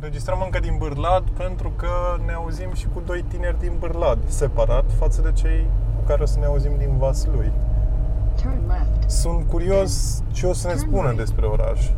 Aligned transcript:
Înregistrăm 0.00 0.40
încă 0.44 0.58
din 0.60 0.74
Bârlad 0.78 1.22
pentru 1.36 1.72
că 1.76 1.88
ne 2.26 2.32
auzim 2.32 2.72
și 2.74 2.86
cu 2.94 3.02
doi 3.06 3.24
tineri 3.28 3.58
din 3.58 3.72
Bârlad, 3.78 4.18
separat 4.26 4.84
față 4.98 5.20
de 5.22 5.32
cei 5.32 5.66
cu 5.96 6.02
care 6.06 6.22
o 6.22 6.26
să 6.26 6.38
ne 6.38 6.44
auzim 6.44 6.72
din 6.78 6.96
Vaslui. 6.98 7.52
Turn 8.42 8.60
left. 8.66 9.10
Sunt 9.10 9.48
curios 9.48 10.22
ce 10.32 10.46
o 10.46 10.52
să 10.52 10.68
ne 10.68 10.74
spună 10.74 11.12
despre 11.12 11.46
oraș. 11.46 11.90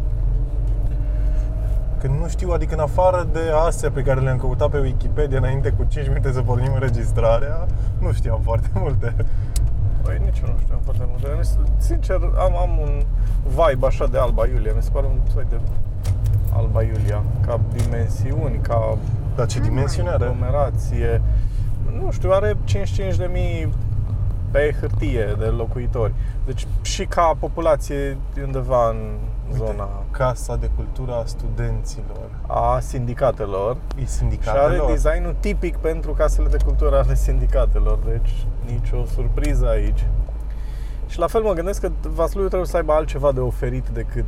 Când 1.99 2.19
nu 2.21 2.29
știu, 2.29 2.51
adică 2.51 2.75
în 2.75 2.81
afară 2.81 3.29
de 3.33 3.41
astea 3.67 3.91
pe 3.91 4.03
care 4.03 4.21
le-am 4.21 4.39
căutat 4.39 4.71
pe 4.71 4.79
Wikipedia 4.79 5.39
înainte 5.39 5.71
cu 5.71 5.85
5 5.89 6.07
minute 6.09 6.33
să 6.33 6.41
pornim 6.43 6.73
înregistrarea, 6.73 7.67
nu 7.99 8.13
știam 8.13 8.41
foarte 8.45 8.69
multe. 8.75 9.15
Păi 10.03 10.21
nici 10.25 10.39
eu 10.45 10.49
nu 10.53 10.59
știu 10.63 10.79
foarte 10.85 11.05
multe. 11.09 11.27
Mi 11.39 11.45
se- 11.45 11.59
Sincer, 11.77 12.21
am, 12.39 12.57
am 12.57 12.79
un 12.79 13.03
vibe 13.47 13.87
așa 13.87 14.07
de 14.07 14.19
Alba 14.19 14.47
Iulia. 14.47 14.73
Mi 14.77 14.83
se 14.83 14.91
pare 14.93 15.07
un 15.07 15.19
soi 15.33 15.45
de 15.49 15.61
Alba 16.53 16.83
Iulia. 16.83 17.23
Ca 17.47 17.61
dimensiuni, 17.73 18.59
ca 18.63 18.99
Dar 19.37 19.47
ce 19.47 19.61
dimensiune 19.61 20.09
are? 20.09 20.25
aglomerație. 20.25 21.23
Nu 22.03 22.11
știu, 22.11 22.31
are 22.31 22.57
55.000 23.65 23.69
pe 24.51 24.75
hârtie 24.81 25.35
de 25.39 25.45
locuitori. 25.45 26.13
Deci 26.47 26.67
și 26.83 27.05
ca 27.05 27.37
populație 27.39 27.97
e 28.39 28.43
undeva 28.45 28.89
în 28.89 28.97
zona 29.57 29.89
Casa 30.11 30.57
de 30.57 30.71
Cultură 30.77 31.13
a 31.15 31.23
Studenților. 31.25 32.29
a 32.47 32.79
sindicatelor. 32.81 33.77
E 33.97 34.01
Și 34.01 34.07
sindicatelor. 34.09 34.65
are 34.87 34.93
designul 34.93 35.35
tipic 35.41 35.77
pentru 35.77 36.13
casele 36.13 36.49
de 36.49 36.57
cultură 36.65 36.97
ale 36.99 37.15
sindicatelor, 37.15 37.99
deci 38.05 38.31
nicio 38.73 39.05
surpriză 39.15 39.69
aici. 39.69 40.07
Și 41.09 41.19
la 41.19 41.27
fel 41.27 41.43
mă 41.43 41.53
gândesc 41.53 41.81
că 41.81 41.91
Vaslui 42.15 42.47
trebuie 42.47 42.69
să 42.69 42.77
aibă 42.77 42.93
altceva 42.93 43.33
de 43.33 43.41
oferit 43.41 43.89
decât 43.89 44.25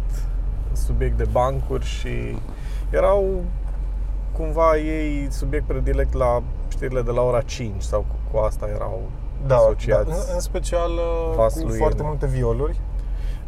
subiect 0.76 1.16
de 1.16 1.26
bancuri 1.30 1.84
și 1.84 2.38
erau 2.90 3.44
cumva 4.32 4.76
ei 4.76 5.26
subiect 5.30 5.66
predilect 5.66 6.12
la 6.14 6.42
știrile 6.68 7.02
de 7.02 7.10
la 7.10 7.20
ora 7.20 7.40
5 7.40 7.82
sau 7.82 8.04
cu, 8.08 8.14
cu 8.32 8.38
asta 8.38 8.68
erau 8.74 9.02
da, 9.46 9.56
asociați. 9.56 10.08
da, 10.08 10.14
în, 10.14 10.20
în 10.34 10.40
special 10.40 10.90
uh, 10.90 11.28
cu 11.30 11.36
Vasluieni. 11.36 11.76
foarte 11.76 12.02
multe 12.02 12.26
violuri. 12.26 12.80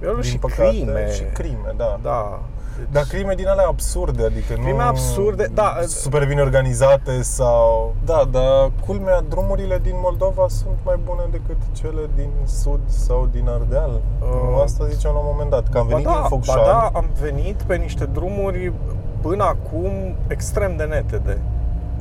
Erau 0.00 0.14
din 0.14 0.30
și 0.30 0.39
păcate, 0.39 0.62
crime. 0.69 1.12
Și 1.12 1.22
crime, 1.22 1.75
da. 1.77 1.98
Da. 2.02 2.41
Deci, 2.78 2.86
Dar 2.91 3.03
crime 3.03 3.34
din 3.34 3.47
alea 3.48 3.67
absurde, 3.67 4.25
adică 4.25 4.53
Crime 4.53 4.70
nu 4.70 4.80
absurde, 4.80 5.50
da. 5.55 5.77
super 5.86 6.27
bine 6.27 6.41
organizate 6.41 7.22
sau... 7.22 7.94
Da, 8.05 8.28
dar 8.30 8.70
culmea, 8.86 9.20
drumurile 9.28 9.78
din 9.83 9.94
Moldova 10.03 10.44
sunt 10.48 10.77
mai 10.84 10.98
bune 11.05 11.22
decât 11.30 11.56
cele 11.72 12.00
din 12.14 12.30
Sud 12.45 12.80
sau 12.86 13.28
din 13.33 13.48
Ardeal. 13.48 14.00
Uh, 14.20 14.62
Asta 14.62 14.86
ziceam 14.86 15.12
la 15.12 15.19
un 15.19 15.27
moment 15.33 15.50
dat, 15.50 15.69
că 15.69 15.78
am 15.78 15.86
venit 15.86 16.05
ba 16.05 16.11
da, 16.11 16.19
din 16.19 16.28
Focșani. 16.28 16.61
Ba 16.61 16.67
da, 16.67 16.98
am 16.98 17.06
venit 17.20 17.62
pe 17.62 17.77
niște 17.77 18.05
drumuri 18.05 18.72
până 19.20 19.45
acum 19.45 20.17
extrem 20.27 20.77
de 20.77 20.84
netede. 20.84 21.39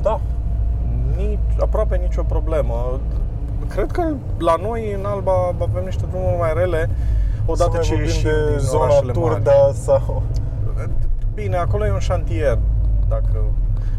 da. 0.02 0.20
Nici, 1.16 1.38
aproape 1.60 1.96
nicio 1.96 2.22
problemă. 2.22 3.00
Cred 3.68 3.90
că 3.90 4.02
la 4.38 4.54
noi 4.62 4.92
în 4.98 5.04
Alba 5.04 5.32
avem 5.60 5.84
niște 5.84 6.04
drumuri 6.10 6.36
mai 6.38 6.52
rele 6.54 6.90
odată 7.46 7.70
Să 7.74 7.80
ce 7.82 7.94
mai 7.94 8.02
vorbim 8.02 8.04
ieșim 8.04 8.30
de 8.30 8.50
din 8.50 8.58
zona 8.58 8.82
orașele 8.82 9.12
mari. 9.12 9.34
Turda 9.34 9.70
sau... 9.72 10.22
Bine, 11.34 11.56
acolo 11.56 11.86
e 11.86 11.92
un 11.92 11.98
șantier, 11.98 12.58
dacă 13.08 13.44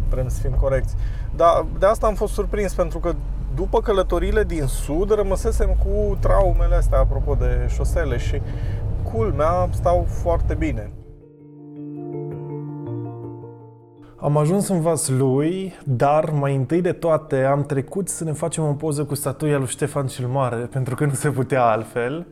vrem 0.09 0.27
să 0.27 0.39
fim 0.41 0.51
corecți. 0.51 0.95
Dar 1.35 1.65
de 1.79 1.85
asta 1.85 2.07
am 2.07 2.13
fost 2.13 2.33
surprins, 2.33 2.73
pentru 2.73 2.99
că 2.99 3.13
după 3.55 3.81
călătorile 3.81 4.43
din 4.43 4.65
sud 4.65 5.11
rămăsesem 5.11 5.67
cu 5.67 6.17
traumele 6.19 6.75
astea, 6.75 6.99
apropo 6.99 7.33
de 7.33 7.67
șosele 7.67 8.17
și 8.17 8.41
culmea 9.11 9.69
stau 9.71 10.05
foarte 10.09 10.53
bine. 10.53 10.91
Am 14.15 14.37
ajuns 14.37 14.67
în 14.67 14.81
Vaslui, 14.81 15.73
dar 15.83 16.29
mai 16.29 16.55
întâi 16.55 16.81
de 16.81 16.91
toate 16.91 17.43
am 17.43 17.63
trecut 17.63 18.09
să 18.09 18.23
ne 18.23 18.31
facem 18.31 18.63
o 18.63 18.73
poză 18.73 19.03
cu 19.03 19.15
statuia 19.15 19.57
lui 19.57 19.67
Ștefan 19.67 20.07
cel 20.07 20.27
Mare, 20.27 20.55
pentru 20.55 20.95
că 20.95 21.05
nu 21.05 21.13
se 21.13 21.29
putea 21.29 21.65
altfel. 21.65 22.27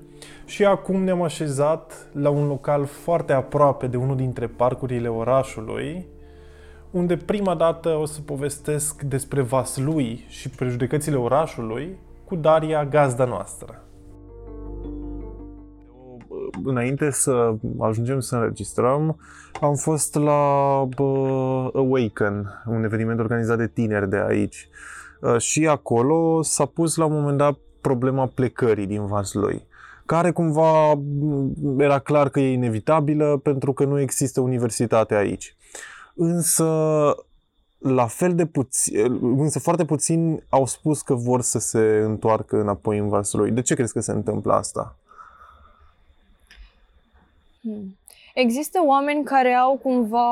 Și 0.46 0.66
acum 0.66 1.04
ne-am 1.04 1.22
așezat 1.22 2.08
la 2.14 2.30
un 2.30 2.48
local 2.48 2.86
foarte 2.86 3.34
aproape 3.34 3.88
de 3.88 3.98
unul 3.98 4.16
dintre 4.16 4.48
parcurile 4.48 5.08
orașului, 5.08 6.08
unde 6.92 7.18
prima 7.18 7.56
dată 7.56 7.90
o 7.90 8.06
să 8.06 8.22
povestesc 8.22 9.02
despre 9.02 9.42
Vaslui 9.42 10.26
și 10.28 10.50
prejudecățile 10.50 11.16
orașului 11.16 11.98
cu 12.26 12.36
Daria, 12.36 12.86
gazda 12.86 13.26
noastră. 13.26 13.84
Înainte 16.64 17.12
să 17.12 17.54
ajungem 17.80 18.20
să 18.20 18.36
înregistrăm, 18.36 19.18
am 19.62 19.76
fost 19.76 20.16
la 20.16 20.40
bă, 20.96 21.70
Awaken, 21.74 22.64
un 22.66 22.84
eveniment 22.84 23.20
organizat 23.20 23.58
de 23.58 23.68
tineri 23.68 24.10
de 24.10 24.24
aici. 24.28 24.70
Uh, 25.22 25.38
Și 25.38 25.68
acolo 25.68 26.42
s-a 26.42 26.66
pus 26.66 26.96
la 26.96 27.06
un 27.06 27.14
moment 27.14 27.38
dat 27.38 27.58
problema 27.82 28.32
plecării 28.34 28.86
din 28.86 29.06
Vaslui, 29.06 29.68
care 30.06 30.32
cumva 30.32 30.94
m, 30.94 31.80
era 31.80 32.00
clar 32.00 32.30
că 32.30 32.40
e 32.40 32.52
inevitabilă 32.52 33.40
pentru 33.44 33.74
că 33.74 33.86
nu 33.86 34.00
există 34.00 34.42
universitate 34.42 35.16
aici. 35.16 35.56
Însă 36.16 36.66
la 37.78 38.08
fel 38.08 38.36
de 38.36 38.46
puțin, 38.46 39.20
însă 39.22 39.60
foarte 39.60 39.86
puțini 39.86 40.44
au 40.50 40.66
spus 40.66 41.02
că 41.02 41.14
vor 41.14 41.42
să 41.42 41.60
se 41.60 42.02
întoarcă 42.04 42.60
înapoi 42.60 42.98
în 42.98 43.10
Vaslui. 43.10 43.52
De 43.52 43.62
ce 43.62 43.76
crezi 43.76 43.94
că 43.94 44.00
se 44.00 44.12
întâmplă 44.12 44.54
asta? 44.54 44.96
Hmm. 47.62 47.98
Există 48.34 48.80
oameni 48.86 49.24
care 49.24 49.54
au 49.54 49.78
cumva 49.78 50.28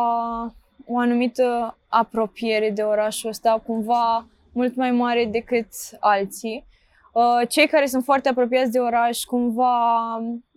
o 0.86 1.00
anumită 1.00 1.78
apropiere 1.88 2.70
de 2.70 2.82
orașul 2.82 3.30
ăsta, 3.30 3.62
cumva 3.66 4.26
mult 4.52 4.76
mai 4.76 4.92
mare 4.92 5.26
decât 5.26 5.68
alții. 6.00 6.66
Uh, 7.12 7.48
Cei 7.48 7.68
care 7.68 7.86
sunt 7.86 8.04
foarte 8.04 8.30
apropiați 8.30 8.72
de 8.72 8.80
oraș 8.80 9.24
cumva 9.24 10.14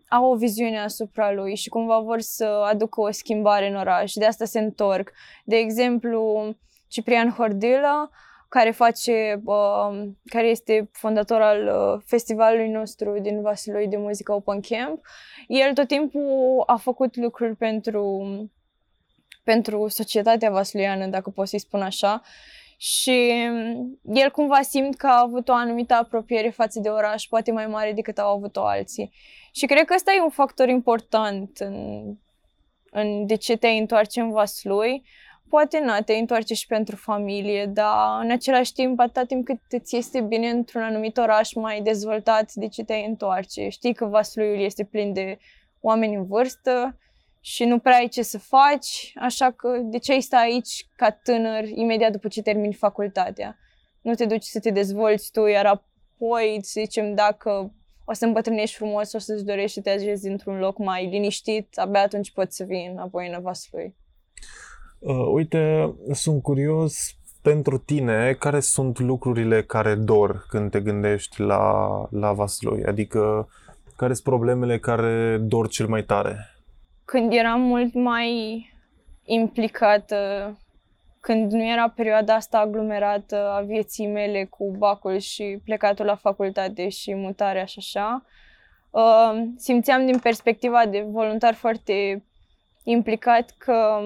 au 0.09 0.31
o 0.31 0.37
viziune 0.37 0.81
asupra 0.81 1.32
lui 1.32 1.56
și 1.56 1.69
cumva 1.69 1.98
vor 1.98 2.20
să 2.20 2.44
aducă 2.44 3.00
o 3.00 3.10
schimbare 3.10 3.69
în 3.69 3.76
oraș. 3.76 4.12
De 4.12 4.26
asta 4.26 4.44
se 4.44 4.59
întorc. 4.59 5.12
De 5.44 5.56
exemplu, 5.56 6.54
Ciprian 6.88 7.31
Hordila, 7.31 8.10
care 8.48 8.70
face, 8.70 9.42
uh, 9.44 10.09
care 10.25 10.47
este 10.47 10.88
fondator 10.92 11.41
al 11.41 11.66
uh, 11.66 12.03
festivalului 12.06 12.69
nostru 12.69 13.19
din 13.21 13.42
Vaslui 13.42 13.88
de 13.88 13.97
muzică 13.97 14.32
Open 14.32 14.60
Camp, 14.60 15.06
el 15.48 15.72
tot 15.72 15.86
timpul 15.86 16.62
a 16.66 16.76
făcut 16.76 17.16
lucruri 17.16 17.56
pentru, 17.56 18.25
pentru 19.44 19.88
societatea 19.88 20.50
vasluiană, 20.50 21.06
dacă 21.06 21.31
pot 21.31 21.48
să-i 21.48 21.59
spun 21.59 21.82
așa, 21.82 22.22
și 22.87 23.33
el 24.03 24.31
cumva 24.31 24.61
simt 24.62 24.97
că 24.97 25.06
a 25.06 25.21
avut 25.21 25.49
o 25.49 25.53
anumită 25.53 25.95
apropiere 25.95 26.49
față 26.49 26.81
de 26.81 26.89
oraș, 26.89 27.27
poate 27.27 27.53
mai 27.53 27.67
mare 27.67 27.93
decât 27.93 28.19
au 28.19 28.37
avut-o 28.37 28.65
alții. 28.65 29.12
Și 29.53 29.67
cred 29.67 29.84
că 29.84 29.95
ăsta 29.95 30.12
e 30.12 30.22
un 30.22 30.31
factor 30.31 30.69
important 30.69 31.59
în, 31.59 32.05
în 32.91 33.27
de 33.27 33.34
ce 33.34 33.56
te 33.56 33.69
întoarce 33.69 34.21
în 34.21 34.31
Vaslui. 34.31 35.05
Poate 35.49 35.81
nu, 35.81 35.93
te 36.05 36.12
întoarce 36.12 36.55
și 36.55 36.67
pentru 36.67 36.97
familie, 36.97 37.67
dar 37.67 38.22
în 38.22 38.31
același 38.31 38.72
timp, 38.72 39.01
atâta 39.01 39.25
timp 39.25 39.45
cât 39.45 39.61
îți 39.69 39.97
este 39.97 40.21
bine 40.21 40.49
într-un 40.49 40.83
anumit 40.83 41.16
oraș 41.16 41.53
mai 41.53 41.81
dezvoltat, 41.81 42.53
de 42.53 42.69
ce 42.69 42.84
te 42.84 42.95
întoarce? 42.95 43.69
Știi 43.69 43.95
că 43.95 44.05
Vasluiul 44.05 44.61
este 44.61 44.84
plin 44.84 45.12
de 45.12 45.39
oameni 45.81 46.15
în 46.15 46.27
vârstă 46.27 46.99
și 47.47 47.65
nu 47.65 47.78
prea 47.78 47.97
ai 47.97 48.09
ce 48.09 48.22
să 48.22 48.38
faci, 48.38 49.12
așa 49.16 49.50
că 49.50 49.78
de 49.82 49.99
ce 49.99 50.12
ai 50.12 50.21
sta 50.21 50.37
aici 50.37 50.87
ca 50.97 51.10
tânăr 51.10 51.65
imediat 51.65 52.12
după 52.12 52.28
ce 52.28 52.43
termini 52.43 52.75
facultatea? 52.75 53.59
Nu 54.00 54.15
te 54.15 54.25
duci 54.25 54.43
să 54.43 54.60
te 54.60 54.71
dezvolți 54.71 55.31
tu, 55.31 55.47
iar 55.47 55.66
apoi, 55.66 56.59
să 56.62 56.81
zicem, 56.81 57.15
dacă 57.15 57.72
o 58.04 58.12
să 58.12 58.25
îmbătrânești 58.25 58.77
frumos, 58.77 59.12
o 59.12 59.19
să-ți 59.19 59.44
dorești 59.44 59.72
să 59.72 59.81
te 59.81 59.91
ajezi 59.91 60.28
într-un 60.28 60.59
loc 60.59 60.78
mai 60.78 61.09
liniștit, 61.09 61.78
abia 61.78 62.00
atunci 62.00 62.33
poți 62.33 62.57
să 62.57 62.65
vii 62.65 62.86
înapoi 62.92 63.33
în 63.34 63.42
Vaslui. 63.42 63.95
Uh, 64.98 65.27
uite, 65.33 65.95
sunt 66.13 66.42
curios 66.42 66.95
pentru 67.42 67.78
tine, 67.78 68.36
care 68.39 68.60
sunt 68.60 68.98
lucrurile 68.98 69.63
care 69.63 69.95
dor 69.95 70.45
când 70.48 70.71
te 70.71 70.80
gândești 70.80 71.41
la, 71.41 72.07
la 72.10 72.33
Vaslui? 72.33 72.84
Adică, 72.84 73.48
care 73.97 74.13
sunt 74.13 74.24
problemele 74.24 74.78
care 74.78 75.39
dor 75.39 75.68
cel 75.68 75.86
mai 75.86 76.04
tare? 76.04 76.53
Când 77.04 77.33
eram 77.33 77.60
mult 77.60 77.95
mai 77.95 78.72
implicată, 79.24 80.53
când 81.21 81.53
nu 81.53 81.65
era 81.65 81.89
perioada 81.89 82.34
asta 82.34 82.59
aglomerată 82.59 83.51
a 83.51 83.60
vieții 83.60 84.06
mele 84.06 84.45
cu 84.45 84.71
bacul 84.78 85.18
și 85.18 85.59
plecatul 85.65 86.04
la 86.04 86.15
facultate 86.15 86.89
și 86.89 87.15
mutarea 87.15 87.65
și 87.65 87.78
așa, 87.78 88.24
uh, 88.91 89.42
simțeam 89.56 90.06
din 90.06 90.18
perspectiva 90.18 90.86
de 90.86 91.01
voluntar 91.01 91.54
foarte 91.54 92.24
implicat 92.83 93.54
că 93.59 94.01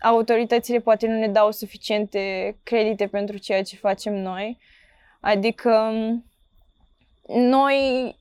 autoritățile 0.00 0.78
poate 0.78 1.06
nu 1.06 1.18
ne 1.18 1.28
dau 1.28 1.50
suficiente 1.50 2.56
credite 2.62 3.06
pentru 3.06 3.36
ceea 3.36 3.62
ce 3.62 3.76
facem 3.76 4.14
noi. 4.14 4.58
Adică 5.20 5.92
noi, 7.26 8.14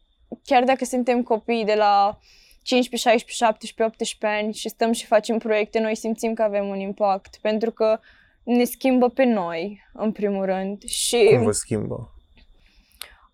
chiar 0.44 0.64
dacă 0.64 0.86
suntem 0.86 1.24
copii 1.24 1.66
de 1.66 1.76
la 1.76 2.20
15, 2.66 3.10
16, 3.10 3.46
17, 3.46 3.84
18 3.84 4.40
ani 4.44 4.54
și 4.54 4.70
stăm 4.70 4.92
și 4.92 5.06
facem 5.06 5.38
proiecte, 5.38 5.80
noi 5.80 5.96
simțim 5.96 6.34
că 6.34 6.42
avem 6.42 6.68
un 6.68 6.80
impact, 6.80 7.38
pentru 7.42 7.72
că 7.72 8.00
ne 8.44 8.64
schimbă 8.64 9.10
pe 9.10 9.24
noi, 9.24 9.82
în 9.94 10.12
primul 10.12 10.46
rând. 10.46 10.84
Și 10.84 11.30
Cum 11.34 11.44
vă 11.44 11.52
schimbă? 11.52 12.10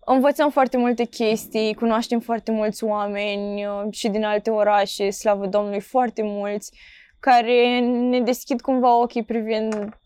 învățăm 0.04 0.50
foarte 0.50 0.76
multe 0.76 1.04
chestii, 1.04 1.74
cunoaștem 1.74 2.20
foarte 2.20 2.50
mulți 2.50 2.84
oameni 2.84 3.66
uh, 3.66 3.82
și 3.90 4.08
din 4.08 4.24
alte 4.24 4.50
orașe, 4.50 5.10
slavă 5.10 5.46
Domnului, 5.46 5.80
foarte 5.80 6.22
mulți, 6.22 6.72
care 7.20 7.78
ne 7.80 8.20
deschid 8.20 8.60
cumva 8.60 9.00
ochii 9.00 9.24
privind 9.24 9.98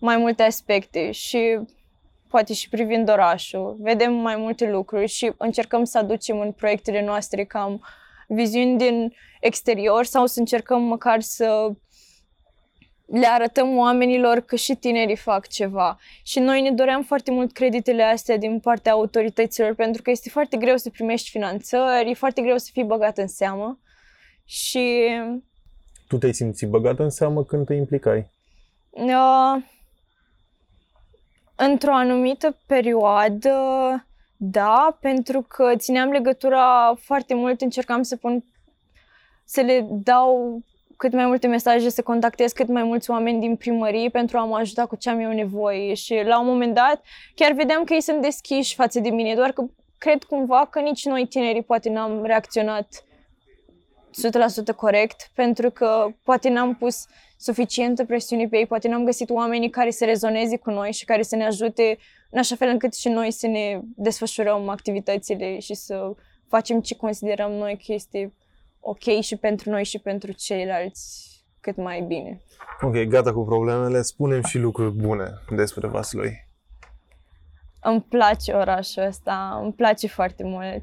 mai 0.00 0.16
multe 0.16 0.42
aspecte 0.42 1.10
și 1.10 1.58
poate 2.28 2.52
și 2.52 2.68
privind 2.68 3.08
orașul. 3.08 3.76
Vedem 3.80 4.14
mai 4.14 4.36
multe 4.36 4.70
lucruri 4.70 5.06
și 5.06 5.32
încercăm 5.36 5.84
să 5.84 5.98
aducem 5.98 6.40
în 6.40 6.52
proiectele 6.52 7.04
noastre 7.04 7.44
cam 7.44 7.84
viziuni 8.28 8.78
din 8.78 9.12
exterior 9.40 10.04
sau 10.04 10.26
să 10.26 10.38
încercăm 10.38 10.82
măcar 10.82 11.20
să 11.20 11.72
le 13.06 13.26
arătăm 13.26 13.76
oamenilor 13.76 14.40
că 14.40 14.56
și 14.56 14.74
tinerii 14.74 15.16
fac 15.16 15.46
ceva. 15.46 15.98
Și 16.22 16.38
noi 16.38 16.60
ne 16.60 16.70
doream 16.70 17.02
foarte 17.02 17.30
mult 17.30 17.52
creditele 17.52 18.02
astea 18.02 18.36
din 18.36 18.60
partea 18.60 18.92
autorităților, 18.92 19.74
pentru 19.74 20.02
că 20.02 20.10
este 20.10 20.28
foarte 20.28 20.56
greu 20.56 20.76
să 20.76 20.90
primești 20.90 21.30
finanțări, 21.30 22.10
e 22.10 22.14
foarte 22.14 22.42
greu 22.42 22.56
să 22.56 22.70
fii 22.72 22.84
băgat 22.84 23.18
în 23.18 23.28
seamă. 23.28 23.78
Și 24.44 25.08
Tu 26.08 26.18
te-ai 26.18 26.34
simțit 26.34 26.68
băgat 26.68 26.98
în 26.98 27.10
seamă 27.10 27.44
când 27.44 27.66
te 27.66 27.74
implicai? 27.74 28.30
uh, 28.90 29.62
într-o 31.56 31.94
anumită 31.94 32.58
perioadă, 32.66 33.52
da, 34.40 34.98
pentru 35.00 35.42
că 35.42 35.72
țineam 35.76 36.10
legătura 36.10 36.94
foarte 37.00 37.34
mult, 37.34 37.60
încercam 37.60 38.02
să 38.02 38.16
pun, 38.16 38.44
să 39.44 39.60
le 39.60 39.86
dau 39.90 40.60
cât 40.96 41.12
mai 41.12 41.26
multe 41.26 41.46
mesaje, 41.46 41.88
să 41.88 42.02
contactez 42.02 42.52
cât 42.52 42.68
mai 42.68 42.82
mulți 42.82 43.10
oameni 43.10 43.40
din 43.40 43.56
primărie 43.56 44.08
pentru 44.08 44.38
a 44.38 44.44
mă 44.44 44.56
ajuta 44.56 44.86
cu 44.86 44.96
ce 44.96 45.10
am 45.10 45.18
eu 45.18 45.32
nevoie. 45.32 45.94
Și 45.94 46.22
la 46.24 46.40
un 46.40 46.46
moment 46.46 46.74
dat 46.74 47.02
chiar 47.34 47.52
vedeam 47.52 47.84
că 47.84 47.94
ei 47.94 48.00
sunt 48.00 48.22
deschiși 48.22 48.74
față 48.74 49.00
de 49.00 49.08
mine, 49.08 49.34
doar 49.34 49.52
că 49.52 49.64
cred 49.98 50.22
cumva 50.22 50.66
că 50.70 50.80
nici 50.80 51.04
noi 51.04 51.26
tinerii 51.26 51.62
poate 51.62 51.90
n-am 51.90 52.24
reacționat 52.24 53.04
100% 54.72 54.74
corect, 54.76 55.30
pentru 55.34 55.70
că 55.70 56.08
poate 56.22 56.48
n-am 56.48 56.74
pus 56.74 57.06
suficientă 57.38 58.04
presiune 58.04 58.48
pe 58.48 58.56
ei, 58.56 58.66
poate 58.66 58.88
n-am 58.88 59.04
găsit 59.04 59.30
oamenii 59.30 59.70
care 59.70 59.90
să 59.90 60.04
rezoneze 60.04 60.56
cu 60.56 60.70
noi 60.70 60.92
și 60.92 61.04
care 61.04 61.22
să 61.22 61.36
ne 61.36 61.44
ajute 61.44 61.98
în 62.30 62.38
așa 62.38 62.56
fel 62.56 62.68
încât 62.68 62.94
și 62.94 63.08
noi 63.08 63.30
să 63.30 63.46
ne 63.46 63.80
desfășurăm 63.96 64.68
activitățile 64.68 65.58
și 65.58 65.74
să 65.74 66.12
facem 66.48 66.80
ce 66.80 66.96
considerăm 66.96 67.50
noi 67.50 67.76
că 67.86 67.92
este 67.92 68.32
ok 68.80 69.20
și 69.20 69.36
pentru 69.36 69.70
noi 69.70 69.84
și 69.84 69.98
pentru 69.98 70.32
ceilalți 70.32 71.28
cât 71.60 71.76
mai 71.76 72.00
bine. 72.00 72.40
Ok, 72.80 73.02
gata 73.02 73.32
cu 73.32 73.44
problemele, 73.44 74.02
spunem 74.02 74.42
și 74.42 74.58
lucruri 74.58 74.94
bune 74.94 75.30
despre 75.50 75.86
Vaslui. 75.86 76.46
Îmi 77.80 78.00
place 78.00 78.52
orașul 78.52 79.02
ăsta, 79.02 79.60
îmi 79.62 79.72
place 79.72 80.06
foarte 80.06 80.44
mult. 80.44 80.82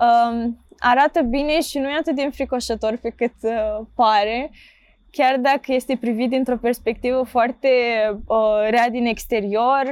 Um, 0.00 0.64
arată 0.78 1.20
bine 1.22 1.60
și 1.60 1.78
nu 1.78 1.88
e 1.88 1.96
atât 1.96 2.16
de 2.16 2.22
înfricoșător 2.22 2.96
pe 2.96 3.10
cât 3.10 3.34
uh, 3.42 3.86
pare, 3.94 4.50
chiar 5.10 5.36
dacă 5.36 5.72
este 5.72 5.96
privit 6.00 6.30
dintr-o 6.30 6.56
perspectivă 6.56 7.22
foarte 7.22 7.68
uh, 8.26 8.66
rea 8.70 8.88
din 8.90 9.06
exterior. 9.06 9.84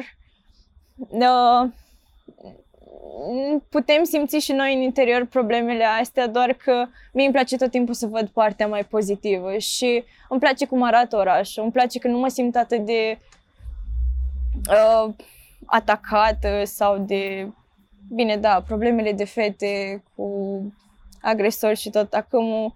Uh, 1.09 1.71
putem 3.69 4.05
simți 4.05 4.37
și 4.37 4.53
noi 4.53 4.75
în 4.75 4.81
interior 4.81 5.27
problemele 5.27 5.85
astea, 5.85 6.27
doar 6.27 6.53
că 6.53 6.87
mie 7.13 7.25
îmi 7.25 7.35
place 7.35 7.57
tot 7.57 7.71
timpul 7.71 7.95
să 7.95 8.07
văd 8.07 8.29
partea 8.29 8.67
mai 8.67 8.85
pozitivă 8.85 9.59
și 9.59 10.05
îmi 10.29 10.41
place 10.41 10.67
cum 10.67 10.83
arată 10.83 11.17
orașul, 11.17 11.63
îmi 11.63 11.73
place 11.73 11.99
că 11.99 12.09
nu 12.09 12.19
mă 12.19 12.29
simt 12.29 12.57
atât 12.57 12.85
de 12.85 13.19
uh, 14.71 15.15
atacată 15.65 16.63
sau 16.65 16.99
de... 16.99 17.49
Bine, 18.15 18.37
da, 18.37 18.63
problemele 18.67 19.13
de 19.13 19.25
fete 19.25 20.03
cu 20.17 20.63
agresori 21.23 21.79
și 21.79 21.91
tot 21.91 22.13
acum 22.13 22.75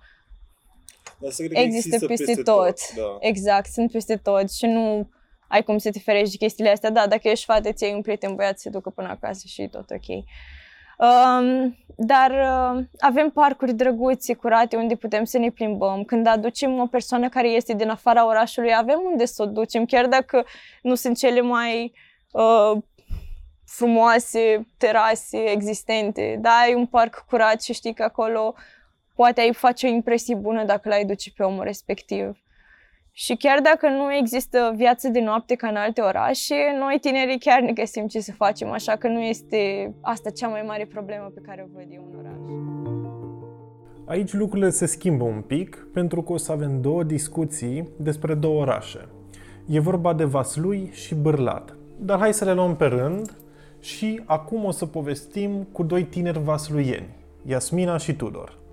există, 1.51 2.07
peste, 2.07 2.35
tot. 2.35 2.95
Da. 2.97 3.17
Exact, 3.21 3.67
sunt 3.67 3.91
peste 3.91 4.17
tot 4.17 4.53
și 4.53 4.67
nu 4.67 5.09
ai 5.49 5.63
cum 5.63 5.79
să 5.79 5.91
te 5.91 5.99
ferești 5.99 6.31
de 6.31 6.37
chestiile 6.37 6.71
astea. 6.71 6.91
Da, 6.91 7.07
dacă 7.07 7.29
ești 7.29 7.45
fată, 7.45 7.73
ți 7.73 7.85
un 7.85 8.01
prieten 8.01 8.35
băiat, 8.35 8.59
se 8.59 8.71
ducă 8.71 8.91
până 8.91 9.09
acasă 9.09 9.47
și 9.47 9.63
e 9.63 9.69
tot 9.69 9.91
ok. 9.91 10.25
Um, 10.99 11.77
dar 11.97 12.31
uh, 12.31 12.85
avem 12.99 13.31
parcuri 13.31 13.75
drăguțe, 13.75 14.35
curate, 14.35 14.77
unde 14.77 14.95
putem 14.95 15.25
să 15.25 15.39
ne 15.39 15.51
plimbăm. 15.51 16.05
Când 16.05 16.27
aducem 16.27 16.79
o 16.79 16.87
persoană 16.87 17.29
care 17.29 17.49
este 17.49 17.75
din 17.75 17.89
afara 17.89 18.27
orașului, 18.27 18.75
avem 18.75 19.01
unde 19.11 19.25
să 19.25 19.43
o 19.43 19.47
ducem, 19.47 19.85
chiar 19.85 20.07
dacă 20.07 20.45
nu 20.83 20.95
sunt 20.95 21.19
cele 21.19 21.41
mai 21.41 21.93
uh, 22.33 22.83
frumoase 23.67 24.67
terase 24.79 25.51
existente. 25.51 26.39
Da, 26.41 26.51
ai 26.51 26.75
un 26.75 26.87
parc 26.87 27.25
curat 27.29 27.63
și 27.63 27.73
știi 27.73 27.95
că 27.95 28.03
acolo 28.03 28.55
poate 29.15 29.41
ai 29.41 29.55
face 29.55 29.87
o 29.87 29.91
impresie 29.91 30.35
bună 30.35 30.65
dacă 30.65 30.89
l-ai 30.89 31.05
duce 31.05 31.33
pe 31.37 31.43
omul 31.43 31.65
respectiv. 31.65 32.44
Și 33.17 33.37
chiar 33.37 33.61
dacă 33.61 33.89
nu 33.89 34.15
există 34.15 34.73
viață 34.77 35.09
de 35.09 35.21
noapte 35.21 35.55
ca 35.55 35.69
în 35.69 35.77
alte 35.77 36.01
orașe, 36.01 36.55
noi 36.79 36.99
tinerii 37.01 37.39
chiar 37.39 37.61
ne 37.61 37.73
găsim 37.73 38.07
ce 38.07 38.21
să 38.21 38.33
facem, 38.33 38.71
așa 38.71 38.97
că 38.97 39.09
nu 39.09 39.21
este 39.21 39.93
asta 40.01 40.31
cea 40.31 40.49
mai 40.49 40.63
mare 40.67 40.87
problemă 40.87 41.31
pe 41.35 41.41
care 41.41 41.67
o 41.67 41.71
văd 41.73 41.87
eu 41.91 42.09
în 42.11 42.19
oraș. 42.19 42.35
Aici 44.07 44.33
lucrurile 44.33 44.71
se 44.71 44.87
schimbă 44.87 45.25
un 45.25 45.41
pic 45.41 45.87
pentru 45.93 46.23
că 46.23 46.33
o 46.33 46.37
să 46.37 46.53
avem 46.53 46.81
două 46.81 47.03
discuții 47.03 47.89
despre 47.99 48.35
două 48.35 48.61
orașe. 48.61 49.09
E 49.67 49.81
vorba 49.81 50.15
de 50.15 50.25
Vaslui 50.25 50.91
și 50.93 51.15
Bârlad. 51.15 51.77
Dar 51.99 52.19
hai 52.19 52.33
să 52.35 52.45
le 52.45 52.53
luăm 52.53 52.77
pe 52.77 52.85
rând 52.85 53.37
și 53.81 54.21
acum 54.25 54.65
o 54.65 54.71
să 54.71 54.87
povestim 54.87 55.69
cu 55.73 55.83
doi 55.83 56.05
tineri 56.05 56.43
vasluieni, 56.43 57.17
Iasmina 57.45 57.97
și 57.97 58.15
Tudor. 58.15 58.64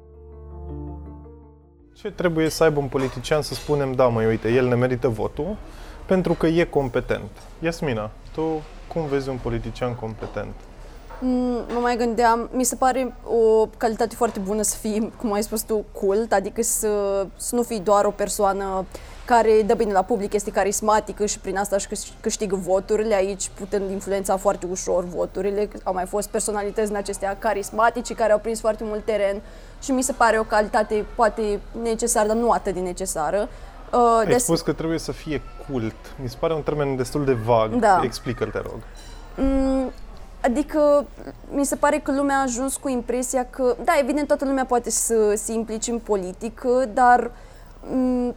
Ce 2.02 2.12
trebuie 2.12 2.50
să 2.50 2.64
aibă 2.64 2.80
un 2.80 2.88
politician 2.88 3.42
să 3.42 3.54
spunem, 3.54 3.94
da 3.94 4.08
măi, 4.08 4.26
uite, 4.26 4.52
el 4.52 4.68
ne 4.68 4.76
merită 4.76 5.08
votul 5.08 5.58
pentru 6.06 6.34
că 6.34 6.48
e 6.48 6.64
competent. 6.64 7.30
Iasmina, 7.60 8.12
tu 8.32 8.62
cum 8.88 9.06
vezi 9.06 9.30
un 9.30 9.38
politician 9.42 9.96
competent? 9.96 10.54
Mm, 11.24 11.66
Mă 11.74 11.80
mai 11.82 11.98
gândeam, 11.98 12.50
mi 12.54 12.64
se 12.64 12.76
pare 12.76 13.14
o 13.24 13.66
calitate 13.78 14.16
foarte 14.16 14.40
bună 14.40 14.62
să 14.62 14.76
fii, 14.78 15.14
cum 15.18 15.34
ai 15.34 15.44
spus 15.44 15.62
tu, 15.62 15.86
cult, 15.92 16.32
adică 16.32 16.62
să, 16.62 17.26
să 17.36 17.56
nu 17.56 17.62
fii 17.64 17.80
doar 17.80 18.06
o 18.06 18.10
persoană 18.12 18.86
care 19.26 19.62
dă 19.66 19.74
bine 19.74 19.92
la 19.92 20.02
public, 20.04 20.34
este 20.34 20.52
carismatică 20.52 21.26
și 21.26 21.40
prin 21.40 21.58
asta 21.58 21.76
își 21.76 21.88
câș- 21.88 22.20
câștigă 22.22 22.56
voturile. 22.56 23.16
Aici 23.16 23.50
putând 23.60 23.90
influența 23.92 24.38
foarte 24.38 24.68
ușor 24.72 25.04
voturile. 25.04 25.70
Au 25.84 25.94
mai 25.94 26.06
fost 26.06 26.30
personalități 26.30 26.88
din 26.88 26.98
acestea 26.98 27.36
carismatice 27.40 28.14
care 28.14 28.32
au 28.32 28.40
prins 28.40 28.60
foarte 28.60 28.84
mult 28.84 29.06
teren 29.06 29.42
și 29.82 29.92
mi 29.92 30.02
se 30.04 30.12
pare 30.14 30.40
o 30.40 30.44
calitate 30.44 31.06
poate 31.16 31.60
necesară, 31.82 32.28
dar 32.28 32.36
nu 32.36 32.52
atât 32.52 32.74
de 32.74 32.80
necesară. 32.80 33.50
Uh, 33.94 34.24
Ai 34.28 34.40
spus 34.40 34.62
că 34.62 34.74
trebuie 34.74 35.00
să 35.00 35.12
fie 35.12 35.42
cult. 35.70 35.96
Mi 36.22 36.30
se 36.30 36.36
pare 36.40 36.54
un 36.54 36.62
termen 36.62 36.96
destul 36.96 37.26
de 37.26 37.34
vag. 37.34 37.72
Da. 37.74 38.00
Explică-l, 38.04 38.50
te 38.50 38.58
rog. 38.60 38.80
Mm, 39.38 39.92
Adică 40.42 41.06
mi 41.52 41.66
se 41.66 41.76
pare 41.76 42.00
că 42.00 42.12
lumea 42.12 42.38
a 42.38 42.42
ajuns 42.42 42.76
cu 42.76 42.90
impresia 42.90 43.46
că, 43.50 43.76
da, 43.84 43.92
evident 44.00 44.28
toată 44.28 44.46
lumea 44.46 44.66
poate 44.66 44.90
să 44.90 45.34
se 45.36 45.54
implice 45.54 45.92
în 45.92 46.00
politică, 46.00 46.90
dar 46.94 47.32
mm, 47.92 48.36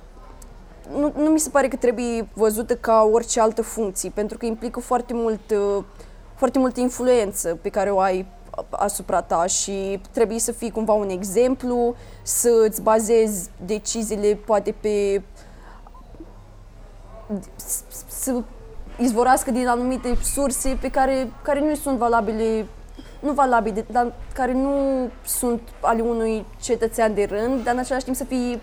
nu, 0.97 1.13
nu 1.17 1.31
mi 1.31 1.39
se 1.39 1.51
pare 1.51 1.69
că 1.69 1.77
trebuie 1.77 2.29
văzută 2.33 2.77
ca 2.77 3.09
orice 3.13 3.41
altă 3.41 3.63
funcție, 3.63 4.11
pentru 4.15 4.39
că 4.39 4.47
implică 4.47 4.81
foarte 4.81 5.15
mult, 5.15 5.51
uh, 5.51 5.85
foarte 6.35 6.59
multă 6.59 6.81
influență 6.81 7.59
pe 7.63 7.69
care 7.69 7.91
o 7.91 8.01
ai 8.01 8.27
asupra 8.71 9.23
ta 9.23 9.47
și 9.47 10.01
trebuie 10.11 10.39
să 10.39 10.53
fii 10.53 10.71
cumva 10.71 10.93
un 10.93 11.09
exemplu, 11.09 11.95
să 12.23 12.65
îți 12.69 12.83
bazezi 12.83 13.51
deciziile 13.67 14.39
poate 14.47 14.75
pe 14.81 15.23
să 18.07 18.43
izvorască 18.99 19.51
din 19.51 19.69
anumite 19.69 20.19
surse 20.23 20.79
pe 20.81 20.91
care, 20.91 21.31
care 21.43 21.61
nu 21.61 21.75
sunt 21.75 21.99
valabile, 21.99 22.67
nu 23.21 23.33
valabile, 23.33 23.85
dar 23.91 24.13
care 24.35 24.53
nu 24.53 25.09
sunt 25.25 25.61
ale 25.81 26.03
unui 26.03 26.45
cetățean 26.61 27.15
de 27.15 27.25
rând, 27.25 27.65
dar 27.65 27.75
în 27.75 27.81
același 27.81 28.05
timp 28.05 28.17
să 28.17 28.25
fie 28.25 28.61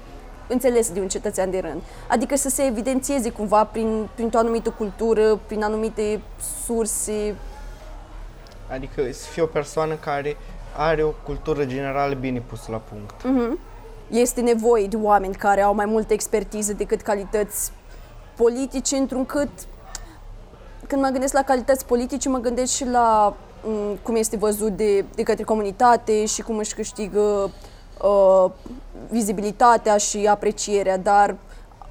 înțeles 0.48 0.92
de 0.92 1.00
un 1.00 1.08
cetățean 1.08 1.52
de 1.52 1.60
rând. 1.60 1.82
Adică 2.08 2.36
să 2.36 2.50
se 2.50 2.64
evidențieze 2.64 3.30
cumva 3.30 3.64
prin, 3.64 4.10
printr-o 4.16 4.40
anumită 4.40 4.70
cultură, 4.70 5.40
prin 5.46 5.64
anumite 5.64 6.22
surse. 6.66 7.36
Adică 8.72 9.12
să 9.12 9.28
fie 9.32 9.42
o 9.42 9.46
persoană 9.46 9.96
care 9.96 10.38
are 10.78 11.04
o 11.04 11.10
cultură 11.24 11.66
generală 11.66 12.14
bine 12.14 12.40
pusă 12.40 12.72
la 12.72 12.78
punct. 12.78 13.24
Mhm. 13.24 13.60
Este 14.08 14.42
nevoie 14.42 14.88
de 14.88 14.96
oameni 14.96 15.36
care 15.36 15.62
au 15.62 15.74
mai 15.74 15.86
multă 15.86 16.14
expertiză 16.14 16.74
decât 16.74 17.02
calități 17.02 17.72
politice, 18.36 18.96
într-un 18.96 19.26
cât 19.26 19.50
când 20.92 21.04
mă 21.04 21.10
gândesc 21.10 21.34
la 21.34 21.44
calități 21.44 21.86
politice, 21.86 22.30
mă 22.30 22.38
gândesc 22.38 22.74
și 22.74 22.86
la 22.86 23.36
m, 23.64 23.98
cum 24.04 24.16
este 24.16 24.38
văzut 24.38 24.76
de, 24.76 25.06
de 25.16 25.24
către 25.24 25.44
comunitate 25.44 26.26
și 26.26 26.42
cum 26.42 26.58
își 26.58 26.76
câștigă 26.76 27.52
uh, 28.02 28.52
vizibilitatea 29.10 29.98
și 29.98 30.28
aprecierea, 30.28 30.98
dar 30.98 31.36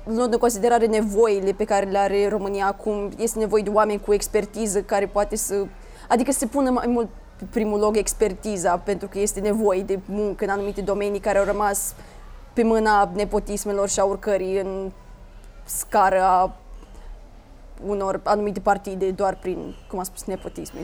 luând 0.05 0.33
în 0.33 0.39
considerare 0.39 0.87
nevoile 0.87 1.53
pe 1.53 1.65
care 1.65 1.87
le 1.87 1.99
are 1.99 2.29
România 2.29 2.67
acum, 2.67 3.11
este 3.19 3.39
nevoie 3.39 3.63
de 3.63 3.71
oameni 3.71 4.01
cu 4.01 4.13
expertiză 4.13 4.81
care 4.81 5.07
poate 5.07 5.37
să, 5.37 5.67
adică 6.09 6.33
să 6.33 6.39
se 6.39 6.47
pună 6.47 6.71
mai 6.71 6.87
mult 6.87 7.09
pe 7.37 7.45
primul 7.51 7.79
loc 7.79 7.97
expertiza, 7.97 8.77
pentru 8.77 9.09
că 9.09 9.19
este 9.19 9.41
nevoie 9.41 9.83
de 9.83 9.99
muncă 10.05 10.45
în 10.45 10.51
anumite 10.51 10.81
domenii 10.81 11.21
care 11.21 11.39
au 11.39 11.45
rămas 11.45 11.95
pe 12.53 12.63
mâna 12.63 13.11
nepotismelor 13.15 13.89
și 13.89 14.01
a 14.01 14.05
urcării 14.05 14.61
în 14.61 14.91
scară 15.65 16.23
a 16.23 16.55
unor 17.87 18.21
anumite 18.25 18.61
partide 18.61 19.11
doar 19.11 19.37
prin, 19.37 19.75
cum 19.89 19.99
am 19.99 20.05
spus, 20.05 20.25
nepotisme. 20.25 20.81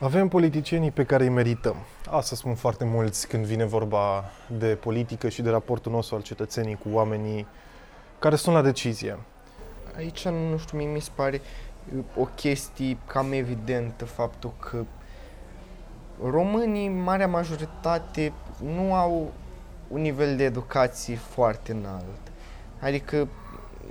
Avem 0.00 0.28
politicienii 0.28 0.90
pe 0.90 1.04
care 1.04 1.22
îi 1.24 1.30
merităm. 1.30 1.76
Asta 2.10 2.36
spun 2.36 2.54
foarte 2.54 2.84
mulți 2.84 3.28
când 3.28 3.44
vine 3.44 3.64
vorba 3.64 4.24
de 4.58 4.66
politică 4.66 5.28
și 5.28 5.42
de 5.42 5.50
raportul 5.50 5.92
nostru 5.92 6.14
al 6.14 6.22
cetățenii 6.22 6.74
cu 6.74 6.88
oamenii 6.92 7.46
care 8.18 8.36
sunt 8.36 8.54
la 8.54 8.62
decizie. 8.62 9.18
Aici, 9.96 10.28
nu 10.28 10.58
știu, 10.58 10.78
mie 10.78 10.86
mi 10.86 11.00
se 11.00 11.10
pare 11.14 11.40
uh, 11.96 12.04
o 12.16 12.24
chestie 12.24 12.96
cam 13.06 13.32
evidentă 13.32 14.04
faptul 14.04 14.52
că 14.58 14.84
românii, 16.22 16.88
marea 16.88 17.28
majoritate, 17.28 18.32
nu 18.62 18.94
au 18.94 19.32
un 19.88 20.00
nivel 20.00 20.36
de 20.36 20.44
educație 20.44 21.16
foarte 21.16 21.72
înalt. 21.72 22.20
Adică, 22.80 23.28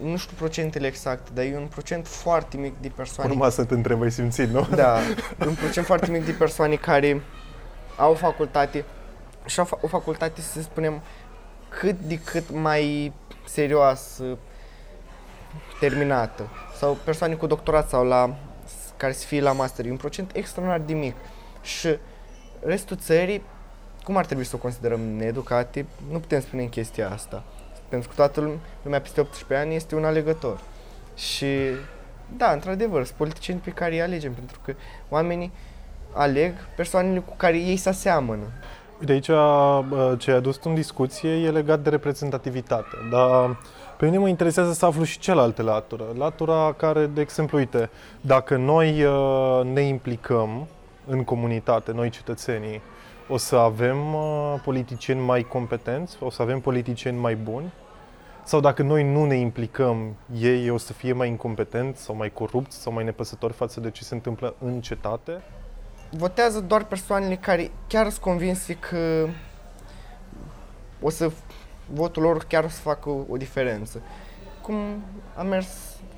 nu 0.04 0.18
știu 0.18 0.36
procentele 0.38 0.88
exacte, 0.88 1.30
dar 1.34 1.46
e 1.46 1.58
un 1.58 1.68
procent 1.68 2.08
foarte 2.08 2.58
mic 2.58 2.74
de 2.82 2.92
persoane 2.96 3.32
Urma 3.32 3.50
să 3.50 3.64
te 3.64 3.74
întreb, 3.74 4.02
ai 4.02 4.12
simțit, 4.12 4.50
nu? 4.50 4.68
Da, 4.76 4.98
un 5.48 5.54
procent 5.54 5.86
foarte 5.86 6.12
mic 6.12 6.26
de 6.26 6.32
persoane 6.32 6.76
care 6.76 7.22
au 7.98 8.14
facultate 8.14 8.86
și 9.46 9.60
au 9.60 9.66
fa- 9.66 9.82
o 9.82 9.88
facultate, 9.88 10.42
să 10.42 10.62
spunem, 10.62 11.02
cât 11.70 12.00
de 12.00 12.20
cât 12.20 12.52
mai 12.52 13.14
serioasă, 13.46 14.38
terminată. 15.80 16.50
Sau 16.78 16.98
persoane 17.04 17.34
cu 17.34 17.48
doctorat 17.48 17.90
sau 17.90 18.06
la 18.06 18.36
care 18.98 19.14
să 19.14 19.26
fie 19.26 19.42
la 19.42 19.52
master. 19.52 19.86
E 19.86 19.92
un 19.92 19.98
procent 19.98 20.32
extraordinar 20.36 20.88
de 20.88 20.94
mic. 20.94 21.16
Și 21.62 21.98
restul 22.60 22.98
țării, 22.98 23.42
cum 24.04 24.18
ar 24.18 24.26
trebui 24.26 24.44
să 24.44 24.56
o 24.56 24.60
considerăm 24.60 25.00
needucate, 25.00 25.86
nu 26.12 26.20
putem 26.20 26.42
spune 26.42 26.62
în 26.62 26.70
chestia 26.70 27.10
asta. 27.10 27.44
Pentru 27.90 28.10
că 28.10 28.16
toată 28.16 28.50
lumea 28.84 29.02
peste 29.02 29.22
18 29.22 29.68
ani 29.68 29.76
este 29.76 29.96
un 29.96 30.06
alegător. 30.06 30.60
Și 31.16 31.48
da, 32.38 32.52
într-adevăr, 32.52 33.06
sunt 33.06 33.18
politicieni 33.18 33.60
pe 33.64 33.70
care 33.70 33.94
îi 33.94 34.02
alegem, 34.02 34.34
pentru 34.34 34.60
că 34.66 34.74
oamenii 35.10 35.52
aleg 36.14 36.54
persoanele 36.76 37.20
cu 37.20 37.34
care 37.38 37.58
ei 37.58 37.78
se 37.78 37.90
aseamănă. 37.90 38.44
Uite, 39.00 39.12
aici 39.12 39.28
bă, 39.88 40.16
ce 40.20 40.32
ai 40.32 40.38
adus 40.38 40.60
în 40.64 40.74
discuție 40.74 41.30
e 41.30 41.52
legat 41.52 41.80
de 41.80 41.90
reprezentativitate, 41.90 42.96
dar 43.12 43.58
pe 43.98 44.06
mine 44.06 44.18
mă 44.18 44.28
interesează 44.28 44.74
să 44.74 44.86
aflu 44.86 45.04
și 45.04 45.20
cealaltă 45.20 45.62
latură. 45.62 46.04
Latura 46.18 46.74
care, 46.78 47.06
de 47.06 47.22
exemplu, 47.22 47.58
uite, 47.58 47.90
dacă 48.22 48.56
noi 48.56 49.04
uh, 49.04 49.62
ne 49.74 49.82
implicăm 49.82 50.68
în 51.08 51.24
comunitate, 51.24 51.92
noi 51.92 52.10
cetățenii, 52.10 52.82
o 53.30 53.38
să 53.38 53.56
avem 53.56 54.14
uh, 54.14 54.56
politicieni 54.64 55.22
mai 55.22 55.44
competenți, 55.44 56.18
o 56.20 56.30
să 56.30 56.42
avem 56.42 56.60
politicieni 56.60 57.18
mai 57.18 57.36
buni, 57.36 57.74
sau 58.44 58.60
dacă 58.60 58.84
noi 58.84 59.04
nu 59.04 59.26
ne 59.26 59.36
implicăm, 59.36 60.16
ei 60.40 60.70
o 60.70 60.78
să 60.78 60.94
fie 60.94 61.14
mai 61.14 61.28
incompetenți 61.28 62.02
sau 62.02 62.16
mai 62.16 62.34
corupți 62.34 62.78
sau 62.78 62.94
mai 62.94 63.04
nepăsători 63.04 63.54
față 63.54 63.80
de 63.80 63.92
ce 63.92 64.04
se 64.04 64.14
întâmplă 64.14 64.56
în 64.60 64.82
cetate? 64.82 65.42
votează 66.10 66.60
doar 66.60 66.84
persoanele 66.84 67.36
care 67.36 67.72
chiar 67.88 68.10
sunt 68.10 68.22
convinse 68.22 68.74
că 68.74 69.28
o 71.02 71.10
să 71.10 71.32
votul 71.86 72.24
lor 72.24 72.44
chiar 72.44 72.64
o 72.64 72.70
să 72.70 72.80
facă 72.82 73.10
o, 73.10 73.24
o 73.30 73.38
diferență. 73.38 74.02
Cum 74.62 75.04
a 75.36 75.42
mers, 75.42 75.68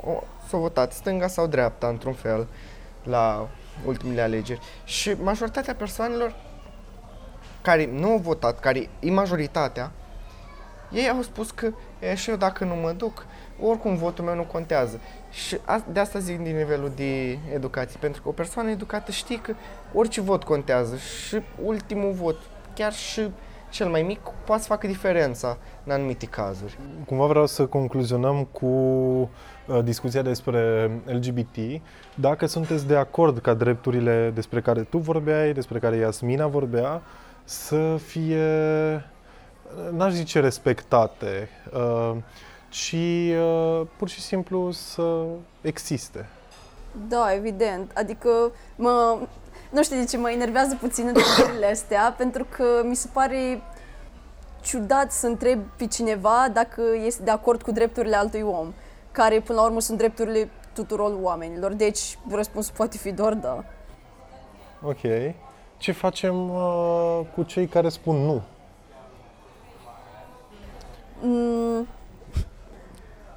o, 0.03 0.23
s-a 0.47 0.57
votat 0.57 0.93
stânga 0.93 1.27
sau 1.27 1.47
dreapta, 1.47 1.87
într-un 1.87 2.13
fel, 2.13 2.47
la 3.03 3.47
ultimele 3.85 4.21
alegeri. 4.21 4.59
Și 4.83 5.13
majoritatea 5.21 5.75
persoanelor 5.75 6.35
care 7.61 7.89
nu 7.93 8.09
au 8.11 8.17
votat, 8.17 8.59
care 8.59 8.89
e 8.99 9.11
majoritatea, 9.11 9.91
ei 10.91 11.09
au 11.09 11.21
spus 11.21 11.51
că 11.51 11.71
e, 11.99 12.15
și 12.15 12.29
eu 12.29 12.35
dacă 12.35 12.63
nu 12.63 12.75
mă 12.75 12.91
duc, 12.91 13.25
oricum 13.61 13.95
votul 13.95 14.25
meu 14.25 14.35
nu 14.35 14.43
contează. 14.43 14.99
Și 15.29 15.57
a, 15.65 15.83
de 15.91 15.99
asta 15.99 16.19
zic 16.19 16.39
din 16.39 16.55
nivelul 16.55 16.91
de 16.95 17.39
educație, 17.53 17.97
pentru 17.99 18.21
că 18.21 18.27
o 18.27 18.31
persoană 18.31 18.69
educată 18.69 19.11
știe 19.11 19.41
că 19.41 19.53
orice 19.93 20.21
vot 20.21 20.43
contează 20.43 20.95
și 20.95 21.41
ultimul 21.63 22.11
vot, 22.11 22.35
chiar 22.73 22.93
și 22.93 23.29
cel 23.69 23.87
mai 23.87 24.01
mic, 24.01 24.19
poate 24.45 24.61
să 24.61 24.67
facă 24.67 24.87
diferența 24.87 25.57
în 25.83 25.91
anumite 25.91 26.25
cazuri. 26.25 26.79
Cumva 27.05 27.25
vreau 27.25 27.45
să 27.45 27.65
concluzionăm 27.65 28.43
cu 28.51 28.65
uh, 28.65 29.83
discuția 29.83 30.21
despre 30.21 30.91
LGBT. 31.05 31.81
Dacă 32.15 32.45
sunteți 32.45 32.87
de 32.87 32.95
acord 32.95 33.39
ca 33.39 33.53
drepturile 33.53 34.31
despre 34.33 34.61
care 34.61 34.81
tu 34.81 34.97
vorbeai, 34.97 35.53
despre 35.53 35.79
care 35.79 35.95
Iasmina 35.95 36.47
vorbea, 36.47 37.01
să 37.49 37.97
fie, 38.05 38.45
n-aș 39.91 40.13
zice 40.13 40.39
respectate, 40.39 41.49
uh, 41.73 42.15
ci 42.69 42.95
uh, 43.31 43.81
pur 43.97 44.09
și 44.09 44.21
simplu 44.21 44.71
să 44.71 45.25
existe. 45.61 46.29
Da, 47.07 47.33
evident. 47.33 47.91
Adică 47.95 48.51
mă, 48.75 49.17
nu 49.69 49.83
știu 49.83 49.97
de 49.97 50.05
ce 50.05 50.17
mă 50.17 50.31
enervează 50.31 50.75
puțin 50.75 51.07
întrebările 51.07 51.65
astea, 51.65 52.15
pentru 52.17 52.45
că 52.49 52.63
mi 52.83 52.95
se 52.95 53.09
pare 53.13 53.61
ciudat 54.61 55.11
să 55.11 55.27
întreb 55.27 55.59
pe 55.77 55.87
cineva 55.87 56.47
dacă 56.53 56.81
este 57.05 57.23
de 57.23 57.31
acord 57.31 57.61
cu 57.61 57.71
drepturile 57.71 58.15
altui 58.15 58.41
om, 58.41 58.73
care 59.11 59.39
până 59.39 59.59
la 59.59 59.65
urmă 59.65 59.79
sunt 59.79 59.97
drepturile 59.97 60.49
tuturor 60.73 61.17
oamenilor. 61.21 61.73
Deci 61.73 62.17
răspunsul 62.31 62.73
poate 62.75 62.97
fi 62.97 63.11
doar 63.11 63.33
da. 63.33 63.63
Ok. 64.81 65.01
Ce 65.79 65.91
facem 65.91 66.49
uh, 66.49 67.21
cu 67.35 67.43
cei 67.43 67.67
care 67.67 67.89
spun 67.89 68.15
nu? 68.15 68.43
Mm, 71.21 71.87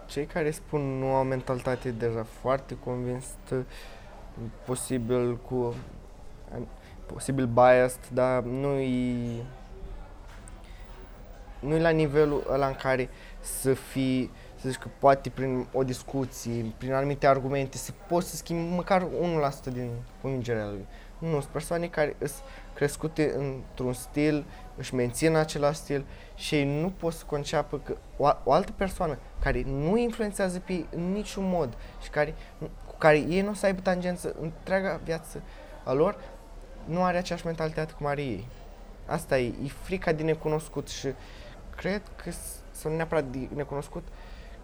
Cei 0.07 0.27
care 0.27 0.51
spun 0.51 0.99
nu 0.99 1.15
au 1.15 1.23
mentalitate 1.25 1.91
deja 1.91 2.27
foarte 2.41 2.77
convinsă, 2.85 3.67
posibil 4.65 5.37
cu 5.37 5.75
posibil 7.07 7.47
biased, 7.47 8.09
dar 8.13 8.43
nu-i 8.43 9.43
nu-i 11.59 11.81
la 11.81 11.89
nivelul 11.91 12.47
ăla 12.51 12.67
în 12.67 12.75
care 12.75 13.09
să 13.41 13.75
fii, 13.75 14.31
să 14.55 14.69
zici 14.69 14.79
că 14.79 14.89
poate 14.99 15.31
prin 15.31 15.67
o 15.73 15.83
discuție, 15.83 16.73
prin 16.79 16.93
anumite 16.93 17.27
argumente, 17.27 17.77
să 17.77 17.93
poți 18.09 18.31
să 18.31 18.37
schimbi 18.37 18.75
măcar 18.75 19.07
1% 19.71 19.73
din 19.73 19.91
convingerea 20.21 20.67
lui. 20.67 20.87
Nu, 21.23 21.31
sunt 21.41 21.45
persoane 21.45 21.87
care 21.87 22.17
sunt 22.19 22.33
crescute 22.75 23.35
într-un 23.37 23.93
stil, 23.93 24.45
își 24.77 24.95
mențin 24.95 25.35
același 25.35 25.79
stil 25.79 26.05
și 26.35 26.55
ei 26.55 26.81
nu 26.81 26.91
pot 26.91 27.13
să 27.13 27.25
conceapă 27.27 27.79
că 27.79 27.97
o, 28.17 28.27
a- 28.27 28.41
o 28.45 28.53
altă 28.53 28.73
persoană 28.77 29.19
care 29.43 29.63
nu 29.67 29.97
influențează 29.97 30.59
pe 30.59 30.73
ei 30.73 30.87
în 30.95 31.13
niciun 31.13 31.49
mod 31.49 31.77
și 32.03 32.11
care, 32.11 32.35
cu 32.87 32.95
care 32.99 33.17
ei 33.19 33.41
nu 33.41 33.51
o 33.51 33.55
să 33.55 33.67
aibă 33.67 33.81
tangență 33.81 34.35
întreaga 34.41 35.01
viață 35.05 35.43
a 35.85 35.93
lor, 35.93 36.17
nu 36.85 37.05
are 37.05 37.17
aceeași 37.19 37.47
mentalitate 37.47 37.93
cum 37.93 38.07
are 38.07 38.23
ei. 38.23 38.47
Asta 39.07 39.39
e, 39.39 39.47
e 39.47 39.69
frica 39.83 40.13
de 40.13 40.23
necunoscut 40.23 40.89
și 40.89 41.09
cred 41.77 42.03
că 42.17 42.31
s- 42.31 42.61
sau 42.71 42.91
nu 42.91 42.97
neapărat 42.97 43.25
de 43.25 43.49
necunoscut, 43.55 44.09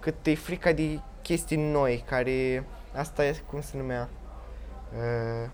cât 0.01 0.27
e 0.27 0.35
frica 0.35 0.73
de 0.73 1.01
chestii 1.23 1.71
noi, 1.71 2.05
care 2.07 2.65
asta 2.97 3.25
e 3.25 3.37
cum 3.51 3.61
se 3.61 3.77
numea. 3.77 4.09
Uh, 4.97 5.51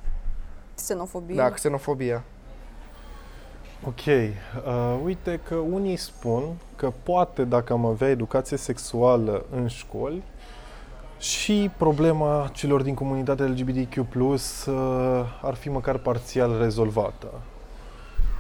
xenofobie. 0.75 1.37
da, 1.37 1.51
xenofobia. 1.51 2.25
Ok, 3.87 4.07
uh, 4.07 5.01
uite 5.05 5.41
că 5.49 5.55
unii 5.55 5.97
spun 5.97 6.43
că 6.77 6.93
poate 7.03 7.45
dacă 7.45 7.73
am 7.73 7.87
avea 7.87 8.09
educație 8.09 8.57
sexuală 8.57 9.45
în 9.51 9.67
școli 9.69 10.23
și 11.19 11.71
problema 11.77 12.51
celor 12.53 12.83
din 12.83 12.95
comunitatea 12.95 13.47
LGBTQ+, 13.47 13.97
uh, 13.97 14.75
ar 15.43 15.55
fi 15.55 15.69
măcar 15.69 15.99
parțial 15.99 16.59
rezolvată. 16.59 17.27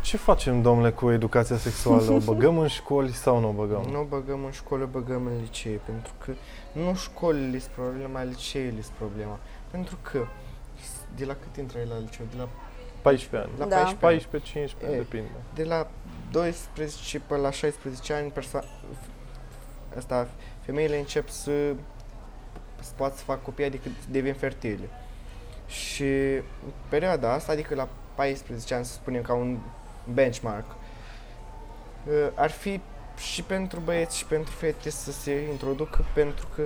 Ce 0.02 0.16
facem, 0.16 0.62
domnule, 0.62 0.90
cu 0.90 1.10
educația 1.10 1.56
sexuală? 1.56 2.12
O 2.12 2.18
băgăm 2.18 2.58
în 2.58 2.66
școli 2.66 3.12
sau 3.12 3.40
nu 3.40 3.48
o 3.48 3.52
băgăm? 3.52 3.82
Nu 3.90 4.00
o 4.00 4.04
băgăm 4.04 4.44
în 4.44 4.50
școală, 4.50 4.88
băgăm 4.92 5.26
în 5.26 5.32
licee, 5.40 5.80
pentru 5.84 6.12
că 6.24 6.32
nu 6.72 6.94
școlile 6.94 7.58
sunt 7.58 7.72
problema, 7.72 8.22
liceele 8.22 8.80
sunt 8.82 8.96
problema. 8.98 9.38
Pentru 9.70 9.98
că 10.02 10.18
de 11.16 11.24
la 11.24 11.34
cât 11.42 11.56
intră 11.56 11.78
la 11.88 11.98
liceu? 11.98 12.26
De 12.30 12.36
la, 12.36 12.48
14 13.02 13.48
ani. 13.48 13.58
la 13.58 13.64
Da. 13.66 13.76
14 13.76 13.88
ani. 13.88 13.98
14, 13.98 14.50
15, 14.52 14.96
E. 14.96 15.02
depinde. 15.02 15.28
De 15.54 15.64
la 15.64 15.90
12 16.30 17.20
până 17.20 17.40
la 17.40 17.50
16 17.50 18.12
ani, 18.12 18.32
perso- 18.32 18.64
asta, 19.96 20.28
femeile 20.60 20.98
încep 20.98 21.28
să, 21.28 21.74
să 22.80 22.92
poată 22.96 23.16
să 23.16 23.22
facă 23.24 23.40
copii, 23.44 23.64
adică 23.64 23.88
devin 24.10 24.34
fertile. 24.34 24.88
Și 25.66 26.04
în 26.64 26.72
perioada 26.88 27.32
asta, 27.32 27.52
adică 27.52 27.74
la 27.74 27.88
14 28.14 28.74
ani, 28.74 28.84
să 28.84 28.92
spunem 28.92 29.22
ca 29.22 29.34
un 29.34 29.58
benchmark, 30.12 30.66
uh, 32.06 32.28
ar 32.34 32.50
fi 32.50 32.80
și 33.16 33.42
pentru 33.42 33.80
băieți 33.80 34.16
și 34.16 34.26
pentru 34.26 34.52
fete 34.52 34.90
să 34.90 35.12
se 35.12 35.48
introducă 35.50 36.04
pentru 36.14 36.46
că 36.54 36.62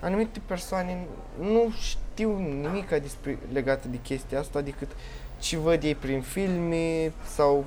anumite 0.00 0.40
persoane 0.46 1.06
nu 1.38 1.72
știu 1.80 2.00
nimic 2.16 2.88
despre 2.88 3.38
legată 3.52 3.88
de 3.88 3.98
chestia 4.02 4.38
asta 4.38 4.60
decât 4.60 4.90
ce 5.38 5.58
văd 5.58 5.82
ei 5.82 5.94
prin 5.94 6.20
filme 6.20 7.12
sau 7.24 7.64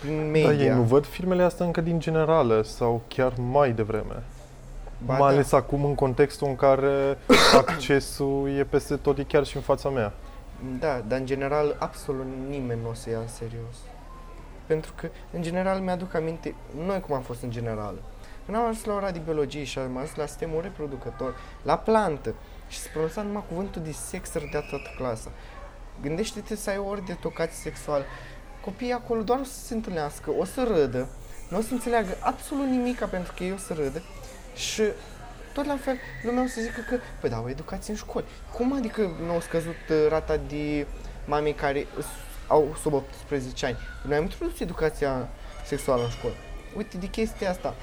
prin 0.00 0.30
media. 0.30 0.50
Dar 0.50 0.60
ei 0.60 0.68
nu 0.68 0.82
văd 0.82 1.06
filmele 1.06 1.42
astea 1.42 1.66
încă 1.66 1.80
din 1.80 2.00
generală 2.00 2.62
sau 2.62 3.02
chiar 3.08 3.32
mai 3.36 3.72
devreme. 3.72 4.22
Ba 5.04 5.12
mai 5.12 5.18
da. 5.18 5.34
ales 5.34 5.52
acum 5.52 5.84
în 5.84 5.94
contextul 5.94 6.48
în 6.48 6.56
care 6.56 7.18
accesul 7.66 8.50
e 8.58 8.64
peste 8.64 8.96
tot, 8.96 9.18
e 9.18 9.22
chiar 9.22 9.44
și 9.44 9.56
în 9.56 9.62
fața 9.62 9.88
mea. 9.88 10.12
Da, 10.78 11.02
dar 11.08 11.18
în 11.18 11.26
general 11.26 11.76
absolut 11.78 12.26
nimeni 12.48 12.80
nu 12.82 12.88
o 12.88 12.94
să 12.94 13.10
ia 13.10 13.18
în 13.18 13.28
serios. 13.28 13.76
Pentru 14.66 14.92
că, 14.96 15.08
în 15.32 15.42
general, 15.42 15.80
mi-aduc 15.80 16.14
aminte, 16.14 16.54
noi 16.86 17.00
cum 17.00 17.14
am 17.14 17.22
fost 17.22 17.42
în 17.42 17.50
general. 17.50 17.94
Când 18.48 18.60
am 18.60 18.66
ajuns 18.66 18.84
la 18.84 18.94
ora 18.94 19.10
de 19.10 19.18
biologie 19.18 19.64
și 19.64 19.78
am 19.78 19.96
ajuns 19.96 20.14
la 20.16 20.26
sistemul 20.26 20.62
reproducător, 20.62 21.36
la 21.62 21.78
plantă, 21.78 22.34
și 22.68 22.78
se 22.78 22.88
pronunța 22.92 23.22
numai 23.22 23.44
cuvântul 23.48 23.82
de 23.82 23.92
sex 23.92 24.32
rădea 24.32 24.60
toată 24.60 24.90
clasa. 24.96 25.30
Gândește-te 26.02 26.56
să 26.56 26.70
ai 26.70 26.78
o 26.78 26.84
ori 26.88 27.04
de 27.04 27.12
tocație 27.12 27.56
sexuală. 27.62 28.04
Copiii 28.64 28.92
acolo 28.92 29.22
doar 29.22 29.38
o 29.40 29.44
să 29.44 29.58
se 29.66 29.74
întâlnească, 29.74 30.30
o 30.38 30.44
să 30.44 30.62
râdă, 30.62 31.08
nu 31.48 31.58
o 31.58 31.60
să 31.60 31.72
înțeleagă 31.72 32.16
absolut 32.20 32.66
nimica 32.66 33.06
pentru 33.06 33.32
că 33.36 33.42
ei 33.44 33.52
o 33.52 33.56
să 33.56 33.72
râdă 33.74 34.02
și 34.54 34.82
tot 35.54 35.66
la 35.66 35.76
fel, 35.76 35.96
lumea 36.22 36.42
o 36.42 36.46
să 36.46 36.60
zică 36.60 36.80
că, 36.88 36.96
păi 37.20 37.30
da, 37.30 37.40
o 37.40 37.48
educație 37.48 37.92
în 37.92 37.98
școli. 37.98 38.24
Cum 38.52 38.72
adică 38.72 39.10
nu 39.26 39.30
au 39.32 39.40
scăzut 39.40 39.76
uh, 39.90 40.06
rata 40.08 40.36
de 40.48 40.86
mame 41.24 41.50
care 41.50 41.86
s- 42.00 42.46
au 42.46 42.76
sub 42.82 42.92
18 42.92 43.66
ani? 43.66 43.76
Noi 44.06 44.16
am 44.16 44.22
introdus 44.22 44.60
educația 44.60 45.28
sexuală 45.64 46.02
în 46.02 46.10
școli. 46.10 46.34
Uite, 46.76 46.96
de 46.96 47.06
chestia 47.06 47.50
asta, 47.50 47.74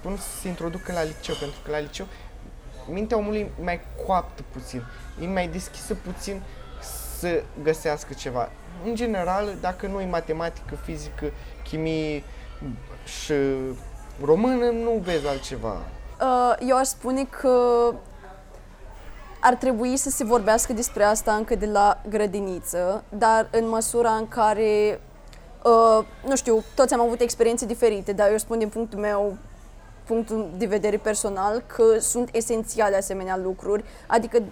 spun 0.00 0.16
să 0.16 0.40
se 0.40 0.48
introducă 0.48 0.92
la 0.92 1.02
liceu, 1.02 1.34
pentru 1.34 1.58
că 1.64 1.70
la 1.70 1.78
liceu 1.78 2.06
mintea 2.90 3.16
omului 3.16 3.40
e 3.40 3.62
mai 3.62 3.80
coaptă 4.06 4.44
puțin, 4.52 4.82
e 5.22 5.26
mai 5.26 5.48
deschisă 5.48 5.94
puțin 5.94 6.42
să 7.18 7.42
găsească 7.62 8.14
ceva. 8.14 8.50
În 8.84 8.94
general, 8.94 9.56
dacă 9.60 9.86
nu 9.86 10.00
e 10.00 10.06
matematică, 10.06 10.74
fizică, 10.74 11.30
chimie 11.64 12.22
și 13.04 13.32
română, 14.24 14.70
nu 14.70 15.00
vezi 15.04 15.26
altceva. 15.26 15.76
Uh, 16.20 16.56
Eu 16.68 16.76
aș 16.76 16.86
spune 16.86 17.24
că 17.24 17.54
ar 19.40 19.54
trebui 19.54 19.96
să 19.96 20.10
se 20.10 20.24
vorbească 20.24 20.72
despre 20.72 21.02
asta 21.02 21.32
încă 21.32 21.54
de 21.54 21.66
la 21.66 22.02
grădiniță, 22.08 23.04
dar 23.08 23.48
în 23.50 23.68
măsura 23.68 24.10
în 24.10 24.28
care, 24.28 25.00
uh, 25.64 26.06
nu 26.26 26.36
știu, 26.36 26.64
toți 26.74 26.94
am 26.94 27.00
avut 27.00 27.20
experiențe 27.20 27.66
diferite, 27.66 28.12
dar 28.12 28.30
eu 28.30 28.38
spun 28.38 28.58
din 28.58 28.68
punctul 28.68 28.98
meu, 28.98 29.36
punctul 30.10 30.50
de 30.56 30.66
vedere 30.66 30.96
personal, 30.96 31.62
că 31.66 31.98
sunt 31.98 32.28
esențiale 32.32 32.96
asemenea 32.96 33.36
lucruri, 33.36 33.84
adică 34.06 34.42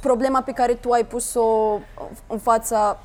problema 0.00 0.42
pe 0.42 0.52
care 0.52 0.74
tu 0.74 0.90
ai 0.90 1.04
pus-o 1.04 1.78
în 2.26 2.38
fața 2.38 2.98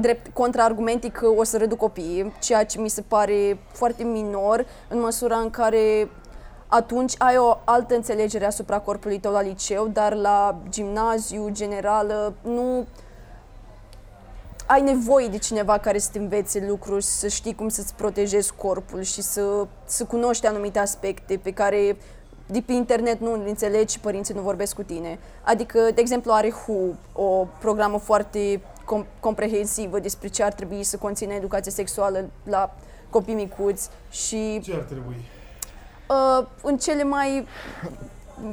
drept 0.00 0.32
contraargumentii 0.32 1.10
că 1.10 1.26
o 1.26 1.44
să 1.44 1.56
reduc 1.56 1.78
copiii, 1.78 2.32
ceea 2.40 2.64
ce 2.64 2.80
mi 2.80 2.88
se 2.88 3.02
pare 3.02 3.58
foarte 3.72 4.04
minor 4.04 4.66
în 4.88 5.00
măsura 5.00 5.36
în 5.36 5.50
care 5.50 6.10
atunci 6.66 7.14
ai 7.18 7.36
o 7.38 7.58
altă 7.64 7.94
înțelegere 7.94 8.46
asupra 8.46 8.78
corpului 8.78 9.18
tău 9.18 9.32
la 9.32 9.40
liceu, 9.42 9.88
dar 9.92 10.14
la 10.14 10.58
gimnaziu, 10.68 11.48
generală, 11.50 12.34
nu 12.42 12.86
ai 14.68 14.80
nevoie 14.82 15.26
de 15.28 15.38
cineva 15.38 15.78
care 15.78 15.98
să 15.98 16.08
te 16.12 16.18
învețe 16.18 16.66
lucruri, 16.68 17.04
să 17.04 17.28
știi 17.28 17.54
cum 17.54 17.68
să-ți 17.68 17.94
protejezi 17.94 18.52
corpul 18.54 19.02
și 19.02 19.22
să, 19.22 19.66
să 19.84 20.04
cunoști 20.04 20.46
anumite 20.46 20.78
aspecte 20.78 21.36
pe 21.42 21.50
care 21.52 21.96
de 22.46 22.60
pe 22.66 22.72
internet 22.72 23.20
nu 23.20 23.42
le 23.42 23.48
înțelegi 23.48 23.92
și 23.94 24.00
părinții 24.00 24.34
nu 24.34 24.40
vorbesc 24.40 24.74
cu 24.74 24.82
tine. 24.82 25.18
Adică, 25.42 25.78
de 25.94 26.00
exemplu, 26.00 26.32
are 26.32 26.52
WHO, 26.68 26.94
o 27.12 27.46
programă 27.60 27.98
foarte 27.98 28.60
com- 28.60 29.20
comprehensivă 29.20 29.98
despre 29.98 30.28
ce 30.28 30.42
ar 30.42 30.52
trebui 30.52 30.82
să 30.84 30.96
conțină 30.96 31.32
educația 31.32 31.72
sexuală 31.72 32.24
la 32.44 32.74
copii 33.10 33.34
micuți 33.34 33.88
și 34.10 34.60
Ce 34.64 34.74
ar 34.74 34.80
trebui? 34.82 35.16
uh, 36.08 36.46
în 36.62 36.76
cele 36.78 37.02
mai 37.02 37.46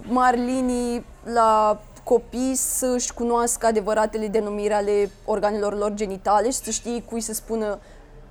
mari 0.07 0.37
linii 0.37 1.05
la 1.33 1.81
copii 2.05 2.55
să-și 2.55 3.13
cunoască 3.13 3.65
adevăratele 3.65 4.27
denumiri 4.27 4.73
ale 4.73 5.09
organelor 5.25 5.77
lor 5.77 5.93
genitale 5.93 6.49
și 6.49 6.57
să 6.57 6.69
știe 6.69 7.01
cui 7.01 7.21
să 7.21 7.33
spună 7.33 7.79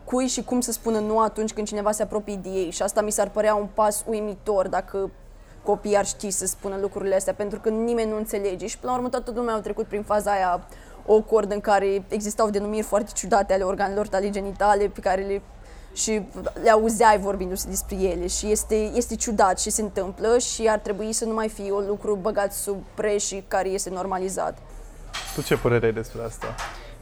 cui 0.04 0.26
și 0.26 0.44
cum 0.44 0.60
să 0.60 0.72
spună 0.72 0.98
nu 0.98 1.20
atunci 1.20 1.52
când 1.52 1.66
cineva 1.66 1.92
se 1.92 2.02
apropie 2.02 2.40
de 2.42 2.48
ei. 2.48 2.70
Și 2.70 2.82
asta 2.82 3.02
mi 3.02 3.10
s-ar 3.10 3.30
părea 3.30 3.54
un 3.54 3.66
pas 3.74 4.04
uimitor 4.06 4.68
dacă 4.68 5.10
copiii 5.62 5.96
ar 5.96 6.06
ști 6.06 6.30
să 6.30 6.46
spună 6.46 6.76
lucrurile 6.80 7.14
astea, 7.14 7.34
pentru 7.34 7.60
că 7.60 7.68
nimeni 7.68 8.10
nu 8.10 8.16
înțelege. 8.16 8.66
Și 8.66 8.78
până 8.78 8.92
la 8.92 8.98
urmă 8.98 9.10
toată 9.10 9.32
lumea 9.34 9.54
a 9.54 9.60
trecut 9.60 9.86
prin 9.86 10.02
faza 10.02 10.30
aia 10.30 10.66
awkward 11.08 11.52
în 11.52 11.60
care 11.60 12.04
existau 12.08 12.50
denumiri 12.50 12.86
foarte 12.86 13.10
ciudate 13.14 13.52
ale 13.52 13.62
organelor 13.62 14.08
tale 14.08 14.30
genitale 14.30 14.86
pe 14.86 15.00
care 15.00 15.22
le 15.22 15.42
și 15.94 16.22
le 16.62 16.70
auzeai 16.70 17.18
vorbindu-se 17.18 17.68
despre 17.68 17.96
ele 17.96 18.26
și 18.26 18.50
este, 18.50 18.74
este 18.74 19.16
ciudat 19.16 19.60
și 19.60 19.70
se 19.70 19.82
întâmplă 19.82 20.38
și 20.38 20.68
ar 20.68 20.78
trebui 20.78 21.12
să 21.12 21.24
nu 21.24 21.34
mai 21.34 21.48
fie 21.48 21.72
un 21.72 21.86
lucru 21.86 22.14
băgat 22.14 22.52
sub 22.52 22.82
preș 22.94 23.24
și 23.24 23.44
care 23.48 23.68
este 23.68 23.90
normalizat. 23.90 24.58
Tu 25.34 25.42
ce 25.42 25.56
părere 25.56 25.86
ai 25.86 25.92
despre 25.92 26.22
asta? 26.22 26.54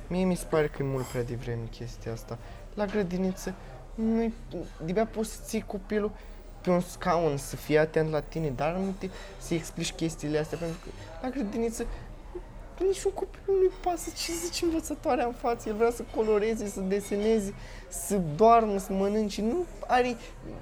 Mie 0.07 0.25
mi 0.25 0.37
se 0.37 0.45
pare 0.49 0.67
că 0.67 0.83
e 0.83 0.85
mult 0.85 1.05
prea 1.05 1.23
devreme 1.23 1.63
chestia 1.71 2.13
asta. 2.13 2.39
La 2.75 2.87
grădiniță, 2.87 3.55
nu 3.95 4.33
de 4.85 5.07
poți 5.13 5.31
să 5.31 5.37
ții 5.45 5.65
copilul 5.67 6.11
pe 6.61 6.71
un 6.71 6.81
scaun, 6.81 7.37
să 7.37 7.57
fie 7.57 7.79
atent 7.79 8.11
la 8.11 8.21
tine, 8.21 8.53
dar 8.57 8.75
nu 8.75 8.95
te 8.99 9.09
să 9.39 9.55
explici 9.55 9.93
chestiile 9.93 10.39
astea, 10.39 10.59
pentru 10.59 10.77
că 10.85 10.91
la 11.23 11.29
grădiniță 11.29 11.87
niciun 12.87 13.11
copil 13.15 13.41
nu-i 13.47 13.71
pasă. 13.83 14.11
Ce 14.17 14.33
zice 14.45 14.65
învățătoarea 14.65 15.25
în 15.25 15.33
față, 15.33 15.69
el 15.69 15.75
vrea 15.75 15.91
să 15.91 16.05
coloreze, 16.15 16.67
să 16.69 16.81
deseneze, 16.81 17.55
să 17.89 18.21
doarmă, 18.37 18.79
să 18.79 18.93
mănânce, 18.93 19.43
nu 19.43 19.65
are 19.87 20.17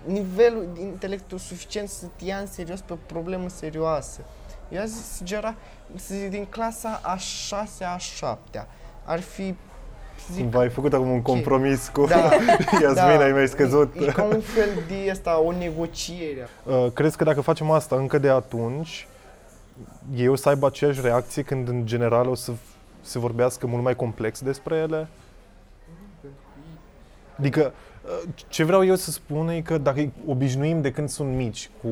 nivelul 0.04 0.68
de 0.74 0.80
intelectul 0.80 1.38
suficient 1.38 1.88
să 1.88 2.06
te 2.16 2.24
ia 2.24 2.37
în 2.37 2.46
serios 2.46 2.80
pe 2.80 2.92
o 2.92 2.96
problemă 3.06 3.48
serioasă. 3.48 4.20
Eu 4.68 4.80
azi 4.80 5.16
sugera 5.16 5.54
să 5.94 6.14
zic, 6.14 6.30
din 6.30 6.44
clasa 6.44 7.00
a 7.02 7.16
șasea, 7.16 7.92
a 7.92 7.96
șaptea, 7.96 8.68
ar 9.04 9.20
fi 9.20 9.54
să 10.26 10.33
zic, 10.33 10.42
Cumva 10.42 10.61
ai 10.61 10.68
făcut 10.68 10.92
acum 10.92 11.11
un 11.11 11.22
compromis 11.22 11.88
cu 11.88 12.06
Da, 12.06 12.16
Iasmina, 12.83 13.24
ai 13.24 13.33
mai 13.33 13.48
scăzut. 13.48 13.94
E, 13.94 14.04
e 14.04 14.12
ca 14.12 14.22
un 14.22 14.40
fel 14.40 14.68
de 14.88 15.11
asta, 15.11 15.40
o 15.40 15.52
negociere. 15.52 16.48
Uh, 16.64 16.87
crezi 16.94 17.16
că 17.16 17.24
dacă 17.24 17.40
facem 17.40 17.70
asta 17.70 17.96
încă 17.96 18.18
de 18.18 18.28
atunci, 18.28 19.06
ei 20.14 20.28
o 20.28 20.34
să 20.34 20.48
aibă 20.48 20.66
aceeași 20.66 21.00
reacție 21.00 21.42
când 21.42 21.68
în 21.68 21.86
general 21.86 22.28
o 22.28 22.34
să 22.34 22.52
se 23.00 23.18
vorbească 23.18 23.66
mult 23.66 23.82
mai 23.82 23.96
complex 23.96 24.40
despre 24.40 24.76
ele? 24.76 25.08
Adică, 27.38 27.72
uh, 28.04 28.28
ce 28.48 28.64
vreau 28.64 28.84
eu 28.84 28.94
să 28.94 29.10
spun 29.10 29.48
e 29.48 29.60
că 29.60 29.78
dacă 29.78 29.98
îi 29.98 30.12
obișnuim 30.26 30.80
de 30.80 30.90
când 30.92 31.08
sunt 31.08 31.34
mici 31.34 31.70
cu 31.82 31.88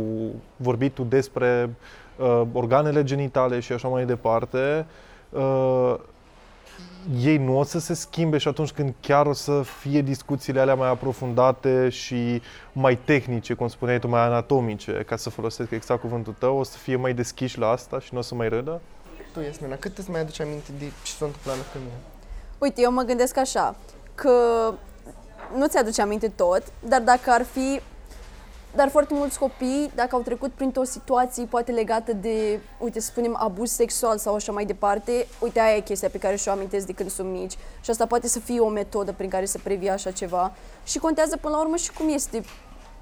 vorbitul 0.57 1.09
despre 1.09 1.71
uh, 2.17 2.43
organele 2.53 3.05
genitale 3.05 3.61
și 3.61 3.73
așa 3.73 3.89
mai 3.89 4.07
departe, 4.07 4.87
uh, 5.31 5.95
ei 7.21 7.37
nu 7.37 7.59
o 7.59 7.63
să 7.63 7.79
se 7.79 7.95
schimbe 7.95 8.39
și 8.39 8.49
atunci 8.49 8.71
când 8.71 8.95
chiar 9.01 9.27
o 9.27 9.33
să 9.33 9.63
fie 9.63 10.01
discuțiile 10.01 10.61
alea 10.61 10.75
mai 10.75 10.89
aprofundate 10.89 11.89
și 11.89 12.43
mai 12.73 12.99
tehnice, 13.05 13.55
cum 13.55 13.69
spuneai 13.69 13.99
tu, 13.99 14.09
mai 14.09 14.21
anatomice, 14.21 15.05
ca 15.07 15.17
să 15.17 15.31
folosesc 15.31 15.71
exact 15.71 16.01
cuvântul 16.01 16.35
tău, 16.39 16.59
o 16.59 16.63
să 16.63 16.77
fie 16.79 16.97
mai 16.97 17.15
deschiși 17.15 17.59
la 17.59 17.69
asta 17.69 18.01
și 18.01 18.09
nu 18.13 18.19
o 18.19 18.23
să 18.23 18.35
mai 18.35 18.49
râdă? 18.49 18.81
Tu, 19.33 19.41
Iasmina, 19.41 19.77
cât 19.77 19.99
îți 19.99 20.11
mai 20.11 20.21
aduci 20.21 20.41
aminte 20.41 20.73
de 20.79 20.85
ce 21.03 21.13
s-a 21.13 21.25
întâmplat 21.25 21.57
la 21.57 21.63
mine? 21.75 21.93
Uite, 22.59 22.81
eu 22.81 22.93
mă 22.93 23.03
gândesc 23.03 23.37
așa, 23.37 23.77
că 24.15 24.31
nu 25.57 25.67
ți-aduce 25.67 26.03
aminte 26.03 26.29
tot, 26.29 26.63
dar 26.89 27.01
dacă 27.01 27.31
ar 27.31 27.45
fi 27.45 27.81
dar 28.75 28.89
foarte 28.89 29.15
mulți 29.15 29.39
copii, 29.39 29.91
dacă 29.95 30.15
au 30.15 30.21
trecut 30.21 30.53
printr-o 30.53 30.85
situație 30.85 31.45
poate 31.45 31.73
legată 31.73 32.13
de, 32.13 32.61
uite, 32.79 33.01
să 33.01 33.07
spunem, 33.07 33.37
abuz 33.39 33.71
sexual 33.71 34.19
sau 34.19 34.35
așa 34.35 34.53
mai 34.53 34.65
departe, 34.65 35.27
uite, 35.41 35.61
aia 35.61 35.77
e 35.77 35.81
chestia 35.81 36.09
pe 36.09 36.19
care 36.19 36.37
și-o 36.37 36.53
amintesc 36.53 36.87
de 36.87 36.93
când 36.93 37.11
sunt 37.11 37.31
mici. 37.31 37.57
Și 37.81 37.91
asta 37.91 38.07
poate 38.07 38.29
să 38.29 38.39
fie 38.39 38.61
o 38.61 38.69
metodă 38.69 39.13
prin 39.13 39.29
care 39.29 39.45
să 39.45 39.59
previi 39.63 39.91
așa 39.91 40.11
ceva. 40.11 40.53
Și 40.85 40.99
contează 40.99 41.37
până 41.37 41.55
la 41.55 41.61
urmă 41.61 41.77
și 41.77 41.93
cum 41.93 42.09
este 42.09 42.43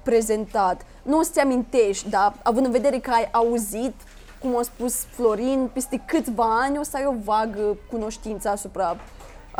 prezentat. 0.03 0.81
Nu 1.03 1.17
o 1.17 1.21
să-ți 1.21 1.39
amintești, 1.39 2.09
dar 2.09 2.33
având 2.43 2.65
în 2.65 2.71
vedere 2.71 2.99
că 2.99 3.11
ai 3.11 3.29
auzit, 3.31 3.93
cum 4.39 4.57
a 4.57 4.61
spus 4.61 5.05
Florin, 5.09 5.69
peste 5.73 6.03
câțiva 6.05 6.59
ani 6.61 6.77
o 6.77 6.83
să 6.83 6.97
ai 6.97 7.05
o 7.05 7.13
vagă 7.23 7.77
cunoștință 7.89 8.49
asupra 8.49 8.97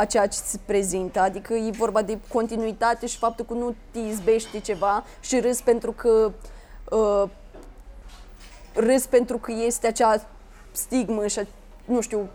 a 0.00 0.04
ceea 0.04 0.26
ce 0.26 0.38
se 0.44 0.58
prezintă. 0.64 1.20
Adică 1.20 1.54
e 1.54 1.70
vorba 1.70 2.02
de 2.02 2.18
continuitate 2.32 3.06
și 3.06 3.16
faptul 3.18 3.44
că 3.44 3.52
nu 3.54 3.74
te 3.90 3.98
izbește 3.98 4.58
ceva 4.60 5.04
și 5.20 5.40
râs 5.40 5.60
pentru 5.60 5.92
că 5.92 6.32
uh, 6.90 7.28
râs 8.74 9.06
pentru 9.06 9.38
că 9.38 9.52
este 9.66 9.86
acea 9.86 10.26
stigmă 10.72 11.26
și, 11.26 11.38
a- 11.38 11.46
nu 11.84 12.00
știu, 12.00 12.28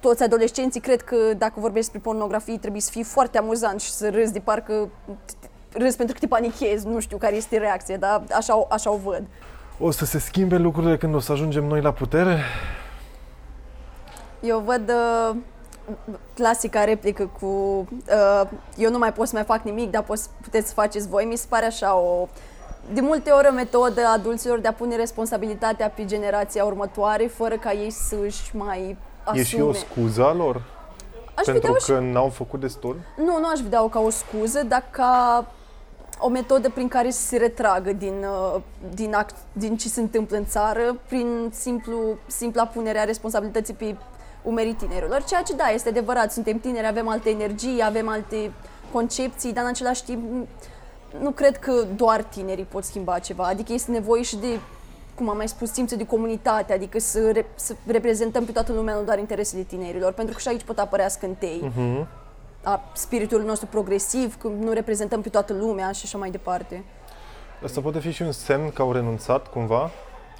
toți 0.00 0.22
adolescenții 0.22 0.80
cred 0.80 1.02
că 1.02 1.16
dacă 1.38 1.52
vorbești 1.60 1.90
despre 1.92 2.10
pornografie 2.10 2.58
trebuie 2.58 2.80
să 2.80 2.90
fii 2.90 3.02
foarte 3.02 3.38
amuzant 3.38 3.80
și 3.80 3.90
să 3.90 4.10
râzi 4.10 4.32
de 4.32 4.40
parcă 4.40 4.88
râzi 5.72 5.96
pentru 5.96 6.14
că 6.14 6.20
te 6.20 6.26
panichezi, 6.26 6.86
nu 6.86 7.00
știu 7.00 7.16
care 7.16 7.36
este 7.36 7.56
reacția, 7.58 7.96
dar 7.96 8.22
așa, 8.36 8.66
așa 8.70 8.90
o 8.90 8.96
văd. 8.96 9.22
O 9.78 9.90
să 9.90 10.04
se 10.04 10.18
schimbe 10.18 10.56
lucrurile 10.56 10.96
când 10.96 11.14
o 11.14 11.18
să 11.20 11.32
ajungem 11.32 11.64
noi 11.64 11.80
la 11.80 11.92
putere? 11.92 12.38
Eu 14.42 14.58
văd 14.58 14.88
uh, 14.90 15.36
clasica 16.34 16.84
replică 16.84 17.30
cu 17.40 17.46
uh, 17.46 18.48
eu 18.76 18.90
nu 18.90 18.98
mai 18.98 19.12
pot 19.12 19.26
să 19.28 19.34
mai 19.34 19.44
fac 19.44 19.62
nimic, 19.62 19.90
dar 19.90 20.02
poți, 20.02 20.30
puteți 20.42 20.66
să 20.66 20.72
faceți 20.74 21.08
voi. 21.08 21.24
Mi 21.24 21.36
se 21.36 21.46
pare 21.48 21.64
așa 21.64 21.96
o 21.96 22.28
de 22.92 23.00
multe 23.00 23.30
ori 23.30 23.48
o 23.48 23.52
metodă 23.52 24.00
a 24.04 24.12
adulților 24.12 24.58
de 24.58 24.68
a 24.68 24.72
pune 24.72 24.96
responsabilitatea 24.96 25.88
pe 25.88 26.04
generația 26.04 26.64
următoare 26.64 27.26
fără 27.26 27.56
ca 27.56 27.72
ei 27.72 27.90
să 27.90 28.16
își 28.24 28.56
mai 28.56 28.96
asume. 29.24 29.40
E 29.40 29.44
și 29.44 29.60
o 29.60 29.72
scuză 29.72 30.24
a 30.24 30.32
lor? 30.32 30.62
Aș 31.34 31.44
pentru 31.44 31.72
vedea-o 31.72 31.98
că 31.98 32.04
n-au 32.04 32.28
făcut 32.28 32.60
destul? 32.60 32.96
Nu, 33.16 33.38
nu 33.38 33.48
aș 33.52 33.60
vedea-o 33.60 33.88
ca 33.88 34.00
o 34.00 34.10
scuză, 34.10 34.62
dar 34.62 34.84
ca 34.90 35.44
o 36.18 36.28
metodă 36.28 36.70
prin 36.70 36.88
care 36.88 37.10
să 37.10 37.20
se 37.20 37.36
retragă 37.36 37.92
din, 37.92 38.24
uh, 38.54 38.60
din, 38.94 39.14
act, 39.14 39.36
din 39.52 39.76
ce 39.76 39.88
se 39.88 40.00
întâmplă 40.00 40.36
în 40.36 40.46
țară, 40.46 40.96
prin 41.06 41.50
simplu, 41.52 41.98
simpla 42.26 42.66
punere 42.66 42.98
a 42.98 43.04
responsabilității 43.04 43.74
pe 43.74 43.96
umerii 44.46 44.74
tinerilor. 44.74 45.24
Ceea 45.24 45.42
ce, 45.42 45.54
da, 45.54 45.68
este 45.68 45.88
adevărat, 45.88 46.32
suntem 46.32 46.58
tineri, 46.58 46.86
avem 46.86 47.08
alte 47.08 47.30
energii, 47.30 47.84
avem 47.84 48.08
alte 48.08 48.50
concepții, 48.92 49.52
dar 49.52 49.64
în 49.64 49.70
același 49.70 50.04
timp 50.04 50.48
nu 51.20 51.30
cred 51.30 51.58
că 51.58 51.72
doar 51.96 52.22
tinerii 52.22 52.64
pot 52.64 52.84
schimba 52.84 53.18
ceva. 53.18 53.44
Adică 53.44 53.72
este 53.72 53.90
nevoie 53.90 54.22
și 54.22 54.36
de, 54.36 54.58
cum 55.14 55.28
am 55.28 55.36
mai 55.36 55.48
spus, 55.48 55.72
simțul 55.72 55.96
de 55.96 56.06
comunitate, 56.06 56.72
adică 56.72 56.98
să, 56.98 57.30
re, 57.30 57.46
să 57.54 57.74
reprezentăm 57.86 58.44
pe 58.44 58.52
toată 58.52 58.72
lumea, 58.72 58.94
nu 58.94 59.02
doar 59.02 59.18
interesele 59.18 59.62
tinerilor, 59.62 60.12
pentru 60.12 60.34
că 60.34 60.40
și 60.40 60.48
aici 60.48 60.62
pot 60.62 60.78
apărea 60.78 61.08
scântei. 61.08 61.70
Uh-huh 61.70 62.24
a 62.66 62.80
spiritului 62.92 63.46
nostru 63.46 63.66
progresiv, 63.66 64.36
când 64.38 64.62
nu 64.62 64.72
reprezentăm 64.72 65.20
pe 65.20 65.28
toată 65.28 65.52
lumea 65.52 65.92
și 65.92 66.00
așa 66.04 66.18
mai 66.18 66.30
departe. 66.30 66.84
Asta 67.64 67.80
poate 67.80 67.98
fi 67.98 68.10
și 68.10 68.22
un 68.22 68.32
semn 68.32 68.70
că 68.70 68.82
au 68.82 68.92
renunțat 68.92 69.50
cumva? 69.50 69.90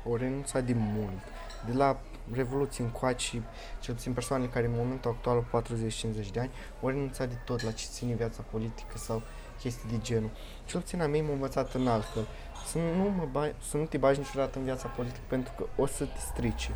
Au 0.06 0.16
renunțat 0.16 0.62
de 0.62 0.74
mult. 0.76 1.22
De 1.66 1.72
la 1.76 1.96
Revoluție 2.32 2.84
încoace, 2.84 3.42
cel 3.80 3.94
puțin 3.94 4.12
persoanele 4.12 4.50
care 4.50 4.66
în 4.66 4.72
momentul 4.76 5.10
actual 5.10 5.44
au 5.52 5.62
40-50 5.62 6.30
de 6.32 6.40
ani, 6.40 6.50
au 6.82 6.88
renunțat 6.88 7.28
de 7.28 7.36
tot 7.44 7.62
la 7.62 7.70
ce 7.70 7.86
ține 7.90 8.14
viața 8.14 8.44
politică 8.50 8.98
sau 8.98 9.22
chestii 9.58 9.88
de 9.88 9.98
genul. 10.02 10.30
Cel 10.64 10.80
puțin 10.80 11.02
a 11.02 11.06
mei 11.06 11.20
m-a 11.20 11.32
învățat 11.32 11.74
în 11.74 11.88
altfel. 11.88 12.26
Să 12.66 12.78
nu, 12.78 13.10
mă 13.16 13.28
bai, 13.32 13.54
să 13.70 13.76
nu 13.76 13.84
te 13.84 13.96
bagi 13.96 14.18
niciodată 14.18 14.58
în 14.58 14.64
viața 14.64 14.88
politică 14.88 15.24
pentru 15.28 15.52
că 15.56 15.66
o 15.76 15.86
să 15.86 16.04
te 16.04 16.18
strice. 16.18 16.70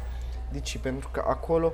De 0.52 0.60
ce? 0.60 0.78
Pentru 0.78 1.08
că 1.08 1.24
acolo 1.26 1.72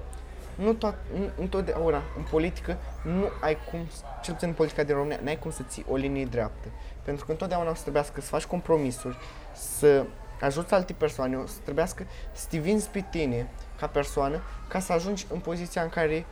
nu 0.54 0.72
tot, 0.72 0.94
nu, 1.18 1.30
întotdeauna 1.38 2.02
în 2.16 2.22
politică 2.30 2.76
nu 3.04 3.28
ai 3.40 3.56
cum, 3.70 3.78
cel 4.22 4.34
puțin 4.34 4.48
în 4.48 4.54
politica 4.54 4.82
din 4.82 4.94
România, 4.94 5.18
n-ai 5.22 5.38
cum 5.38 5.50
să 5.50 5.62
ții 5.62 5.84
o 5.88 5.96
linie 5.96 6.24
dreaptă. 6.24 6.68
Pentru 7.02 7.24
că 7.24 7.30
întotdeauna 7.30 7.70
o 7.70 7.74
să 7.74 7.82
trebuiască 7.82 8.20
să 8.20 8.26
faci 8.26 8.44
compromisuri, 8.44 9.16
să 9.52 10.06
ajuți 10.40 10.74
alte 10.74 10.92
persoane, 10.92 11.36
o 11.36 11.46
să 11.46 11.58
trebuiască 11.62 12.06
să 12.32 12.46
te 12.50 12.58
vinzi 12.58 12.88
pe 12.88 13.04
tine 13.10 13.48
ca 13.78 13.86
persoană 13.86 14.40
ca 14.68 14.78
să 14.78 14.92
ajungi 14.92 15.26
în 15.32 15.38
poziția 15.38 15.82
în 15.82 15.88
care 15.88 16.26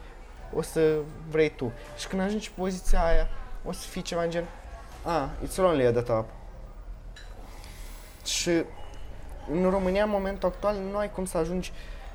o 0.54 0.62
să 0.62 0.98
vrei 1.30 1.50
tu. 1.50 1.72
Și 1.96 2.06
când 2.06 2.22
ajungi 2.22 2.52
în 2.56 2.62
poziția 2.62 3.04
aia, 3.04 3.28
o 3.64 3.72
să 3.72 3.88
fii 3.88 4.02
ceva 4.02 4.22
în 4.22 4.30
gen, 4.30 4.44
ah, 5.02 5.28
it's 5.46 5.56
lonely 5.56 5.86
at 5.86 5.92
the 5.92 6.02
top. 6.02 6.28
Și 8.24 8.50
în 9.50 9.70
România, 9.70 10.04
în 10.04 10.10
momentul 10.10 10.48
actual, 10.48 10.76
nu 10.90 10.96
ai 10.96 11.10
cum 11.10 11.24
să 11.24 11.38
ajungi 11.38 11.72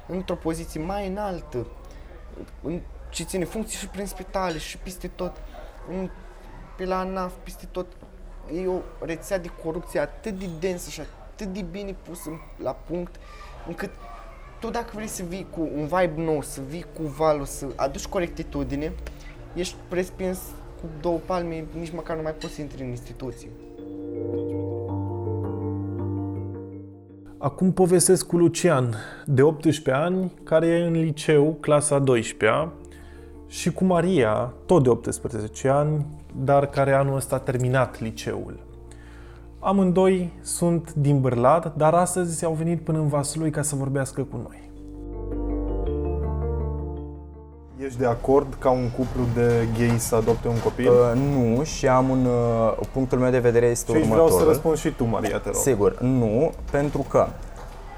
într-o 0.08 0.36
poziție 0.36 0.82
mai 0.82 1.08
înaltă 1.08 1.68
în 2.62 2.82
ce 3.10 3.24
ține 3.24 3.46
funcții 3.46 3.78
și 3.78 3.88
prin 3.88 4.06
spitale 4.06 4.58
și 4.58 4.78
peste 4.78 5.08
tot, 5.08 5.42
în, 5.90 6.10
pe 6.78 6.86
la 6.86 7.00
ANAF, 7.00 7.34
peste 7.44 7.66
tot. 7.66 7.88
E 8.54 8.68
o 8.68 8.80
rețea 9.00 9.38
de 9.38 9.52
corupție 9.64 10.00
atât 10.00 10.40
de 10.40 10.50
densă 10.60 10.90
și 10.90 11.02
atât 11.02 11.48
de 11.48 11.62
bine 11.62 11.96
pusă 12.04 12.30
la 12.58 12.72
punct, 12.72 13.16
încât 13.68 13.92
tu 14.60 14.70
dacă 14.70 14.92
vrei 14.94 15.08
să 15.08 15.24
vii 15.28 15.48
cu 15.50 15.62
un 15.76 15.84
vibe 15.84 16.14
nou, 16.16 16.42
să 16.42 16.62
vii 16.68 16.86
cu 16.94 17.04
valul, 17.04 17.46
să 17.46 17.66
aduci 17.76 18.06
corectitudine, 18.06 18.94
ești 19.54 19.76
respins 19.90 20.40
cu 20.82 20.90
două 21.02 21.18
palme, 21.26 21.66
nici 21.80 21.92
măcar 21.92 22.16
nu 22.16 22.22
mai 22.22 22.32
poți 22.32 22.54
să 22.54 22.62
intri 22.62 22.82
în 22.82 22.90
instituții. 22.90 23.50
Acum 27.38 27.72
povestesc 27.72 28.26
cu 28.26 28.38
Lucian, 28.38 28.96
de 29.26 29.42
18 29.42 29.92
ani, 29.92 30.32
care 30.44 30.68
e 30.68 30.84
în 30.84 30.92
liceu, 30.92 31.58
clasa 31.60 32.00
12 32.00 32.70
și 33.48 33.72
cu 33.72 33.84
Maria, 33.84 34.54
tot 34.66 34.84
de 34.84 34.90
18 34.90 35.68
ani, 35.68 36.06
dar 36.36 36.70
care 36.70 36.94
anul 36.94 37.16
ăsta 37.16 37.36
a 37.36 37.40
terminat 37.40 38.00
liceul. 38.00 38.69
Amândoi 39.62 40.34
sunt 40.42 40.94
din 40.94 41.22
Bârlad, 41.22 41.74
dar 41.76 41.94
astăzi 41.94 42.46
au 42.46 42.54
venit 42.54 42.82
până 42.82 42.98
în 42.98 43.08
Vaslui 43.08 43.50
ca 43.50 43.62
să 43.62 43.76
vorbească 43.76 44.22
cu 44.22 44.40
noi. 44.48 44.72
Ești 47.86 47.98
de 47.98 48.06
acord 48.06 48.56
ca 48.60 48.70
un 48.70 48.90
cuplu 48.90 49.22
de 49.34 49.68
gay 49.78 49.98
să 49.98 50.16
adopte 50.16 50.48
un 50.48 50.60
copil? 50.64 50.90
Uh, 50.90 51.22
nu, 51.34 51.64
și 51.64 51.88
am 51.88 52.10
un... 52.10 52.26
Uh, 52.26 52.88
punctul 52.92 53.20
meu 53.20 53.32
de 53.32 53.40
vedere 53.40 53.66
este 53.66 53.92
și 53.92 53.98
următorul. 53.98 54.26
vreau 54.26 54.40
să 54.40 54.46
răspund 54.48 54.78
și 54.78 54.90
tu, 54.90 55.04
Maria, 55.04 55.40
te 55.40 55.50
rog. 55.50 55.62
Sigur, 55.62 56.02
nu, 56.02 56.52
pentru 56.72 57.06
că 57.10 57.28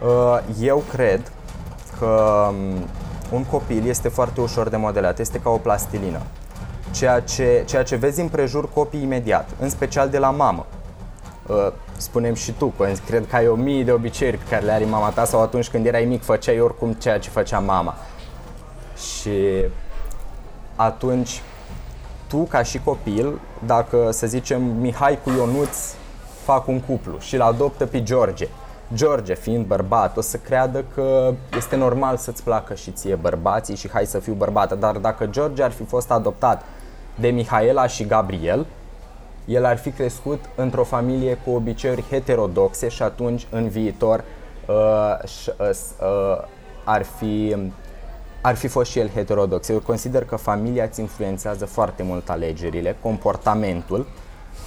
uh, 0.03 0.39
eu 0.61 0.83
cred 0.91 1.31
că 1.99 2.47
um, 2.49 2.77
un 3.31 3.43
copil 3.43 3.87
este 3.87 4.07
foarte 4.07 4.41
ușor 4.41 4.69
de 4.69 4.77
modelat, 4.77 5.19
este 5.19 5.39
ca 5.39 5.49
o 5.49 5.57
plastilină. 5.57 6.21
Ceea 6.91 7.19
ce, 7.19 7.63
ceea 7.65 7.83
ce 7.83 7.95
vezi 7.95 8.21
în 8.21 8.27
prejur 8.27 8.69
copii 8.69 9.01
imediat, 9.01 9.49
în 9.59 9.69
special 9.69 10.09
de 10.09 10.17
la 10.17 10.29
mamă. 10.29 10.65
Uh, 11.47 11.67
spunem 11.97 12.33
și 12.33 12.51
tu, 12.51 12.73
cred 13.05 13.27
că 13.27 13.35
ai 13.35 13.47
o 13.47 13.55
mie 13.55 13.83
de 13.83 13.91
obiceiuri 13.91 14.37
pe 14.37 14.49
care 14.49 14.65
le 14.65 14.71
are 14.71 14.85
mama 14.85 15.09
ta 15.09 15.25
sau 15.25 15.41
atunci 15.41 15.69
când 15.69 15.85
erai 15.85 16.05
mic 16.05 16.23
făceai 16.23 16.59
oricum 16.59 16.93
ceea 16.93 17.19
ce 17.19 17.29
făcea 17.29 17.59
mama. 17.59 17.95
Și 18.95 19.65
atunci 20.75 21.41
tu 22.27 22.37
ca 22.37 22.63
și 22.63 22.79
copil, 22.83 23.39
dacă 23.65 24.11
să 24.11 24.27
zicem 24.27 24.61
Mihai 24.61 25.19
cu 25.23 25.29
Ionuț 25.29 25.77
fac 26.43 26.67
un 26.67 26.79
cuplu 26.79 27.19
și 27.19 27.35
îl 27.35 27.41
adoptă 27.41 27.85
pe 27.85 28.03
George, 28.03 28.47
George, 28.93 29.33
fiind 29.33 29.65
bărbat, 29.65 30.17
o 30.17 30.21
să 30.21 30.37
creadă 30.37 30.85
că 30.93 31.33
este 31.57 31.75
normal 31.75 32.17
să-ți 32.17 32.43
placă 32.43 32.73
și 32.73 32.91
ție 32.91 33.15
bărbații 33.15 33.75
și 33.75 33.89
hai 33.89 34.05
să 34.05 34.19
fiu 34.19 34.33
bărbată, 34.33 34.75
dar 34.75 34.97
dacă 34.97 35.25
George 35.25 35.63
ar 35.63 35.71
fi 35.71 35.83
fost 35.83 36.11
adoptat 36.11 36.63
de 37.15 37.27
Mihaela 37.27 37.87
și 37.87 38.05
Gabriel, 38.05 38.65
el 39.45 39.65
ar 39.65 39.77
fi 39.77 39.91
crescut 39.91 40.39
într-o 40.55 40.83
familie 40.83 41.37
cu 41.45 41.51
obiceiuri 41.51 42.03
heterodoxe 42.09 42.87
și 42.87 43.03
atunci 43.03 43.47
în 43.49 43.67
viitor 43.67 44.23
uh, 44.67 44.75
uh, 45.59 45.69
uh, 46.01 46.43
ar 46.83 47.03
fi 47.03 47.55
ar 48.41 48.55
fi 48.55 48.67
fost 48.67 48.91
și 48.91 48.99
el 48.99 49.09
heterodox. 49.09 49.67
Eu 49.67 49.79
consider 49.79 50.25
că 50.25 50.35
familia 50.35 50.83
îți 50.83 50.99
influențează 50.99 51.65
foarte 51.65 52.03
mult 52.03 52.29
alegerile, 52.29 52.97
comportamentul. 53.01 53.99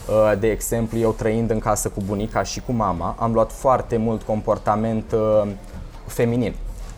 Uh, 0.09 0.33
de 0.39 0.51
exemplu, 0.51 0.99
eu 0.99 1.13
trăind 1.13 1.51
în 1.51 1.59
casă 1.59 1.89
cu 1.89 2.01
bunica 2.07 2.43
și 2.43 2.61
cu 2.61 2.73
mama, 2.73 3.17
am 3.19 3.33
luat 3.33 3.53
foarte 3.53 3.97
mult 3.97 4.23
comportament 4.23 5.13
uh, 5.13 5.49
feminin. 6.07 6.55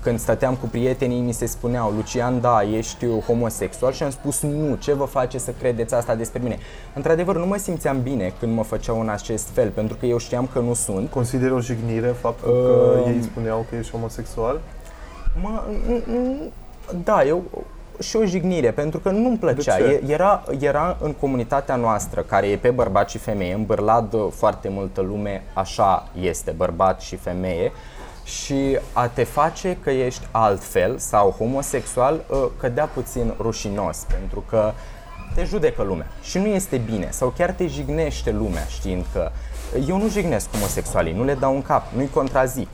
Când 0.07 0.19
stăteam 0.19 0.55
cu 0.55 0.67
prietenii, 0.67 1.21
mi 1.21 1.33
se 1.33 1.47
spuneau, 1.47 1.91
Lucian, 1.91 2.41
da, 2.41 2.63
ești 2.77 3.07
homosexual 3.27 3.93
și 3.93 4.03
am 4.03 4.11
spus, 4.11 4.43
nu, 4.43 4.75
ce 4.75 4.93
vă 4.93 5.05
face 5.05 5.39
să 5.39 5.51
credeți 5.59 5.95
asta 5.95 6.15
despre 6.15 6.41
mine? 6.43 6.59
Într-adevăr, 6.95 7.37
nu 7.37 7.47
mă 7.47 7.57
simțeam 7.57 8.03
bine 8.03 8.33
când 8.39 8.55
mă 8.55 8.63
făceau 8.63 9.01
în 9.01 9.09
acest 9.09 9.49
fel, 9.49 9.71
pentru 9.71 9.97
că 9.97 10.07
eu 10.07 10.19
știam 10.19 10.49
că 10.53 10.59
nu 10.59 10.75
sunt. 10.75 11.11
Consider 11.11 11.51
o 11.51 11.61
jignire 11.61 12.07
faptul 12.07 12.51
uh, 12.51 13.05
că 13.05 13.11
ei 13.11 13.23
spuneau 13.23 13.67
că 13.69 13.77
ești 13.77 13.93
homosexual? 13.93 14.61
Mă, 15.43 15.63
da, 17.05 17.25
eu 17.25 17.43
și 17.99 18.17
o 18.17 18.25
jignire, 18.25 18.71
pentru 18.71 18.99
că 18.99 19.11
nu-mi 19.11 19.39
plăcea. 19.39 19.77
Era, 20.07 20.45
era 20.61 20.97
în 21.01 21.13
comunitatea 21.13 21.77
noastră, 21.77 22.21
care 22.21 22.47
e 22.47 22.57
pe 22.57 22.71
bărbat 22.71 23.09
și 23.09 23.19
femeie, 23.19 23.55
în 23.55 23.65
Bârlad 23.65 24.15
foarte 24.33 24.69
multă 24.69 25.01
lume 25.01 25.43
așa 25.53 26.09
este, 26.21 26.51
bărbat 26.57 27.01
și 27.01 27.17
femeie, 27.17 27.73
și 28.27 28.79
a 28.93 29.09
te 29.09 29.25
face 29.25 29.77
că 29.83 29.91
ești 29.91 30.27
altfel 30.31 30.99
sau 30.99 31.31
homosexual 31.31 32.25
ă, 32.31 32.51
cădea 32.61 32.87
puțin 32.87 33.35
rușinos, 33.41 34.07
pentru 34.09 34.45
că 34.49 34.73
te 35.35 35.45
judecă 35.45 35.83
lumea. 35.83 36.07
Și 36.23 36.39
nu 36.39 36.47
este 36.47 36.77
bine. 36.77 37.09
Sau 37.11 37.29
chiar 37.29 37.51
te 37.51 37.67
jignește 37.67 38.31
lumea 38.31 38.65
știind 38.65 39.05
că 39.13 39.31
eu 39.87 39.99
nu 39.99 40.09
jignesc 40.09 40.51
homosexualii, 40.51 41.13
nu 41.13 41.25
le 41.25 41.35
dau 41.35 41.55
un 41.55 41.63
cap, 41.63 41.83
nu-i 41.95 42.11
contrazic 42.11 42.69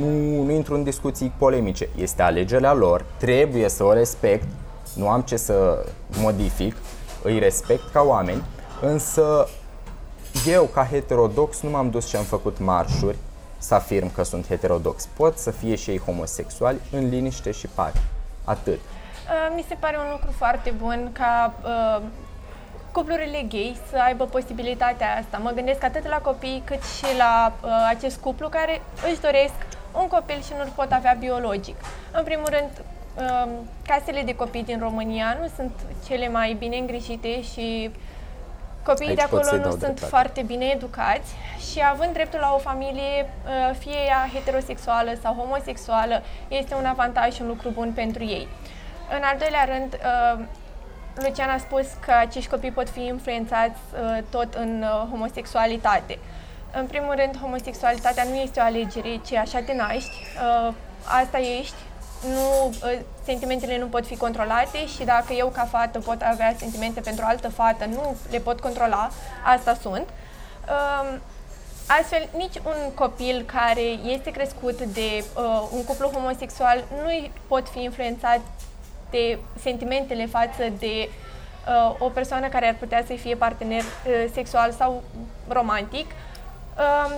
nu, 0.00 0.42
nu 0.42 0.50
intru 0.50 0.74
în 0.74 0.82
discuții 0.82 1.32
polemice. 1.38 1.88
Este 1.96 2.22
alegerea 2.22 2.72
lor, 2.72 3.04
trebuie 3.16 3.68
să 3.68 3.84
o 3.84 3.92
respect, 3.92 4.46
nu 4.94 5.08
am 5.08 5.20
ce 5.20 5.36
să 5.36 5.86
modific, 6.20 6.76
îi 7.22 7.38
respect 7.38 7.82
ca 7.92 8.02
oameni, 8.02 8.42
însă 8.80 9.48
eu, 10.46 10.64
ca 10.64 10.84
heterodox, 10.84 11.60
nu 11.60 11.70
m-am 11.70 11.90
dus 11.90 12.06
și 12.06 12.16
am 12.16 12.24
făcut 12.24 12.58
marșuri 12.58 13.16
să 13.64 13.74
afirm 13.74 14.12
că 14.12 14.22
sunt 14.22 14.46
heterodox. 14.46 15.06
Pot 15.06 15.38
să 15.38 15.50
fie 15.50 15.74
și 15.74 15.90
ei 15.90 15.98
homosexuali 15.98 16.80
în 16.90 17.08
liniște 17.08 17.50
și 17.50 17.66
pace. 17.66 18.02
Atât. 18.44 18.78
Uh, 18.78 19.52
mi 19.54 19.64
se 19.68 19.74
pare 19.74 19.96
un 19.96 20.10
lucru 20.10 20.30
foarte 20.36 20.70
bun 20.70 21.10
ca 21.12 21.54
uh, 21.62 22.02
cuplurile 22.92 23.42
gay 23.48 23.76
să 23.90 23.96
aibă 23.98 24.24
posibilitatea 24.24 25.16
asta. 25.20 25.38
Mă 25.38 25.50
gândesc 25.50 25.84
atât 25.84 26.08
la 26.08 26.16
copii 26.16 26.62
cât 26.64 26.82
și 26.82 27.16
la 27.18 27.52
uh, 27.62 27.70
acest 27.88 28.16
cuplu 28.20 28.48
care 28.48 28.82
își 29.10 29.20
doresc 29.20 29.58
un 30.00 30.06
copil 30.06 30.40
și 30.42 30.52
nu-l 30.56 30.72
pot 30.74 30.92
avea 30.92 31.16
biologic. 31.18 31.76
În 32.12 32.24
primul 32.24 32.48
rând, 32.56 32.70
uh, 32.74 33.50
casele 33.86 34.22
de 34.22 34.34
copii 34.34 34.64
din 34.64 34.78
România 34.78 35.36
nu 35.40 35.48
sunt 35.56 35.72
cele 36.06 36.28
mai 36.28 36.56
bine 36.58 36.76
îngrijite 36.76 37.42
și 37.42 37.90
copiii 38.84 39.08
Aici 39.08 39.18
de 39.18 39.26
pot 39.30 39.38
acolo 39.38 39.48
să-i 39.48 39.58
nu 39.58 39.62
dau 39.62 39.70
sunt 39.70 39.82
dreptate. 39.82 40.06
foarte 40.14 40.42
bine 40.42 40.64
educați 40.64 41.30
și 41.70 41.82
având 41.92 42.12
dreptul 42.12 42.40
la 42.40 42.52
o 42.54 42.58
familie, 42.58 43.14
uh, 43.20 43.74
fie 43.78 44.00
ea 44.06 44.28
heterosexuală 44.32 45.10
sau 45.22 45.34
homosexuală, 45.34 46.22
este 46.48 46.74
un 46.74 46.84
avantaj 46.84 47.34
și 47.34 47.42
un 47.42 47.48
lucru 47.48 47.68
bun 47.68 47.92
pentru 47.92 48.22
ei. 48.24 48.48
În 49.16 49.22
al 49.22 49.36
doilea 49.38 49.64
rând, 49.64 49.90
uh, 49.94 50.44
Lucian 51.14 51.50
a 51.50 51.58
spus 51.58 51.86
că 52.04 52.12
acești 52.12 52.50
copii 52.50 52.70
pot 52.70 52.88
fi 52.88 53.04
influențați 53.04 53.80
uh, 53.92 54.18
tot 54.30 54.54
în 54.54 54.82
uh, 54.82 55.08
homosexualitate. 55.10 56.18
În 56.72 56.86
primul 56.86 57.14
rând, 57.16 57.36
homosexualitatea 57.40 58.24
nu 58.24 58.34
este 58.34 58.60
o 58.60 58.62
alegere, 58.62 59.20
ci 59.26 59.32
așa 59.32 59.60
te 59.60 59.74
naști, 59.74 60.16
uh, 60.66 60.74
asta 61.20 61.38
ești, 61.38 61.76
nu, 62.32 62.66
uh, 62.66 62.98
sentimentele 63.24 63.78
nu 63.78 63.86
pot 63.86 64.06
fi 64.06 64.16
controlate 64.16 64.86
și 64.86 65.04
dacă 65.04 65.32
eu 65.32 65.48
ca 65.48 65.64
fată 65.64 65.98
pot 65.98 66.20
avea 66.20 66.54
sentimente 66.58 67.00
pentru 67.00 67.24
o 67.24 67.28
altă 67.28 67.48
fată, 67.48 67.84
nu 67.84 68.16
le 68.30 68.38
pot 68.38 68.60
controla, 68.60 69.10
asta 69.44 69.74
sunt. 69.82 70.08
Um, 70.68 71.20
Astfel, 71.86 72.28
nici 72.36 72.56
un 72.64 72.94
copil 72.94 73.44
care 73.46 73.80
este 74.04 74.30
crescut 74.30 74.80
de 74.80 75.24
uh, 75.36 75.68
un 75.72 75.84
cuplu 75.84 76.08
homosexual 76.08 76.84
nu 77.02 77.06
îi 77.06 77.30
pot 77.46 77.68
fi 77.68 77.82
influențat 77.82 78.40
de 79.10 79.38
sentimentele 79.60 80.26
față 80.26 80.64
de 80.78 81.08
uh, 81.08 81.94
o 81.98 82.08
persoană 82.08 82.48
care 82.48 82.66
ar 82.66 82.76
putea 82.78 83.04
să 83.06 83.12
fie 83.14 83.34
partener 83.34 83.80
uh, 83.82 84.24
sexual 84.32 84.72
sau 84.72 85.02
romantic. 85.48 86.06
Um, 86.06 87.12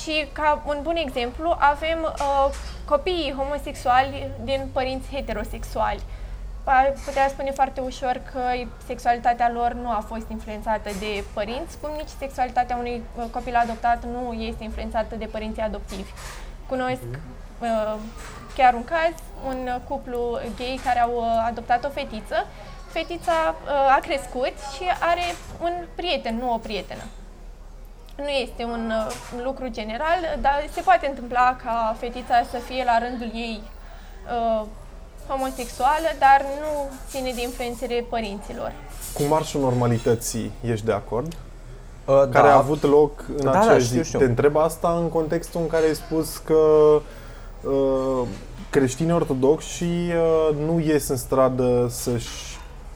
și 0.00 0.26
ca 0.32 0.62
un 0.66 0.78
bun 0.82 0.96
exemplu 0.96 1.56
avem 1.58 1.98
uh, 2.02 2.54
copiii 2.84 3.34
homosexuali 3.36 4.30
din 4.42 4.68
părinți 4.72 5.14
heterosexuali. 5.14 6.02
Ar 6.64 6.94
putea 7.04 7.28
spune 7.28 7.50
foarte 7.50 7.80
ușor 7.80 8.20
că 8.32 8.40
sexualitatea 8.86 9.50
lor 9.52 9.72
nu 9.72 9.90
a 9.90 10.04
fost 10.06 10.26
influențată 10.30 10.90
de 10.98 11.24
părinți, 11.32 11.78
cum 11.80 11.90
nici 11.96 12.08
sexualitatea 12.18 12.76
unui 12.76 13.02
uh, 13.16 13.24
copil 13.30 13.54
adoptat 13.54 14.04
nu 14.04 14.32
este 14.32 14.64
influențată 14.64 15.14
de 15.16 15.24
părinții 15.24 15.62
adoptivi. 15.62 16.10
Cunosc 16.68 17.02
uh, 17.60 17.94
chiar 18.56 18.74
un 18.74 18.84
caz, 18.84 19.14
un 19.46 19.68
uh, 19.74 19.80
cuplu 19.88 20.38
gay 20.56 20.80
care 20.84 21.00
au 21.00 21.12
uh, 21.16 21.44
adoptat 21.46 21.84
o 21.84 21.88
fetiță. 21.88 22.46
Fetița 22.90 23.54
uh, 23.64 23.96
a 23.96 23.98
crescut 24.02 24.52
și 24.74 24.84
are 25.00 25.34
un 25.62 25.72
prieten, 25.94 26.36
nu 26.36 26.52
o 26.52 26.58
prietenă. 26.58 27.02
Nu 28.16 28.28
este 28.28 28.64
un 28.64 28.92
uh, 29.06 29.40
lucru 29.44 29.68
general, 29.68 30.18
dar 30.40 30.68
se 30.72 30.80
poate 30.80 31.06
întâmpla 31.06 31.56
ca 31.64 31.96
fetița 31.98 32.42
să 32.50 32.56
fie 32.68 32.84
la 32.84 32.98
rândul 32.98 33.30
ei 33.34 33.62
uh, 33.62 34.66
homosexuală, 35.28 36.08
dar 36.18 36.44
nu 36.60 36.90
ține 37.08 37.32
de 37.34 37.42
influențele 37.42 38.04
părinților. 38.08 38.72
Cu 39.14 39.22
marșul 39.22 39.60
normalității 39.60 40.50
ești 40.60 40.84
de 40.86 40.92
acord? 40.92 41.32
Uh, 42.04 42.14
Care 42.14 42.48
da. 42.48 42.52
a 42.52 42.56
avut 42.56 42.82
loc 42.82 43.24
în 43.28 43.44
Da, 43.44 43.50
da, 43.50 43.60
acea 43.60 43.78
știu, 43.78 44.02
zi. 44.02 44.08
știu. 44.08 44.18
Te 44.18 44.24
întreb 44.24 44.56
asta 44.56 44.96
în 45.00 45.08
contextul 45.08 45.60
în 45.60 45.66
care 45.66 45.86
ai 45.86 45.94
spus 45.94 46.36
că 46.36 46.54
uh, 47.62 48.26
creștinii 48.70 49.12
ortodoxi 49.12 49.84
uh, 49.84 50.56
nu 50.66 50.80
ies 50.80 51.08
în 51.08 51.16
stradă 51.16 51.86
să-și 51.90 52.51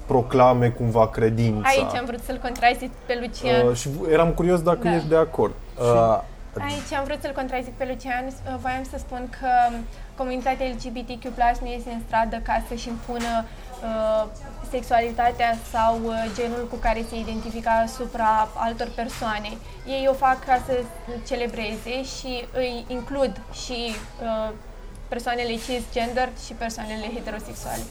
proclame 0.06 0.68
cumva 0.68 1.08
credința. 1.08 1.68
Aici 1.68 1.94
am 1.98 2.04
vrut 2.04 2.20
să-l 2.26 2.38
contrazic 2.42 2.90
pe 3.06 3.18
Lucian. 3.22 3.66
uh, 3.68 3.76
și 3.76 3.88
eram 4.10 4.30
curios 4.32 4.62
dacă 4.62 4.78
Da. 4.88 4.94
ești 4.94 5.08
de 5.08 5.16
acord. 5.16 5.54
Uh, 5.80 6.20
Aici 6.60 6.92
am 6.98 7.04
vrut 7.04 7.18
să-l 7.20 7.32
contrazic 7.34 7.72
pe 7.72 7.84
Lucian. 7.90 8.24
Uh, 8.26 8.54
Voiam 8.60 8.84
să 8.90 8.96
spun 8.98 9.28
că 9.40 9.48
comunitatea 10.16 10.66
LGBTQ+, 10.74 11.24
nu 11.60 11.66
este 11.68 11.90
în 11.90 12.00
stradă 12.06 12.36
ca 12.36 12.62
să-și 12.68 12.88
impună 12.88 13.32
uh, 13.44 14.24
sexualitatea 14.70 15.56
sau 15.72 15.98
uh, 16.04 16.12
genul 16.34 16.66
cu 16.70 16.76
care 16.76 17.04
se 17.08 17.16
identifică 17.18 17.68
asupra 17.84 18.48
altor 18.54 18.88
persoane. 18.94 19.50
Ei 19.86 20.06
o 20.10 20.12
fac 20.12 20.38
ca 20.44 20.62
să 20.66 20.74
celebreze 21.26 21.94
și 22.14 22.44
îi 22.52 22.84
includ 22.88 23.40
și 23.52 23.78
uh, 24.22 24.50
persoanele 25.08 25.54
cisgender 25.66 26.28
și 26.46 26.52
persoanele 26.52 27.06
heterosexuale. 27.14 27.82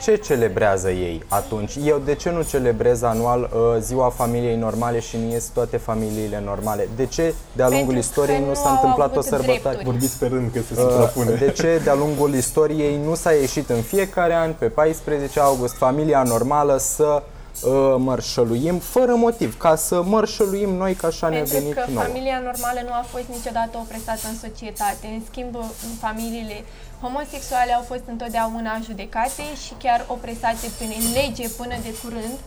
Ce 0.00 0.16
celebrează 0.16 0.90
ei 0.90 1.22
atunci? 1.28 1.78
Eu 1.84 2.02
de 2.04 2.14
ce 2.14 2.30
nu 2.30 2.42
celebrez 2.42 3.02
anual 3.02 3.50
uh, 3.52 3.60
ziua 3.80 4.08
familiei 4.08 4.56
normale 4.56 5.00
și 5.00 5.16
nu 5.16 5.32
ies 5.32 5.44
toate 5.54 5.76
familiile 5.76 6.42
normale? 6.44 6.88
De 6.96 7.06
ce 7.06 7.34
de-a 7.52 7.68
lungul 7.68 7.84
Pentru 7.86 7.98
istoriei 7.98 8.38
că 8.38 8.42
nu 8.42 8.48
nu 8.48 8.54
s-a 8.54 8.68
au 8.68 8.74
întâmplat 8.74 9.08
o 9.08 9.18
avut 9.18 9.24
sărbătoare? 9.24 9.60
drepturi. 9.60 9.84
Vorbiți 9.84 10.18
pe 10.18 10.26
rând 10.26 10.50
că 10.52 10.60
se 10.60 10.72
Uh, 10.72 10.78
suprapune. 10.78 11.30
De 11.34 11.50
ce 11.50 11.80
de-a 11.84 11.94
lungul 11.94 12.34
istoriei 12.34 13.00
nu 13.04 13.14
s-a 13.14 13.32
ieșit 13.32 13.68
în 13.68 13.80
fiecare 13.82 14.34
an, 14.34 14.52
pe 14.58 14.66
14 14.66 15.40
august, 15.40 15.74
familia 15.74 16.22
normală 16.22 16.76
să 16.78 17.22
uh, 17.62 17.94
mărșăluim 17.98 18.78
fără 18.78 19.14
motiv, 19.14 19.58
ca 19.58 19.76
să 19.76 20.02
mărșăluim 20.02 20.70
noi 20.74 20.94
că 20.94 21.06
așa 21.06 21.28
ne-a 21.28 21.38
Pentru 21.42 21.58
venit 21.58 21.74
că 21.74 21.84
nouă. 21.88 22.04
familia 22.06 22.38
normală 22.44 22.80
nu 22.84 22.92
a 22.92 23.04
fost 23.10 23.24
niciodată 23.36 23.78
opresată 23.84 24.20
în 24.30 24.36
societate. 24.38 25.06
În 25.06 25.20
schimb, 25.30 25.56
familiile 26.00 26.64
homosexuale 27.00 27.72
au 27.72 27.82
fost 27.86 28.02
întotdeauna 28.06 28.78
judecate 28.84 29.42
și 29.64 29.72
chiar 29.82 30.04
opresate 30.06 30.66
prin 30.78 30.92
lege 31.14 31.48
până 31.48 31.74
de 31.82 31.94
curând. 32.02 32.38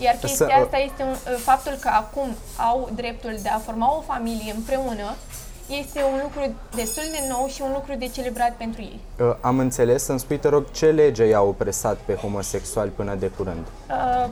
Iar 0.00 0.14
chestia 0.20 0.46
Să- 0.46 0.60
asta 0.64 0.76
este 0.88 1.02
un, 1.02 1.14
faptul 1.50 1.72
că 1.80 1.88
acum 2.02 2.28
au 2.70 2.88
dreptul 2.94 3.34
de 3.42 3.48
a 3.48 3.58
forma 3.58 3.96
o 3.96 4.00
familie 4.12 4.52
împreună 4.56 5.06
este 5.68 6.00
un 6.12 6.20
lucru 6.22 6.54
destul 6.74 7.02
de 7.10 7.26
nou 7.28 7.46
și 7.46 7.62
un 7.62 7.70
lucru 7.72 7.94
de 7.94 8.08
celebrat 8.08 8.52
pentru 8.56 8.80
ei. 8.80 9.00
Uh, 9.20 9.34
Am 9.40 9.58
înțeles, 9.58 10.04
să-mi 10.04 10.18
spui, 10.18 10.38
te 10.38 10.48
rog, 10.48 10.70
ce 10.70 10.86
lege 10.90 11.24
i-a 11.24 11.42
opresat 11.42 11.96
pe 11.96 12.14
homosexuali 12.14 12.90
până 12.90 13.14
de 13.14 13.26
curând? 13.26 13.66
Uh, 13.90 14.28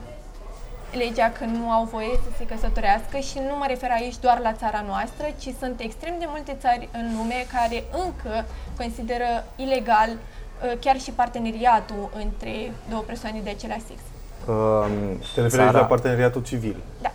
legea 0.92 1.32
că 1.38 1.44
nu 1.44 1.70
au 1.70 1.84
voie 1.92 2.20
să 2.24 2.30
se 2.38 2.46
căsătorească 2.46 3.18
și 3.18 3.38
nu 3.38 3.56
mă 3.56 3.64
refer 3.68 3.90
aici 3.90 4.18
doar 4.20 4.38
la 4.42 4.52
țara 4.52 4.84
noastră, 4.86 5.26
ci 5.38 5.48
sunt 5.58 5.80
extrem 5.80 6.14
de 6.18 6.24
multe 6.28 6.56
țări 6.60 6.88
în 6.92 7.16
lume 7.16 7.46
care 7.52 7.84
încă 8.04 8.44
consideră 8.76 9.44
ilegal 9.56 10.10
uh, 10.10 10.78
chiar 10.80 11.00
și 11.00 11.10
parteneriatul 11.10 12.10
între 12.24 12.72
două 12.90 13.02
persoane 13.06 13.40
de 13.44 13.50
același 13.50 13.84
sex. 13.86 14.00
Um, 14.48 15.18
Te 15.34 15.40
referi 15.40 15.62
aici 15.62 15.70
Sara, 15.72 15.80
la 15.80 15.84
parteneriatul 15.84 16.42
civil. 16.42 16.76
Da. 17.00 17.12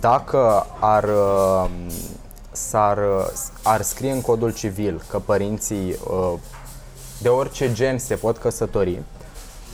Dacă 0.00 0.66
ar, 0.80 1.04
um, 1.04 1.70
s-ar, 2.68 2.98
ar 3.62 3.82
scrie 3.82 4.10
în 4.10 4.20
codul 4.20 4.52
civil 4.52 5.02
că 5.10 5.18
părinții 5.18 5.96
uh, 6.10 6.32
de 7.20 7.28
orice 7.28 7.72
gen 7.72 7.98
se 7.98 8.14
pot 8.14 8.36
căsători, 8.36 8.90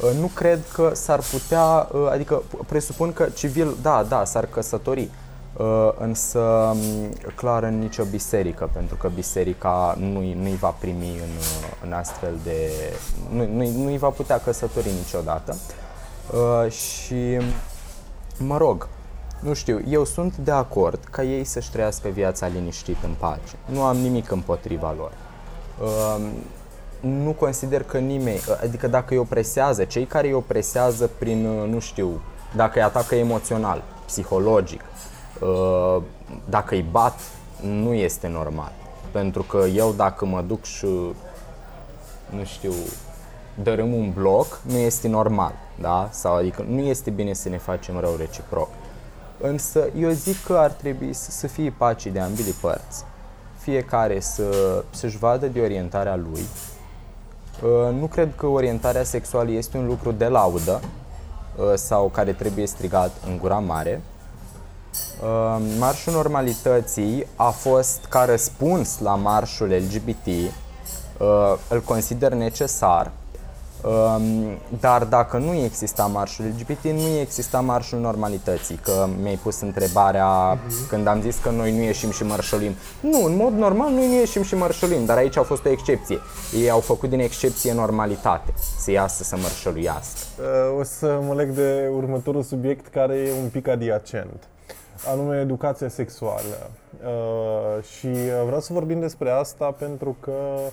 uh, 0.02 0.18
nu 0.20 0.26
cred 0.34 0.60
că 0.72 0.90
s-ar 0.94 1.20
putea, 1.30 1.88
uh, 1.92 2.08
adică 2.10 2.42
presupun 2.66 3.12
că 3.12 3.24
civil, 3.24 3.76
da, 3.82 4.04
da, 4.08 4.24
s-ar 4.24 4.46
căsători, 4.46 5.08
uh, 5.56 5.88
însă 5.98 6.38
um, 6.38 6.78
clar 7.34 7.62
în 7.62 7.78
nicio 7.78 8.04
biserică, 8.04 8.70
pentru 8.72 8.96
că 8.96 9.08
biserica 9.08 9.96
nu-i, 9.98 10.36
nu-i 10.40 10.56
va 10.56 10.74
primi 10.78 11.08
în, 11.08 11.36
uh, 11.38 11.84
în 11.84 11.92
astfel 11.92 12.38
de... 12.42 12.70
Nu, 13.30 13.46
nu-i, 13.46 13.82
nu-i 13.82 13.98
va 13.98 14.08
putea 14.08 14.40
căsători 14.40 14.90
niciodată. 15.00 15.56
Uh, 16.32 16.72
și 16.72 17.38
Mă 18.38 18.56
rog, 18.56 18.88
nu 19.40 19.52
știu, 19.52 19.80
eu 19.88 20.04
sunt 20.04 20.36
de 20.36 20.50
acord 20.50 21.04
ca 21.10 21.22
ei 21.22 21.44
să-și 21.44 21.70
trăiască 21.70 22.08
viața 22.08 22.46
liniștit 22.46 22.96
în 23.02 23.14
pace. 23.18 23.56
Nu 23.64 23.82
am 23.82 23.96
nimic 23.96 24.30
împotriva 24.30 24.94
lor. 24.96 25.12
Um, 25.80 26.22
nu 27.10 27.30
consider 27.30 27.82
că 27.82 27.98
nimeni, 27.98 28.40
adică 28.62 28.86
dacă 28.88 29.06
îi 29.14 29.18
opresează, 29.18 29.84
cei 29.84 30.04
care 30.04 30.26
îi 30.26 30.32
opresează 30.32 31.10
prin, 31.18 31.46
uh, 31.46 31.68
nu 31.68 31.78
știu, 31.78 32.20
dacă 32.56 32.78
îi 32.78 32.84
atacă 32.84 33.14
emoțional, 33.14 33.82
psihologic, 34.06 34.80
uh, 35.40 36.02
dacă 36.48 36.74
îi 36.74 36.84
bat, 36.90 37.18
nu 37.60 37.92
este 37.92 38.28
normal. 38.28 38.72
Pentru 39.10 39.42
că 39.42 39.64
eu 39.74 39.92
dacă 39.92 40.26
mă 40.26 40.42
duc 40.46 40.64
și, 40.64 40.86
nu 42.30 42.44
știu, 42.44 42.72
dărâm 43.62 43.92
un 43.92 44.12
bloc, 44.12 44.60
nu 44.62 44.76
este 44.76 45.08
normal, 45.08 45.52
da? 45.80 46.08
Sau 46.12 46.34
adică 46.34 46.64
nu 46.68 46.80
este 46.80 47.10
bine 47.10 47.32
să 47.32 47.48
ne 47.48 47.58
facem 47.58 47.98
rău 48.00 48.16
reciproc. 48.16 48.68
Însă 49.46 49.88
eu 49.98 50.10
zic 50.10 50.44
că 50.44 50.56
ar 50.56 50.70
trebui 50.70 51.12
să, 51.12 51.30
să 51.30 51.46
fie 51.46 51.74
pace 51.76 52.10
de 52.10 52.20
ambele 52.20 52.54
părți. 52.60 53.04
Fiecare 53.58 54.20
să, 54.20 54.44
să-și 54.90 55.18
vadă 55.18 55.46
de 55.46 55.60
orientarea 55.60 56.16
lui. 56.16 56.42
Uh, 57.62 57.94
Nu 57.98 58.06
cred 58.06 58.32
că 58.36 58.46
orientarea 58.46 59.02
sexuală 59.02 59.50
este 59.50 59.76
un 59.76 59.86
lucru 59.86 60.12
de 60.12 60.26
laudă 60.26 60.80
uh, 61.56 61.72
sau 61.74 62.08
care 62.08 62.32
trebuie 62.32 62.66
strigat 62.66 63.10
în 63.26 63.38
gura 63.38 63.58
mare. 63.58 64.02
Uh, 65.22 65.56
Marșul 65.78 66.12
Normalității 66.12 67.26
a 67.36 67.50
fost 67.50 68.04
ca 68.08 68.24
răspuns 68.24 68.98
la 68.98 69.14
marșul 69.14 69.68
LGBT, 69.68 70.26
uh, 70.26 71.54
îl 71.68 71.80
consider 71.80 72.32
necesar, 72.32 73.10
Um, 73.10 73.23
dar 74.80 75.04
dacă 75.04 75.38
nu 75.38 75.54
exista 75.54 76.06
marșul 76.06 76.44
LGBT, 76.44 76.82
nu 76.82 77.18
exista 77.20 77.60
marșul 77.60 77.98
normalității, 77.98 78.76
că 78.76 79.06
mi-ai 79.22 79.38
pus 79.42 79.60
întrebarea 79.60 80.56
uh-huh. 80.56 80.88
când 80.88 81.06
am 81.06 81.20
zis 81.20 81.38
că 81.38 81.50
noi 81.50 81.76
nu 81.76 81.82
ieșim 81.82 82.10
și 82.10 82.24
mărșălim. 82.24 82.72
Nu, 83.00 83.24
în 83.24 83.36
mod 83.36 83.52
normal 83.52 83.90
noi 83.90 84.06
nu 84.06 84.14
ieșim 84.14 84.42
și 84.42 84.54
mărșălim, 84.54 85.04
dar 85.04 85.16
aici 85.16 85.36
a 85.36 85.42
fost 85.42 85.64
o 85.64 85.70
excepție. 85.70 86.18
Ei 86.62 86.70
au 86.70 86.80
făcut 86.80 87.08
din 87.08 87.20
excepție 87.20 87.72
normalitate, 87.72 88.52
să 88.78 88.90
iasă 88.90 89.22
să 89.22 89.36
mărșăluiască. 89.36 90.18
Uh, 90.38 90.78
o 90.78 90.82
să 90.82 91.20
mă 91.26 91.34
leg 91.34 91.50
de 91.50 91.90
următorul 91.96 92.42
subiect 92.42 92.86
care 92.86 93.14
e 93.14 93.32
un 93.42 93.48
pic 93.48 93.68
adiacent 93.68 94.48
anume 95.12 95.40
educația 95.40 95.88
sexuală. 95.88 96.70
Uh, 97.04 97.84
și 97.84 98.08
vreau 98.44 98.60
să 98.60 98.72
vorbim 98.72 99.00
despre 99.00 99.30
asta 99.30 99.74
pentru 99.78 100.16
că 100.20 100.30
uh, 100.30 100.70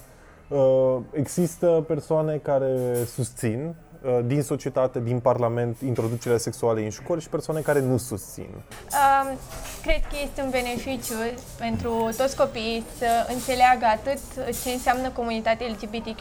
există 1.11 1.83
persoane 1.87 2.37
care 2.37 3.03
susțin 3.15 3.75
uh, 4.01 4.19
din 4.25 4.41
societate, 4.41 4.99
din 4.99 5.19
Parlament, 5.19 5.77
introducerea 5.85 6.37
sexuală 6.37 6.79
în 6.79 6.89
școli 6.89 7.21
și 7.21 7.29
persoane 7.29 7.59
care 7.59 7.79
nu 7.79 7.97
susțin. 7.97 8.49
Um, 8.49 9.37
cred 9.81 10.01
că 10.09 10.15
este 10.23 10.41
un 10.41 10.49
beneficiu 10.49 11.15
pentru 11.59 12.09
toți 12.17 12.37
copiii 12.37 12.83
să 12.97 13.05
înțeleagă 13.33 13.85
atât 13.85 14.19
ce 14.63 14.69
înseamnă 14.69 15.09
comunitatea 15.09 15.67
LGBTQ+, 15.67 16.19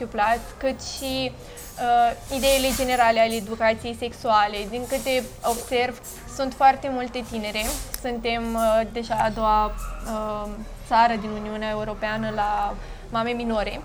cât 0.59 0.83
și 0.83 1.33
uh, 1.33 2.37
ideile 2.37 2.69
generale 2.77 3.21
ale 3.21 3.35
educației 3.35 3.97
sexuale. 3.99 4.57
Din 4.71 4.83
câte 4.89 5.23
observ, 5.45 6.01
sunt 6.37 6.53
foarte 6.53 6.89
multe 6.93 7.25
tinere. 7.31 7.63
Suntem 8.03 8.43
uh, 8.55 8.81
deja 8.93 9.15
a 9.15 9.31
doua 9.31 9.65
uh, 9.67 10.51
țară 10.87 11.15
din 11.21 11.31
Uniunea 11.31 11.71
Europeană 11.71 12.31
la 12.35 12.75
mame 13.11 13.31
minore 13.31 13.81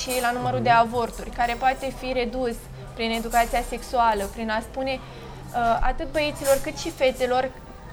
și 0.00 0.20
la 0.20 0.30
numărul 0.30 0.62
de 0.62 0.70
avorturi, 0.70 1.30
care 1.30 1.54
poate 1.58 1.94
fi 1.98 2.12
redus 2.12 2.56
prin 2.94 3.10
educația 3.10 3.62
sexuală, 3.68 4.24
prin 4.34 4.50
a 4.50 4.60
spune 4.60 4.92
uh, 4.92 5.78
atât 5.80 6.12
băieților 6.12 6.58
cât 6.62 6.76
și 6.78 6.90
fetelor 6.90 7.50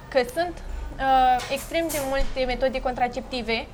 că 0.08 0.20
sunt 0.34 0.54
uh, 0.58 1.52
extrem 1.52 1.88
de 1.88 1.98
multe 2.10 2.46
metode 2.46 2.82
contraceptive 2.82 3.68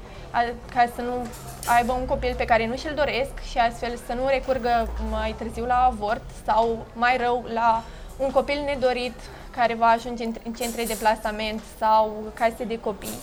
ca 0.74 0.86
să 0.96 1.02
nu 1.02 1.26
aibă 1.66 1.92
un 1.92 2.06
copil 2.06 2.34
pe 2.38 2.46
care 2.46 2.68
nu 2.68 2.76
și-l 2.76 2.94
doresc 2.96 3.40
și 3.50 3.58
astfel 3.58 4.00
să 4.06 4.14
nu 4.14 4.28
recurgă 4.28 4.90
mai 5.10 5.36
târziu 5.38 5.66
la 5.66 5.86
avort 5.92 6.24
sau 6.46 6.86
mai 6.94 7.18
rău 7.18 7.46
la 7.54 7.84
un 8.18 8.32
copil 8.32 8.62
nedorit 8.66 9.20
care 9.52 9.74
va 9.74 9.86
ajunge 9.86 10.24
în 10.24 10.54
centre 10.54 10.84
de 10.84 10.96
plasament 11.00 11.62
sau 11.78 12.32
case 12.34 12.64
de 12.64 12.80
copii. 12.80 13.20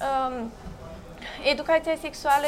Um, 0.00 0.52
educația 1.52 1.96
sexuală 2.00 2.46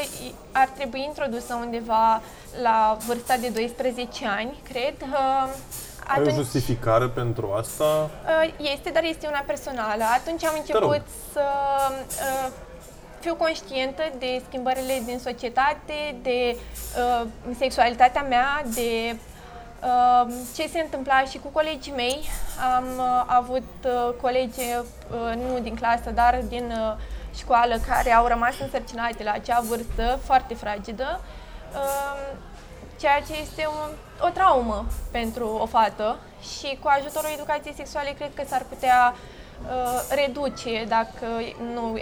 ar 0.52 0.68
trebui 0.68 1.04
introdusă 1.08 1.54
undeva 1.54 2.22
la 2.62 2.96
vârsta 3.06 3.36
de 3.36 3.48
12 3.48 4.26
ani, 4.26 4.60
cred. 4.62 4.94
Uh, 5.00 5.48
atunci, 6.06 6.26
Ai 6.28 6.32
o 6.32 6.42
justificare 6.42 7.06
pentru 7.08 7.52
asta? 7.52 7.84
Uh, 7.84 8.70
este, 8.74 8.90
dar 8.90 9.04
este 9.04 9.26
una 9.26 9.44
personală. 9.46 10.04
Atunci 10.14 10.44
am 10.44 10.54
început 10.58 11.02
să 11.32 11.44
uh, 11.90 12.50
fiu 13.20 13.34
conștientă 13.34 14.02
de 14.18 14.42
schimbările 14.48 15.02
din 15.04 15.18
societate, 15.18 16.16
de 16.22 16.56
uh, 16.56 17.26
sexualitatea 17.58 18.22
mea, 18.22 18.62
de 18.74 19.16
uh, 19.82 20.32
ce 20.54 20.68
se 20.68 20.80
întâmpla 20.80 21.20
și 21.24 21.38
cu 21.38 21.48
colegii 21.48 21.92
mei. 21.96 22.18
Am 22.76 22.84
uh, 22.98 23.24
avut 23.26 23.70
uh, 23.84 24.14
colegi, 24.20 24.60
uh, 24.60 25.34
nu 25.34 25.58
din 25.58 25.74
clasă, 25.74 26.10
dar 26.10 26.42
din 26.48 26.64
uh, 26.70 26.94
școală, 27.36 27.78
care 27.88 28.12
au 28.12 28.26
rămas 28.26 28.54
însărcinate 28.60 29.22
la 29.24 29.32
acea 29.32 29.60
vârstă 29.60 30.18
foarte 30.24 30.54
fragedă, 30.54 31.20
uh, 31.72 32.32
ceea 33.00 33.20
ce 33.20 33.40
este 33.40 33.66
un, 33.66 33.90
o 34.26 34.28
traumă 34.28 34.86
pentru 35.10 35.48
o 35.48 35.66
fată 35.66 36.18
și 36.56 36.78
cu 36.80 36.88
ajutorul 36.88 37.30
educației 37.34 37.74
sexuale 37.74 38.14
cred 38.18 38.30
că 38.34 38.42
s-ar 38.46 38.64
putea 38.68 39.14
uh, 39.14 40.14
reduce 40.14 40.84
dacă 40.88 41.26
nu 41.74 41.98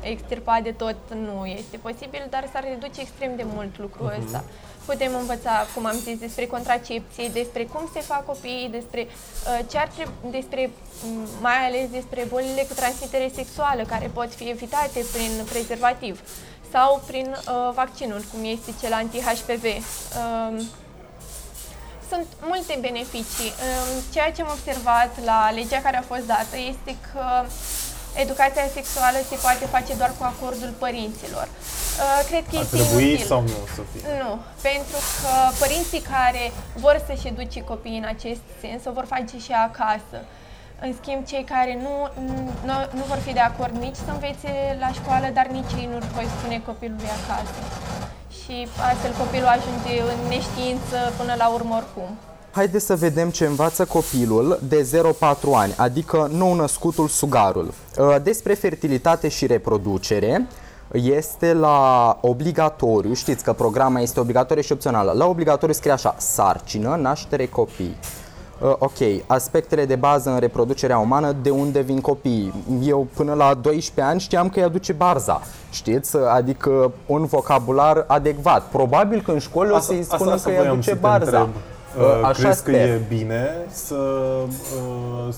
extirpa 0.00 0.60
de 0.62 0.70
tot 0.70 0.96
nu 1.14 1.46
este 1.46 1.76
posibil, 1.76 2.26
dar 2.30 2.48
s-ar 2.52 2.64
reduce 2.68 3.00
extrem 3.00 3.36
de 3.36 3.44
mult 3.54 3.78
lucrul 3.78 4.10
uh-huh. 4.10 4.24
ăsta. 4.24 4.44
Putem 4.84 5.14
învăța, 5.14 5.66
cum 5.74 5.86
am 5.86 5.96
zis, 5.96 6.18
despre 6.18 6.46
contracepție, 6.46 7.28
despre 7.28 7.64
cum 7.64 7.90
se 7.92 8.00
fac 8.00 8.24
copiii, 8.26 8.68
despre 8.70 9.06
uh, 9.06 9.58
ce 9.70 9.78
ar 9.78 9.88
trebui, 9.88 10.30
despre, 10.30 10.70
mai 11.40 11.66
ales 11.66 11.90
despre 11.90 12.24
bolile 12.28 12.64
cu 12.68 12.74
transmitere 12.74 13.30
sexuală, 13.34 13.82
care 13.82 14.10
pot 14.14 14.34
fi 14.34 14.48
evitate 14.48 15.04
prin 15.12 15.30
prezervativ 15.50 16.20
sau 16.72 17.02
prin 17.06 17.26
uh, 17.30 17.70
vaccinul, 17.74 18.22
cum 18.32 18.44
este 18.44 18.70
cel 18.80 18.92
anti-HPV. 18.92 19.64
Uh, 19.64 19.78
um, 20.50 20.66
sunt 22.10 22.26
multe 22.40 22.78
beneficii. 22.80 23.52
Uh, 23.52 24.02
ceea 24.12 24.32
ce 24.32 24.42
am 24.42 24.48
observat 24.50 25.24
la 25.24 25.50
legea 25.50 25.80
care 25.80 25.96
a 25.96 26.10
fost 26.12 26.26
dată 26.26 26.56
este 26.56 26.96
că 27.12 27.44
educația 28.22 28.66
sexuală 28.78 29.18
se 29.30 29.36
poate 29.44 29.64
face 29.76 29.92
doar 30.00 30.12
cu 30.18 30.24
acordul 30.32 30.72
părinților. 30.84 31.46
Uh, 31.52 32.20
cred 32.30 32.44
că 32.50 32.56
Ar 32.56 32.62
este 32.62 32.76
trebui 32.76 33.06
inutil. 33.08 33.26
sau 33.32 33.40
nu 33.40 33.58
să 33.76 33.82
fie? 33.90 34.02
Nu, 34.22 34.30
pentru 34.68 34.98
că 35.20 35.32
părinții 35.62 36.02
care 36.16 36.44
vor 36.84 36.96
să-și 37.06 37.28
educe 37.32 37.60
copiii 37.72 38.02
în 38.02 38.08
acest 38.16 38.44
sens 38.62 38.80
o 38.88 38.92
vor 38.98 39.06
face 39.14 39.36
și 39.46 39.52
acasă. 39.68 40.18
În 40.86 40.92
schimb, 41.00 41.20
cei 41.32 41.44
care 41.54 41.72
nu, 41.86 41.94
nu, 42.68 42.76
nu 42.98 43.04
vor 43.12 43.18
fi 43.26 43.32
de 43.32 43.44
acord 43.50 43.74
nici 43.86 44.00
să 44.06 44.10
învețe 44.16 44.52
la 44.84 44.90
școală, 44.98 45.26
dar 45.38 45.46
nici 45.58 45.72
ei 45.80 45.88
nu 45.92 45.98
voi 46.16 46.26
spune 46.36 46.56
copilului 46.68 47.10
acasă. 47.20 47.58
Și 48.40 48.56
astfel 48.90 49.12
copilul 49.22 49.50
ajunge 49.56 49.94
în 50.12 50.20
neștiință 50.34 50.98
până 51.18 51.34
la 51.42 51.46
urmă 51.56 51.74
oricum. 51.80 52.10
Haideți 52.54 52.86
să 52.86 52.96
vedem 52.96 53.30
ce 53.30 53.46
învață 53.46 53.84
copilul 53.84 54.58
de 54.68 54.88
0-4 54.92 55.36
ani, 55.54 55.74
adică 55.76 56.30
nou-născutul 56.32 57.08
sugarul. 57.08 57.72
Uh, 57.98 58.16
despre 58.22 58.54
fertilitate 58.54 59.28
și 59.28 59.46
reproducere, 59.46 60.46
este 60.92 61.52
la 61.52 62.18
obligatoriu, 62.20 63.12
știți 63.12 63.44
că 63.44 63.52
programa 63.52 64.00
este 64.00 64.20
obligatorie 64.20 64.62
și 64.62 64.72
opțională. 64.72 65.12
La 65.12 65.26
obligatoriu 65.26 65.74
scrie 65.74 65.92
așa, 65.92 66.14
sarcină, 66.18 66.98
naștere, 67.00 67.46
copii. 67.46 67.96
Uh, 68.62 68.72
ok, 68.78 68.98
aspectele 69.26 69.84
de 69.84 69.96
bază 69.96 70.30
în 70.30 70.38
reproducerea 70.38 70.98
umană, 70.98 71.36
de 71.42 71.50
unde 71.50 71.80
vin 71.80 72.00
copiii. 72.00 72.54
Eu 72.82 73.06
până 73.14 73.34
la 73.34 73.54
12 73.54 74.12
ani 74.12 74.20
știam 74.20 74.48
că 74.48 74.58
îi 74.58 74.64
aduce 74.64 74.92
barza, 74.92 75.42
știți? 75.70 76.16
Adică 76.16 76.92
un 77.06 77.24
vocabular 77.24 78.04
adecvat. 78.06 78.62
Probabil 78.62 79.22
că 79.22 79.30
în 79.30 79.38
școală 79.38 79.74
o 79.74 79.78
să-i 79.78 80.02
spună 80.02 80.36
că 80.36 80.50
îi 80.50 80.58
aduce 80.58 80.94
barza. 80.94 81.38
Întreb. 81.38 81.62
Uh, 81.98 82.20
Așa 82.22 82.42
crezi 82.42 82.58
sper. 82.58 82.74
că 82.74 82.80
e 82.80 83.00
bine 83.08 83.50
să, 83.68 83.94
uh, 84.44 85.34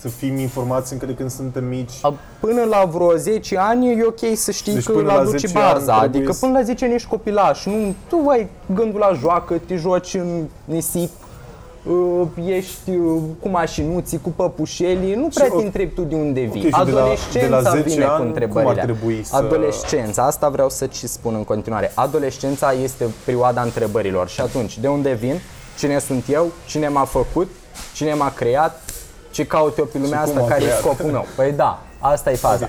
să 0.00 0.08
fim 0.08 0.38
informați 0.38 0.92
încă 0.92 1.06
de 1.06 1.14
când 1.14 1.30
suntem 1.30 1.64
mici? 1.64 1.92
Până 2.40 2.64
la 2.64 2.84
vreo 2.84 3.16
10 3.16 3.58
ani 3.58 3.98
e 3.98 4.04
ok 4.04 4.36
să 4.36 4.50
știi 4.50 4.74
deci 4.74 4.84
că 4.84 4.92
îl 4.92 5.10
aduci 5.10 5.52
barza, 5.52 5.94
adică 5.94 6.32
până 6.40 6.52
la 6.52 6.62
10 6.62 6.84
ani 6.84 6.94
ești 6.94 7.08
copilaș, 7.08 7.64
nu, 7.64 7.94
tu 8.08 8.28
ai 8.28 8.48
gândul 8.74 9.00
la 9.00 9.12
joacă, 9.20 9.60
te 9.66 9.76
joci 9.76 10.14
în 10.14 10.44
nisip, 10.64 11.10
uh, 11.84 12.26
ești 12.46 12.90
uh, 12.90 13.20
cu 13.40 13.48
mașinuții, 13.48 14.20
cu 14.22 14.28
păpușelii, 14.28 15.14
nu 15.14 15.28
prea 15.34 15.48
te 15.48 15.64
întrebi 15.64 15.94
tu 15.94 16.02
de 16.02 16.14
unde 16.14 16.40
vii. 16.40 16.66
Okay, 16.66 16.80
Adolescența 16.80 17.40
de 17.40 17.48
la, 17.48 17.60
de 17.60 17.68
la 17.68 17.70
10 17.70 17.88
vine 17.88 18.04
ani, 18.04 18.16
cu 18.16 18.22
întrebările. 18.22 18.72
Cum 18.72 18.80
ar 18.80 18.84
trebui 18.84 19.24
să... 19.24 19.36
Adolescența, 19.36 20.26
asta 20.26 20.48
vreau 20.48 20.70
să-ți 20.70 21.06
spun 21.06 21.34
în 21.34 21.44
continuare. 21.44 21.92
Adolescența 21.94 22.72
este 22.72 23.06
perioada 23.24 23.62
întrebărilor 23.62 24.28
și 24.28 24.40
atunci, 24.40 24.78
de 24.78 24.88
unde 24.88 25.12
vin? 25.12 25.40
Cine 25.78 25.98
sunt 25.98 26.24
eu? 26.28 26.52
Cine 26.66 26.88
m-a 26.88 27.04
făcut? 27.04 27.50
Cine 27.94 28.14
m-a 28.14 28.30
creat? 28.30 28.80
Ce 29.30 29.46
caut 29.46 29.78
eu 29.78 29.84
pe 29.84 29.98
lumea 29.98 30.20
asta? 30.20 30.44
Care 30.48 30.64
e 30.64 30.70
scopul 30.78 31.10
meu? 31.10 31.26
Păi 31.36 31.52
da, 31.52 31.82
asta 31.98 32.30
e 32.30 32.34
faza. 32.34 32.68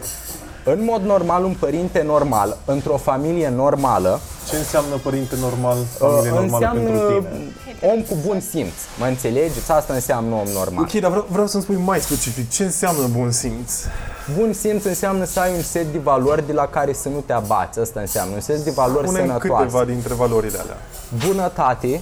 În 0.64 0.84
mod 0.84 1.02
normal, 1.02 1.44
un 1.44 1.56
părinte 1.60 2.02
normal, 2.02 2.58
într-o 2.66 2.98
familie 2.98 3.50
normală... 3.50 4.20
Ce 4.50 4.56
înseamnă 4.56 4.96
părinte 4.96 5.36
normal, 5.40 5.78
familie 5.98 6.32
uh, 6.32 6.38
normală 6.40 6.72
pentru 6.74 7.08
tine? 7.08 7.92
om 7.94 8.02
cu 8.02 8.18
bun 8.26 8.40
simț, 8.40 8.74
mă 9.00 9.06
înțelegeți? 9.06 9.72
Asta 9.72 9.94
înseamnă 9.94 10.36
om 10.36 10.48
normal. 10.54 10.84
Ok, 10.84 10.92
dar 10.92 11.10
vreau, 11.10 11.26
vreau 11.30 11.48
să-mi 11.48 11.64
spui 11.64 11.76
mai 11.76 12.00
specific, 12.00 12.50
ce 12.50 12.64
înseamnă 12.64 13.08
bun 13.08 13.32
simț? 13.32 13.74
Bun 14.38 14.54
simț 14.54 14.84
înseamnă 14.84 15.24
să 15.24 15.40
ai 15.40 15.52
un 15.56 15.62
set 15.62 15.92
de 15.92 15.98
valori 15.98 16.48
de 16.48 16.54
la 16.54 16.68
care 16.68 16.94
să 16.94 17.10
nu 17.10 17.24
te 17.26 17.34
abați, 17.34 17.80
asta 17.80 18.00
înseamnă, 18.00 18.34
un 18.34 18.42
set 18.42 18.58
de 18.58 18.72
valori 18.72 19.08
Spune 19.08 19.20
sănătoase. 19.20 19.64
câteva 19.64 19.86
dintre 19.86 20.14
valorile 20.14 20.58
alea. 20.60 20.78
Bunătate, 21.28 22.02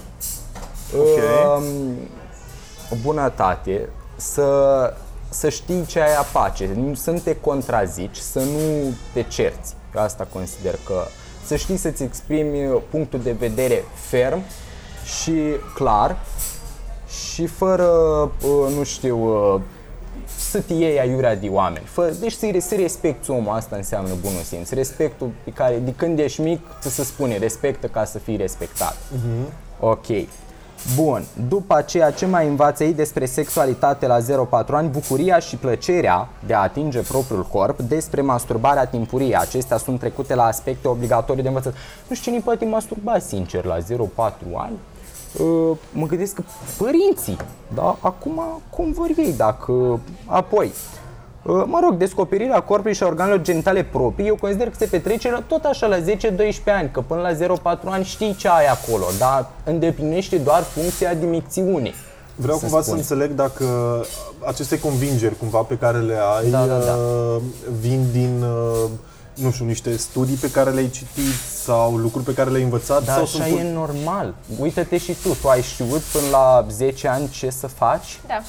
okay. 0.94 1.58
uh, 1.58 2.98
bunătate, 3.02 3.90
să, 4.16 4.94
să 5.30 5.50
știi 5.50 5.86
ce 5.86 6.00
ai 6.00 6.16
a 6.16 6.22
face, 6.22 6.70
să 6.94 7.12
nu 7.12 7.18
te 7.18 7.36
contrazici, 7.40 8.18
să 8.18 8.40
nu 8.40 8.94
te 9.14 9.22
cerți. 9.22 9.74
Eu 9.96 10.02
asta 10.02 10.28
consider 10.34 10.80
că 10.86 11.04
să 11.46 11.56
știi 11.56 11.78
să-ți 11.78 12.04
exprimi 12.04 12.82
punctul 12.90 13.20
de 13.20 13.32
vedere 13.32 13.84
ferm 13.94 14.44
și 15.04 15.42
clar 15.74 16.18
și 17.08 17.46
fără, 17.46 17.86
uh, 18.42 18.74
nu 18.76 18.84
știu, 18.84 19.18
uh, 19.54 19.62
să 20.38 20.62
te 20.62 20.74
iei 20.74 21.00
aiurea 21.00 21.36
de 21.36 21.48
oameni. 21.48 21.86
Fă, 21.86 22.16
deci 22.20 22.32
să, 22.32 22.48
să 22.60 22.76
respecti 22.76 23.32
omul, 23.32 23.54
asta 23.54 23.76
înseamnă 23.76 24.14
bunul 24.22 24.42
simț. 24.42 24.70
Respectul 24.70 25.32
pe 25.44 25.52
care, 25.52 25.78
de 25.78 25.94
când 25.94 26.20
ești 26.20 26.42
mic, 26.42 26.60
să 26.80 26.90
se 26.90 27.04
spune, 27.04 27.38
respectă 27.38 27.88
ca 27.88 28.06
să 28.06 28.20
fii 28.20 28.36
respectat. 28.36 28.96
Uh-huh. 28.96 29.54
Ok. 29.80 30.06
Bun, 30.94 31.24
după 31.48 31.76
aceea 31.76 32.12
ce 32.12 32.26
mai 32.26 32.48
învață 32.48 32.84
ei 32.84 32.94
despre 32.94 33.26
sexualitate 33.26 34.08
la 34.08 34.18
0-4 34.20 34.22
ani, 34.68 34.90
bucuria 34.90 35.40
și 35.40 35.56
plăcerea 35.56 36.30
de 36.46 36.54
a 36.54 36.60
atinge 36.60 37.00
propriul 37.00 37.44
corp, 37.52 37.80
despre 37.80 38.22
masturbarea 38.22 38.86
timpurie. 38.86 39.38
Acestea 39.38 39.78
sunt 39.78 40.00
trecute 40.00 40.36
la 40.36 40.46
aspecte 40.46 40.88
obligatorii 40.88 41.42
de 41.42 41.48
învățat. 41.48 41.74
Nu 42.08 42.16
știu 42.16 42.32
cine 42.32 42.44
poate 42.44 42.66
masturba 42.66 43.20
sincer 43.20 43.64
la 43.64 43.78
0-4 43.78 43.82
ani. 44.56 44.76
Uh, 45.40 45.78
Mă 45.92 46.06
gândesc 46.06 46.34
că 46.34 46.44
părinții, 46.78 47.38
da? 47.74 47.98
Acum 48.00 48.42
cum 48.70 48.92
vor 48.92 49.10
ei 49.18 49.34
dacă... 49.38 50.00
Apoi, 50.26 50.66
Uh, 50.68 51.05
Mă 51.48 51.80
rog, 51.84 51.98
descoperirea 51.98 52.62
corpului 52.62 52.93
și 52.96 53.04
a 53.04 53.08
organelor 53.08 53.41
genitale 53.41 53.84
proprii, 53.84 54.28
eu 54.28 54.36
consider 54.36 54.68
că 54.70 54.74
se 54.78 54.86
petrece 54.86 55.32
la- 55.32 55.43
tot 55.48 55.64
așa 55.64 55.88
la 55.88 55.98
10-12 56.00 56.72
ani, 56.72 56.89
că 56.91 57.02
până 57.02 57.22
la 57.22 57.34
0-4 57.34 57.89
ani 57.89 58.04
știi 58.04 58.36
ce 58.36 58.48
ai 58.48 58.66
acolo, 58.66 59.06
dar 59.18 59.50
îndeplinește 59.64 60.38
doar 60.38 60.62
funcția 60.62 61.10
admicțiunii. 61.10 61.93
Vreau 62.36 62.58
să 62.58 62.64
cumva 62.66 62.82
spun. 62.82 62.93
să 62.93 63.00
înțeleg 63.00 63.32
dacă 63.36 63.66
aceste 64.46 64.80
convingeri 64.80 65.38
cumva 65.38 65.60
pe 65.60 65.78
care 65.78 65.98
le 65.98 66.18
ai 66.38 66.50
Da, 66.50 66.66
da, 66.66 66.78
da. 66.78 66.91
uh, 66.93 67.41
vin 67.80 68.06
din, 68.12 68.41
uh, 68.43 68.89
nu 69.34 69.52
știu, 69.52 69.66
niște 69.66 69.98
studii 69.98 70.36
pe 70.36 70.52
care 70.52 70.70
le-ai 70.70 70.89
citit 70.89 71.34
sau 71.64 71.96
lucruri 71.96 72.26
pe 72.26 72.34
care 72.34 72.50
le-ai 72.50 72.64
învățat 72.64 73.04
Dar 73.06 73.14
sau 73.16 73.24
așa 73.24 73.43
sunt 73.46 73.60
e 73.60 73.72
normal. 73.74 74.34
Uită-te 74.60 74.98
și 74.98 75.16
tu, 75.24 75.30
tu 75.41 75.48
ai 75.48 75.62
știut 75.62 76.00
până 76.02 76.26
la 76.32 76.66
10 76.72 77.08
ani 77.08 77.30
ce 77.30 77.50
să 77.50 77.68
faci 77.68 78.20
Da. 78.28 78.41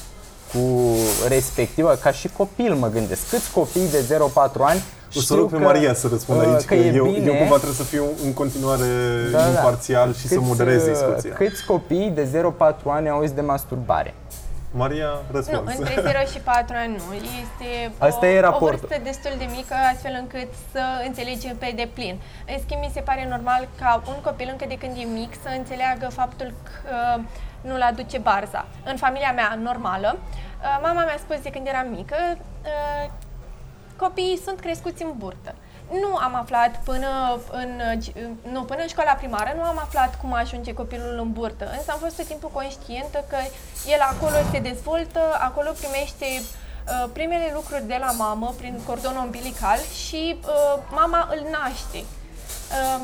Cu 0.53 0.95
respectivă, 1.27 1.93
ca 2.01 2.11
și 2.11 2.27
copil 2.37 2.73
mă 2.73 2.87
gândesc. 2.87 3.29
Câți 3.29 3.51
copii 3.51 3.89
de 3.91 4.15
0-4 4.15 4.17
ani 4.59 4.81
O 5.09 5.11
să 5.11 5.19
știu 5.19 5.35
rog 5.35 5.49
pe 5.49 5.57
că, 5.57 5.63
Maria 5.63 5.93
să 5.93 6.07
răspundă 6.07 6.45
uh, 6.45 6.53
aici, 6.53 6.65
că, 6.65 6.73
că 6.75 6.79
e 6.81 6.93
eu, 6.93 7.03
bine, 7.05 7.25
eu 7.25 7.33
cumva 7.33 7.55
trebuie 7.55 7.73
să 7.77 7.83
fiu 7.83 8.05
în 8.23 8.33
continuare 8.33 8.83
Da, 9.31 9.37
da. 9.37 9.47
imparțial 9.47 10.13
și 10.13 10.27
să 10.27 10.35
câți, 10.35 10.47
moderez 10.47 10.81
uh, 10.85 10.89
discuția. 10.91 11.33
Câți 11.33 11.65
copii 11.65 12.11
de 12.15 12.27
0-4 12.71 12.75
ani 12.85 13.09
auzi 13.09 13.33
de 13.33 13.41
masturbare? 13.41 14.13
Maria, 14.71 15.09
Nu, 15.29 15.35
răspuns. 15.37 15.77
între 15.77 15.93
0 16.01 16.19
și 16.33 16.39
4 16.39 16.75
ani 16.83 16.93
nu. 17.01 17.07
Este 17.43 17.69
Asta 17.97 18.25
o, 18.25 18.29
e 18.29 18.37
o 18.37 18.41
raportul. 18.41 18.87
vârstă 18.87 18.99
destul 19.11 19.33
de 19.43 19.47
mică, 19.57 19.75
astfel 19.93 20.15
încât 20.23 20.49
să 20.73 20.81
înțelegem 21.07 21.55
pe 21.63 21.69
deplin. 21.81 22.15
În 22.51 22.57
schimb, 22.63 22.81
mi 22.85 22.91
se 22.97 23.01
pare 23.09 23.23
normal 23.35 23.61
ca 23.81 23.91
un 24.13 24.19
copil 24.27 24.47
încă 24.51 24.65
de 24.73 24.77
când 24.81 24.93
e 25.01 25.05
mic 25.21 25.31
să 25.43 25.49
înțeleagă 25.59 26.07
faptul 26.21 26.49
că 26.67 26.95
nu-l 27.67 27.81
aduce 27.81 28.17
barza. 28.17 28.65
În 28.83 28.97
familia 28.97 29.31
mea 29.31 29.59
normală, 29.61 30.17
uh, 30.17 30.79
mama 30.81 31.03
mi-a 31.03 31.17
spus 31.17 31.39
de 31.41 31.49
când 31.49 31.67
eram 31.67 31.87
mică, 31.89 32.15
uh, 32.37 33.09
copiii 33.97 34.41
sunt 34.45 34.59
crescuți 34.59 35.03
în 35.03 35.13
burtă. 35.17 35.55
Nu 35.91 36.15
am 36.15 36.35
aflat 36.35 36.83
până 36.83 37.39
în, 37.51 37.81
nu, 38.51 38.63
până 38.63 38.81
în 38.81 38.87
școala 38.87 39.11
primară, 39.11 39.53
nu 39.55 39.63
am 39.63 39.77
aflat 39.77 40.19
cum 40.19 40.33
ajunge 40.33 40.73
copilul 40.73 41.19
în 41.19 41.31
burtă, 41.31 41.69
însă 41.77 41.91
am 41.91 41.99
fost 41.99 42.15
tot 42.15 42.25
timpul 42.25 42.49
conștientă 42.53 43.25
că 43.29 43.37
el 43.87 43.99
acolo 43.99 44.35
se 44.51 44.59
dezvoltă, 44.59 45.19
acolo 45.39 45.69
primește 45.71 46.25
uh, 46.41 47.09
primele 47.13 47.51
lucruri 47.53 47.87
de 47.87 47.97
la 47.99 48.11
mamă 48.11 48.53
prin 48.57 48.79
cordon 48.85 49.15
umbilical 49.15 49.79
și 50.07 50.39
uh, 50.41 50.81
mama 50.91 51.29
îl 51.31 51.47
naște. 51.51 52.03
Uh, 52.71 53.01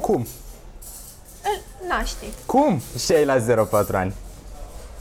Cum? 0.00 0.26
Îl 1.50 1.88
naște. 1.88 2.26
Cum? 2.46 2.82
Și 2.98 3.12
ai 3.12 3.24
la 3.24 3.36
0-4 3.36 3.40
ani. 3.92 4.14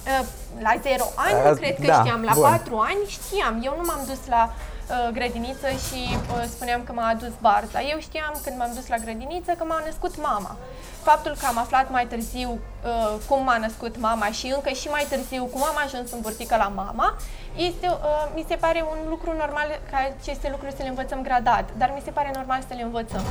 Uh, 0.06 0.26
la 0.62 0.74
0 0.82 1.04
ani 1.16 1.40
A, 1.46 1.50
nu 1.50 1.56
cred 1.56 1.76
că 1.76 1.86
da, 1.86 2.00
știam, 2.00 2.22
la 2.24 2.34
bun. 2.34 2.42
4 2.42 2.78
ani 2.78 3.02
știam. 3.08 3.62
Eu 3.64 3.74
nu 3.78 3.84
m-am 3.86 4.04
dus 4.08 4.22
la 4.28 4.54
uh, 4.54 5.14
grădiniță 5.14 5.68
și 5.86 6.00
uh, 6.12 6.44
spuneam 6.54 6.82
că 6.84 6.92
m-a 6.94 7.08
adus 7.08 7.34
barza. 7.42 7.80
Eu 7.82 8.00
știam 8.00 8.34
când 8.44 8.58
m-am 8.58 8.72
dus 8.76 8.88
la 8.88 8.98
grădiniță 8.98 9.52
că 9.58 9.64
m-a 9.68 9.82
născut 9.86 10.22
mama. 10.22 10.58
Faptul 11.04 11.36
că 11.40 11.46
am 11.46 11.58
aflat 11.58 11.92
mai 11.92 12.06
târziu 12.06 12.50
uh, 12.52 13.14
cum 13.28 13.44
m-a 13.44 13.58
născut 13.58 14.00
mama 14.00 14.26
și 14.26 14.48
încă 14.56 14.70
și 14.70 14.88
mai 14.88 15.06
târziu 15.10 15.46
cum 15.46 15.64
am 15.64 15.78
ajuns 15.86 16.12
în 16.12 16.20
burtică 16.22 16.56
la 16.56 16.72
mama, 16.76 17.18
este, 17.56 17.88
uh, 17.88 18.26
mi 18.36 18.46
se 18.48 18.56
pare 18.56 18.86
un 18.92 19.10
lucru 19.10 19.32
normal 19.38 19.80
ca 19.92 19.98
aceste 20.20 20.48
lucruri 20.50 20.76
să 20.78 20.82
le 20.84 20.88
învățăm 20.90 21.22
gradat, 21.22 21.70
dar 21.78 21.92
mi 21.96 22.02
se 22.06 22.12
pare 22.12 22.32
normal 22.36 22.62
să 22.68 22.74
le 22.74 22.82
învățăm. 22.82 23.24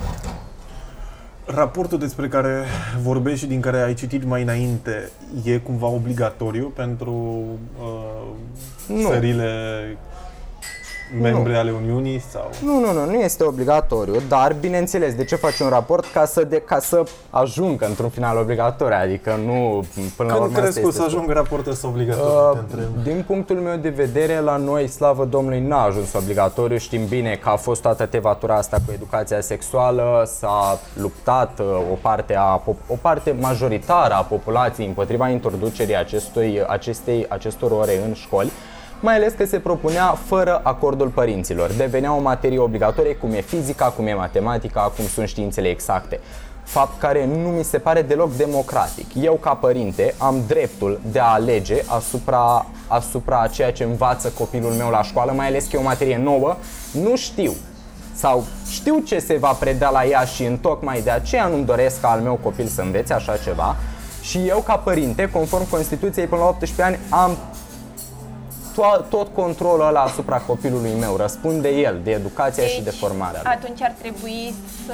Raportul 1.45 1.99
despre 1.99 2.29
care 2.29 2.65
vorbești 3.03 3.39
și 3.39 3.47
din 3.47 3.61
care 3.61 3.81
ai 3.81 3.95
citit 3.95 4.25
mai 4.25 4.43
înainte 4.43 5.11
e 5.45 5.59
cumva 5.59 5.87
obligatoriu 5.87 6.73
pentru 6.77 7.45
uh, 7.81 8.23
Nu. 8.89 9.09
țările 9.09 9.49
membre 11.21 11.57
ale 11.57 11.71
Uniunii 11.83 12.21
sau 12.31 12.51
Nu, 12.65 12.81
nu, 12.81 12.93
nu, 12.93 13.05
nu 13.07 13.15
este 13.15 13.45
obligatoriu, 13.45 14.15
dar 14.29 14.57
bineînțeles, 14.61 15.15
de 15.15 15.25
ce 15.25 15.37
faci 15.37 15.59
un 15.59 15.69
raport 15.69 16.05
ca 16.13 16.25
să, 16.25 16.45
de, 16.45 16.57
ca 16.61 16.79
să 16.79 17.03
ajungă 17.31 17.87
într-un 17.87 18.09
final 18.09 18.37
obligatoriu, 18.37 18.97
adică 19.03 19.35
nu 19.47 19.85
până 20.17 20.29
la 20.29 20.35
când 20.35 20.47
urmă 20.47 20.59
crezi 20.59 20.69
asta 20.69 20.81
că 20.81 20.87
o 20.87 20.89
este 20.89 21.01
să 21.01 21.09
scopul. 21.09 21.15
ajungă 21.17 21.33
raportul 21.33 21.73
ăsta 21.73 21.89
obligatoriu? 21.89 22.51
Uh, 22.51 22.53
te 22.53 22.59
întreb. 22.59 23.03
din 23.05 23.25
punctul 23.27 23.57
meu 23.57 23.77
de 23.77 23.89
vedere, 23.89 24.41
la 24.41 24.57
noi, 24.57 24.87
slavă 24.89 25.25
Domnului, 25.25 25.61
n-a 25.61 25.83
ajuns 25.83 26.13
obligatoriu. 26.13 26.77
Știm 26.77 27.07
bine 27.07 27.39
că 27.43 27.49
a 27.49 27.57
fost 27.57 27.83
toată 27.83 28.07
tevatura 28.07 28.55
asta 28.55 28.77
cu 28.87 28.93
educația 28.93 29.41
sexuală, 29.41 30.23
s-a 30.39 30.79
luptat 30.95 31.59
uh, 31.59 31.67
o 31.93 31.95
parte, 32.01 32.37
a, 32.37 32.61
pop- 32.61 32.87
o 32.89 32.95
parte 33.01 33.37
majoritară 33.41 34.15
a 34.15 34.23
populației 34.23 34.87
împotriva 34.87 35.29
introducerii 35.29 35.97
acestui, 35.97 36.63
acestei, 36.67 37.27
acestor 37.29 37.71
ore 37.71 38.03
în 38.07 38.15
școli 38.15 38.53
mai 39.03 39.15
ales 39.15 39.33
că 39.33 39.45
se 39.45 39.59
propunea 39.59 40.19
fără 40.27 40.61
acordul 40.63 41.09
părinților. 41.09 41.73
Devenea 41.73 42.15
o 42.15 42.21
materie 42.21 42.59
obligatorie, 42.59 43.15
cum 43.15 43.33
e 43.33 43.41
fizica, 43.41 43.85
cum 43.85 44.07
e 44.07 44.15
matematica, 44.15 44.93
cum 44.97 45.05
sunt 45.07 45.29
științele 45.29 45.69
exacte. 45.69 46.21
Fapt 46.63 47.01
care 47.01 47.27
nu 47.27 47.49
mi 47.49 47.65
se 47.65 47.79
pare 47.79 48.03
deloc 48.03 48.37
democratic. 48.37 49.07
Eu, 49.15 49.35
ca 49.35 49.55
părinte, 49.55 50.15
am 50.19 50.37
dreptul 50.47 51.01
de 51.13 51.19
a 51.19 51.33
alege 51.33 51.83
asupra, 51.87 52.67
asupra 52.87 53.41
a 53.41 53.47
ceea 53.47 53.73
ce 53.73 53.85
învață 53.85 54.33
copilul 54.39 54.71
meu 54.73 54.91
la 54.91 55.03
școală, 55.03 55.33
mai 55.33 55.47
ales 55.47 55.65
că 55.65 55.77
e 55.77 55.79
o 55.79 55.83
materie 55.83 56.19
nouă. 56.19 56.57
Nu 57.03 57.17
știu 57.17 57.53
sau 58.15 58.45
știu 58.71 58.99
ce 58.99 59.19
se 59.19 59.37
va 59.37 59.53
preda 59.53 59.91
la 59.91 60.05
ea 60.05 60.25
și 60.25 60.45
în 60.45 60.57
tocmai 60.57 61.01
de 61.01 61.11
aceea 61.11 61.47
nu-mi 61.47 61.65
doresc 61.65 62.01
ca 62.01 62.11
al 62.11 62.21
meu 62.21 62.39
copil 62.43 62.67
să 62.67 62.81
învețe 62.81 63.13
așa 63.13 63.37
ceva. 63.37 63.77
Și 64.21 64.39
eu, 64.49 64.59
ca 64.59 64.77
părinte, 64.77 65.31
conform 65.31 65.69
Constituției, 65.71 66.27
până 66.27 66.41
la 66.41 66.49
18 66.49 66.83
ani, 66.83 66.99
am 67.09 67.37
to- 68.75 69.09
tot 69.09 69.29
controlul 69.35 69.87
ăla 69.87 70.01
asupra 70.01 70.37
copilului 70.39 70.93
meu. 71.01 71.17
Răspunde 71.17 71.69
el 71.69 72.01
de 72.05 72.11
educația 72.11 72.65
și 72.65 72.83
de 72.83 72.91
formarea 72.91 73.41
lui. 73.45 73.53
atunci 73.53 73.83
ar 73.83 73.95
trebui 73.99 74.55
să 74.87 74.93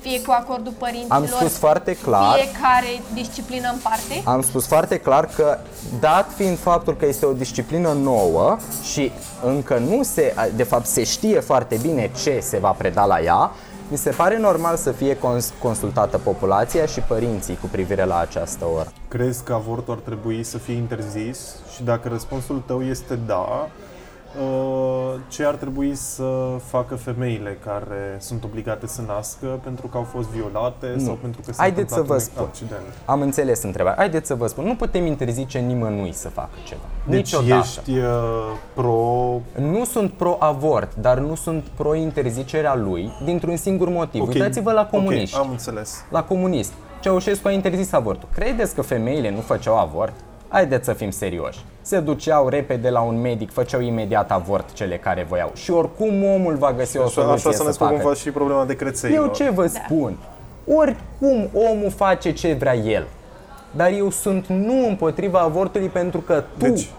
fie 0.00 0.22
cu 0.22 0.30
acordul 0.38 0.72
părinților 0.78 1.16
Am 1.18 1.26
spus 1.26 1.56
foarte 1.56 1.96
clar. 1.96 2.34
fiecare 2.38 3.00
disciplină 3.14 3.68
în 3.72 3.78
parte. 3.82 4.22
Am 4.24 4.42
spus 4.42 4.66
foarte 4.66 4.98
clar 4.98 5.26
că, 5.36 5.58
dat 6.00 6.30
fiind 6.36 6.58
faptul 6.58 6.96
că 6.96 7.06
este 7.06 7.26
o 7.26 7.32
disciplină 7.32 7.92
nouă 7.92 8.56
și 8.92 9.12
încă 9.44 9.78
nu 9.88 10.02
se, 10.02 10.34
de 10.54 10.62
fapt 10.62 10.86
se 10.86 11.04
știe 11.04 11.40
foarte 11.40 11.76
bine 11.82 12.10
ce 12.22 12.38
se 12.42 12.58
va 12.58 12.70
preda 12.70 13.04
la 13.04 13.20
ea, 13.20 13.50
mi 13.90 13.96
se 13.96 14.10
pare 14.10 14.38
normal 14.38 14.76
să 14.76 14.92
fie 14.92 15.16
cons- 15.16 15.52
consultată 15.62 16.18
populația 16.18 16.86
și 16.86 17.00
părinții 17.00 17.56
cu 17.56 17.66
privire 17.66 18.04
la 18.04 18.18
această 18.18 18.64
oră. 18.76 18.92
Crezi 19.08 19.44
că 19.44 19.52
avortul 19.52 19.92
ar 19.92 19.98
trebui 19.98 20.42
să 20.42 20.58
fie 20.58 20.74
interzis? 20.74 21.54
Și 21.74 21.82
dacă 21.82 22.08
răspunsul 22.08 22.62
tău 22.66 22.82
este 22.82 23.18
da, 23.26 23.34
uh, 23.34 23.66
ce 25.28 25.44
ar 25.44 25.54
trebui 25.54 25.94
să 25.94 26.56
facă 26.64 26.94
femeile 26.94 27.58
care 27.64 28.16
sunt 28.18 28.44
obligate 28.44 28.86
să 28.86 29.02
nască 29.06 29.46
pentru 29.62 29.86
că 29.86 29.96
au 29.96 30.02
fost 30.02 30.28
violate 30.28 30.98
sau 30.98 31.14
pentru 31.14 31.40
că 31.46 31.52
s-a 31.52 31.62
Haideți 31.62 31.92
să 31.92 31.98
întâmplat 31.98 32.22
vă 32.22 32.24
un 32.24 32.30
spun. 32.34 32.44
accident? 32.44 32.94
Am 33.04 33.20
înțeles 33.20 33.62
întrebarea. 33.62 33.98
Haideți 33.98 34.26
să 34.26 34.34
vă 34.34 34.46
spun, 34.46 34.64
nu 34.64 34.74
putem 34.76 35.06
interzice 35.06 35.58
nimănui 35.58 36.12
să 36.12 36.28
facă 36.28 36.48
ceva. 36.64 36.80
Deci 37.06 37.16
Niciodată. 37.34 37.64
ești 37.66 37.90
uh, 37.98 38.04
pro... 38.74 39.40
Nu 39.60 39.84
sunt 39.84 40.12
pro-avort, 40.12 40.94
dar 40.94 41.18
nu 41.18 41.34
sunt 41.34 41.64
pro-interzicerea 41.76 42.74
lui 42.74 43.12
dintr-un 43.24 43.56
singur 43.56 43.88
motiv. 43.88 44.20
Ok, 44.22 44.28
Uitați-vă 44.28 44.72
la 44.72 44.86
comuniști. 44.86 45.36
Ok, 45.36 45.44
am 45.44 45.50
înțeles. 45.50 46.04
La 46.10 46.22
comunism. 46.22 46.72
Ceaușescu 47.00 47.48
a 47.48 47.50
interzis 47.50 47.92
avortul. 47.92 48.28
Credeți 48.34 48.74
că 48.74 48.82
femeile 48.82 49.30
nu 49.30 49.40
făceau 49.40 49.78
avort? 49.78 50.12
Haideți 50.48 50.84
să 50.84 50.92
fim 50.92 51.10
serioși. 51.10 51.58
Se 51.82 52.00
duceau 52.00 52.48
repede 52.48 52.90
la 52.90 53.00
un 53.00 53.20
medic, 53.20 53.52
făceau 53.52 53.80
imediat 53.80 54.30
avort 54.30 54.72
cele 54.72 54.96
care 54.98 55.26
voiau. 55.28 55.50
Și 55.54 55.70
oricum 55.70 56.24
omul 56.24 56.54
va 56.56 56.72
găsi 56.72 56.96
o 56.98 57.02
Așa, 57.02 57.10
soluție 57.10 57.48
așa 57.48 57.50
să 57.50 57.56
să 57.56 57.64
ne 57.64 57.70
spun 57.70 57.86
facă. 57.86 57.98
cumva 58.00 58.14
și 58.16 58.30
problema 58.30 58.64
de 58.64 58.76
creței. 58.76 59.14
Eu 59.14 59.26
ce 59.34 59.50
vă 59.50 59.66
spun? 59.66 60.16
Oricum 60.74 61.48
omul 61.52 61.90
face 61.96 62.32
ce 62.32 62.52
vrea 62.52 62.76
el. 62.76 63.06
Dar 63.70 63.90
eu 63.90 64.10
sunt 64.10 64.46
nu 64.46 64.86
împotriva 64.88 65.38
avortului 65.38 65.88
pentru 65.88 66.20
că 66.20 66.44
tu 66.58 66.64
Deci, 66.68 66.90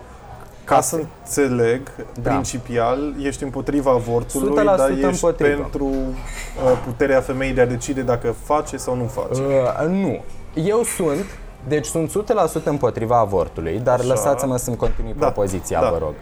ca 0.64 0.82
să 0.82 0.96
înțeleg, 0.96 1.82
Da. 2.22 2.30
principial, 2.30 3.14
ești 3.24 3.44
împotriva 3.44 3.92
avortului, 3.92 4.50
100% 4.62 4.78
dar 4.78 4.90
ești 4.90 5.04
împotrivă. 5.04 5.62
pentru 5.62 5.86
uh, 5.86 6.80
puterea 6.86 7.22
femeii 7.22 7.54
de 7.54 7.62
a 7.62 7.66
decide 7.66 8.02
dacă 8.02 8.36
face 8.44 8.78
sau 8.78 8.96
nu 8.96 9.06
face. 9.06 9.42
Uh, 9.42 9.88
nu. 9.90 10.20
Eu 10.66 10.82
sunt, 10.84 11.26
deci 11.70 11.86
sunt 11.86 12.26
100% 12.62 12.64
împotriva 12.64 13.18
avortului, 13.20 13.80
dar 13.84 14.00
Așa. 14.00 14.08
lăsați-mă 14.08 14.58
să-mi 14.58 14.76
continui 14.76 15.16
Da, 15.18 15.26
propoziția, 15.26 15.82
da. 15.82 15.90
vă 15.90 15.98
rog. 15.98 16.14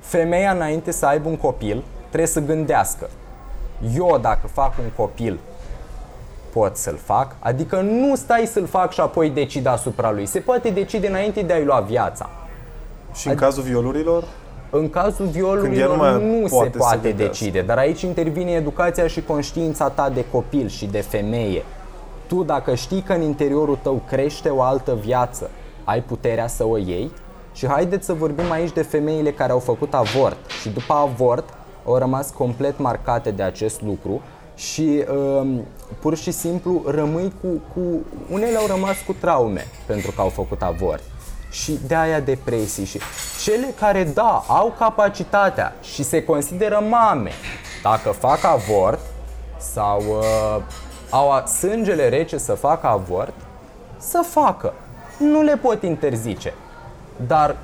Femeia, 0.00 0.50
înainte 0.50 0.90
să 0.90 1.06
aibă 1.06 1.28
un 1.28 1.36
copil, 1.36 1.82
trebuie 2.06 2.28
să 2.28 2.40
gândească. 2.40 3.08
Eu, 3.96 4.18
dacă 4.22 4.46
fac 4.52 4.72
un 4.78 4.90
copil, 4.96 5.38
pot 6.52 6.76
să-l 6.76 6.98
fac, 7.04 7.34
adică 7.38 7.80
nu 7.80 8.14
stai 8.16 8.48
să-l 8.52 8.66
fac 8.66 8.92
și 8.92 9.00
apoi 9.00 9.30
decid 9.30 9.66
asupra 9.66 10.12
lui. 10.12 10.26
Se 10.26 10.38
poate 10.38 10.68
decide 10.70 11.08
înainte 11.08 11.40
de 11.42 11.52
a-i 11.52 11.64
lua 11.64 11.80
viața. 11.80 12.30
Și 13.14 13.28
în 13.28 13.34
cazul 13.34 13.62
violurilor? 13.62 14.24
În 14.70 14.90
cazul 14.90 15.14
Când 15.16 15.28
el 15.28 15.32
violurilor 15.34 15.90
nu 15.90 15.96
mai 15.96 16.40
nu 16.40 16.46
poate 16.48 16.66
se 16.66 16.72
să 16.72 16.78
poate 16.78 17.08
gândească. 17.08 17.32
decide, 17.32 17.60
dar 17.60 17.78
aici 17.78 18.02
intervine 18.02 18.50
educația 18.50 19.06
și 19.06 19.22
conștiința 19.22 19.88
ta 19.88 20.10
de 20.10 20.24
copil 20.30 20.68
și 20.68 20.86
de 20.86 21.00
femeie. 21.00 21.62
Tu 22.26 22.42
dacă 22.42 22.74
știi 22.74 23.02
că 23.02 23.12
în 23.12 23.22
interiorul 23.22 23.78
tău 23.82 24.02
crește 24.08 24.48
o 24.48 24.62
altă 24.62 24.94
viață, 24.94 25.50
ai 25.84 26.02
puterea 26.02 26.46
să 26.46 26.64
o 26.64 26.76
iei? 26.76 27.10
Și 27.52 27.66
haideți 27.66 28.06
să 28.06 28.12
vorbim 28.12 28.50
aici 28.50 28.72
de 28.72 28.82
femeile 28.82 29.32
care 29.32 29.52
au 29.52 29.58
făcut 29.58 29.94
avort. 29.94 30.50
Și 30.60 30.68
după 30.68 30.92
avort 30.92 31.48
au 31.86 31.96
rămas 31.96 32.30
complet 32.30 32.78
marcate 32.78 33.30
de 33.30 33.42
acest 33.42 33.82
lucru 33.82 34.22
și 34.54 35.04
um, 35.10 35.64
pur 36.00 36.16
și 36.16 36.30
simplu 36.30 36.82
rămâi 36.86 37.32
cu, 37.40 37.48
cu... 37.74 37.80
Unele 38.30 38.56
au 38.56 38.66
rămas 38.66 38.96
cu 39.06 39.12
traume 39.20 39.66
pentru 39.86 40.10
că 40.10 40.20
au 40.20 40.28
făcut 40.28 40.62
avort. 40.62 41.02
Și 41.50 41.78
de 41.86 41.94
aia 41.94 42.20
depresii 42.20 42.84
și 42.84 43.00
cele 43.44 43.66
care 43.78 44.04
da, 44.04 44.44
au 44.48 44.74
capacitatea 44.78 45.74
și 45.82 46.02
se 46.02 46.24
consideră 46.24 46.82
mame 46.88 47.30
dacă 47.82 48.10
fac 48.10 48.44
avort 48.44 49.00
sau 49.58 50.02
uh, 50.08 50.62
au 51.10 51.30
a- 51.32 51.44
sângele 51.44 52.08
rece 52.08 52.36
să 52.38 52.52
facă 52.54 52.86
avort, 52.86 53.34
să 53.98 54.24
facă. 54.28 54.72
Nu 55.18 55.42
le 55.42 55.56
pot 55.56 55.82
interzice. 55.82 56.54
Dar 57.26 57.56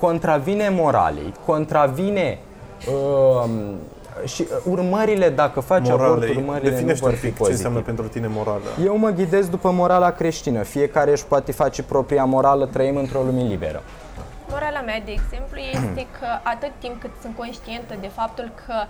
contravine 0.00 0.68
moralei, 0.68 1.34
contravine 1.46 2.38
uh, 2.88 3.50
și 4.24 4.46
urmările 4.70 5.28
dacă 5.30 5.60
faci 5.60 5.88
avort, 5.88 6.08
Moralei. 6.08 6.36
urmările 6.36 6.68
nu 6.68 6.74
Definește 6.74 7.00
vor 7.04 7.10
un 7.10 7.16
fi 7.16 7.20
pic 7.26 7.30
ce 7.32 7.38
pozitive. 7.38 7.66
înseamnă 7.66 7.80
pentru 7.86 8.06
tine 8.06 8.26
morală. 8.34 8.60
Eu 8.84 8.96
mă 8.96 9.08
ghidez 9.10 9.48
după 9.48 9.70
morala 9.70 10.10
creștină. 10.10 10.62
Fiecare 10.62 11.10
își 11.10 11.24
poate 11.24 11.52
face 11.52 11.82
propria 11.82 12.24
morală, 12.24 12.66
trăim 12.66 12.96
într-o 12.96 13.20
lume 13.22 13.42
liberă. 13.42 13.82
Morala 14.50 14.80
mea, 14.80 15.00
de 15.04 15.10
exemplu, 15.10 15.58
este 15.58 16.06
că 16.20 16.26
atât 16.42 16.70
timp 16.78 17.00
cât 17.00 17.10
sunt 17.22 17.36
conștientă 17.36 17.94
de 18.00 18.10
faptul 18.14 18.50
că 18.66 18.74
uh, 18.76 18.86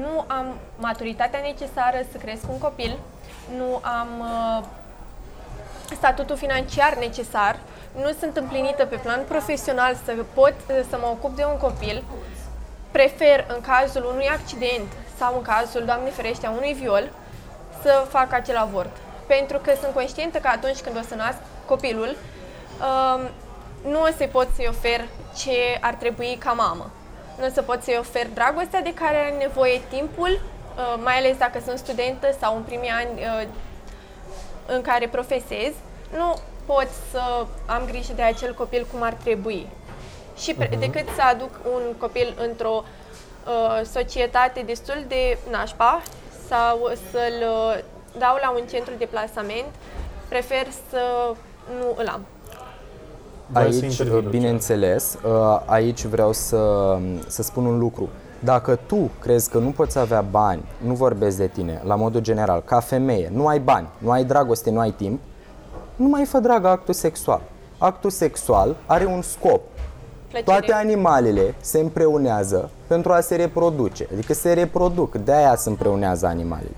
nu 0.00 0.24
am 0.26 0.54
maturitatea 0.78 1.40
necesară 1.40 1.96
să 2.12 2.18
cresc 2.18 2.42
un 2.50 2.58
copil, 2.58 2.98
nu 3.56 3.80
am 3.82 4.08
uh, 4.20 4.64
statutul 5.96 6.36
financiar 6.36 6.96
necesar, 6.96 7.58
nu 8.00 8.12
sunt 8.20 8.36
împlinită 8.36 8.84
pe 8.84 8.96
plan 8.96 9.24
profesional 9.28 9.96
să 10.04 10.12
pot 10.34 10.54
uh, 10.68 10.80
să 10.90 10.98
mă 11.00 11.06
ocup 11.06 11.36
de 11.36 11.44
un 11.44 11.56
copil, 11.56 12.04
prefer 12.90 13.44
în 13.48 13.60
cazul 13.60 14.04
unui 14.12 14.28
accident 14.28 14.92
sau 15.18 15.36
în 15.36 15.42
cazul, 15.42 15.84
Doamne 15.84 16.10
ferește, 16.10 16.46
a 16.46 16.50
unui 16.50 16.72
viol, 16.72 17.10
să 17.82 18.06
fac 18.08 18.32
acel 18.32 18.56
avort. 18.56 18.96
Pentru 19.26 19.58
că 19.58 19.72
sunt 19.80 19.94
conștientă 19.94 20.38
că 20.38 20.48
atunci 20.48 20.80
când 20.80 20.96
o 20.96 21.00
să 21.08 21.14
nasc 21.14 21.38
copilul, 21.66 22.16
um, 22.16 23.20
nu 23.90 24.02
o 24.02 24.06
să 24.16 24.28
pot 24.32 24.48
să-i 24.54 24.68
ofer 24.68 25.04
ce 25.36 25.78
ar 25.80 25.94
trebui 25.94 26.36
ca 26.38 26.52
mamă. 26.52 26.90
Nu 27.38 27.46
o 27.46 27.48
să 27.52 27.62
pot 27.62 27.82
să-i 27.82 27.96
ofer 27.98 28.26
dragostea 28.34 28.80
de 28.80 28.94
care 28.94 29.16
are 29.16 29.36
nevoie 29.36 29.80
timpul, 29.88 30.30
uh, 30.40 31.00
mai 31.02 31.16
ales 31.16 31.36
dacă 31.36 31.60
sunt 31.66 31.78
studentă 31.78 32.26
sau 32.40 32.56
în 32.56 32.62
primii 32.62 32.88
ani 32.88 33.10
uh, 33.20 33.48
în 34.66 34.82
care 34.82 35.08
profesez, 35.08 35.72
nu 36.16 36.34
pot 36.66 36.88
să 37.10 37.46
am 37.66 37.82
grijă 37.86 38.12
de 38.12 38.22
acel 38.22 38.54
copil 38.54 38.86
cum 38.92 39.02
ar 39.02 39.12
trebui. 39.12 39.66
Și 40.36 40.54
pre- 40.54 40.76
decât 40.78 41.08
să 41.14 41.22
aduc 41.22 41.50
un 41.74 41.82
copil 41.98 42.34
într-o 42.48 42.84
uh, 43.46 43.80
societate 43.84 44.60
destul 44.60 45.04
de 45.08 45.38
nașpa 45.50 46.02
sau 46.48 46.92
să-l 47.10 47.42
uh, 47.42 47.78
dau 48.18 48.38
la 48.40 48.50
un 48.50 48.66
centru 48.66 48.92
de 48.98 49.04
plasament, 49.04 49.74
prefer 50.28 50.66
să 50.90 51.32
nu 51.78 51.94
îl 51.96 52.08
am. 52.08 52.26
Vreau 53.46 53.70
să 53.70 53.82
Aici, 53.82 53.90
intervin, 53.90 54.14
Lucian. 54.14 54.30
bineînțeles, 54.30 55.18
uh, 55.24 55.60
aici 55.64 56.04
vreau 56.04 56.32
să, 56.32 56.96
să 57.26 57.42
spun 57.42 57.64
un 57.64 57.78
lucru. 57.78 58.08
Dacă 58.40 58.78
tu 58.86 59.10
crezi 59.20 59.50
că 59.50 59.58
nu 59.58 59.70
poți 59.70 59.98
avea 59.98 60.20
bani, 60.20 60.64
nu 60.78 60.94
vorbesc 60.94 61.36
de 61.36 61.46
tine, 61.46 61.82
la 61.84 61.94
modul 61.94 62.20
general, 62.20 62.62
ca 62.64 62.80
femeie, 62.80 63.30
nu 63.34 63.46
ai 63.46 63.58
bani, 63.58 63.86
nu 63.98 64.10
ai 64.10 64.24
dragoste, 64.24 64.70
nu 64.70 64.78
ai 64.78 64.90
timp, 64.90 65.20
nu 65.96 66.08
mai 66.08 66.24
fă 66.24 66.38
dragă 66.38 66.68
actul 66.68 66.94
sexual. 66.94 67.40
Actul 67.78 68.10
sexual 68.10 68.76
are 68.86 69.04
un 69.04 69.22
scop. 69.22 69.60
Plăcere. 70.28 70.42
Toate 70.58 70.72
animalele 70.72 71.54
se 71.60 71.78
împreunează 71.78 72.70
pentru 72.86 73.12
a 73.12 73.20
se 73.20 73.36
reproduce, 73.36 74.08
adică 74.12 74.34
se 74.34 74.52
reproduc, 74.52 75.14
de 75.14 75.32
aia 75.32 75.56
se 75.56 75.68
împreunează 75.68 76.26
animalele. 76.26 76.74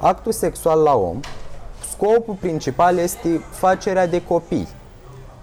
Actul 0.00 0.32
sexual 0.32 0.80
la 0.80 0.94
om, 0.94 1.20
scopul 1.90 2.36
principal 2.40 2.98
este 2.98 3.40
facerea 3.50 4.06
de 4.06 4.22
copii. 4.24 4.68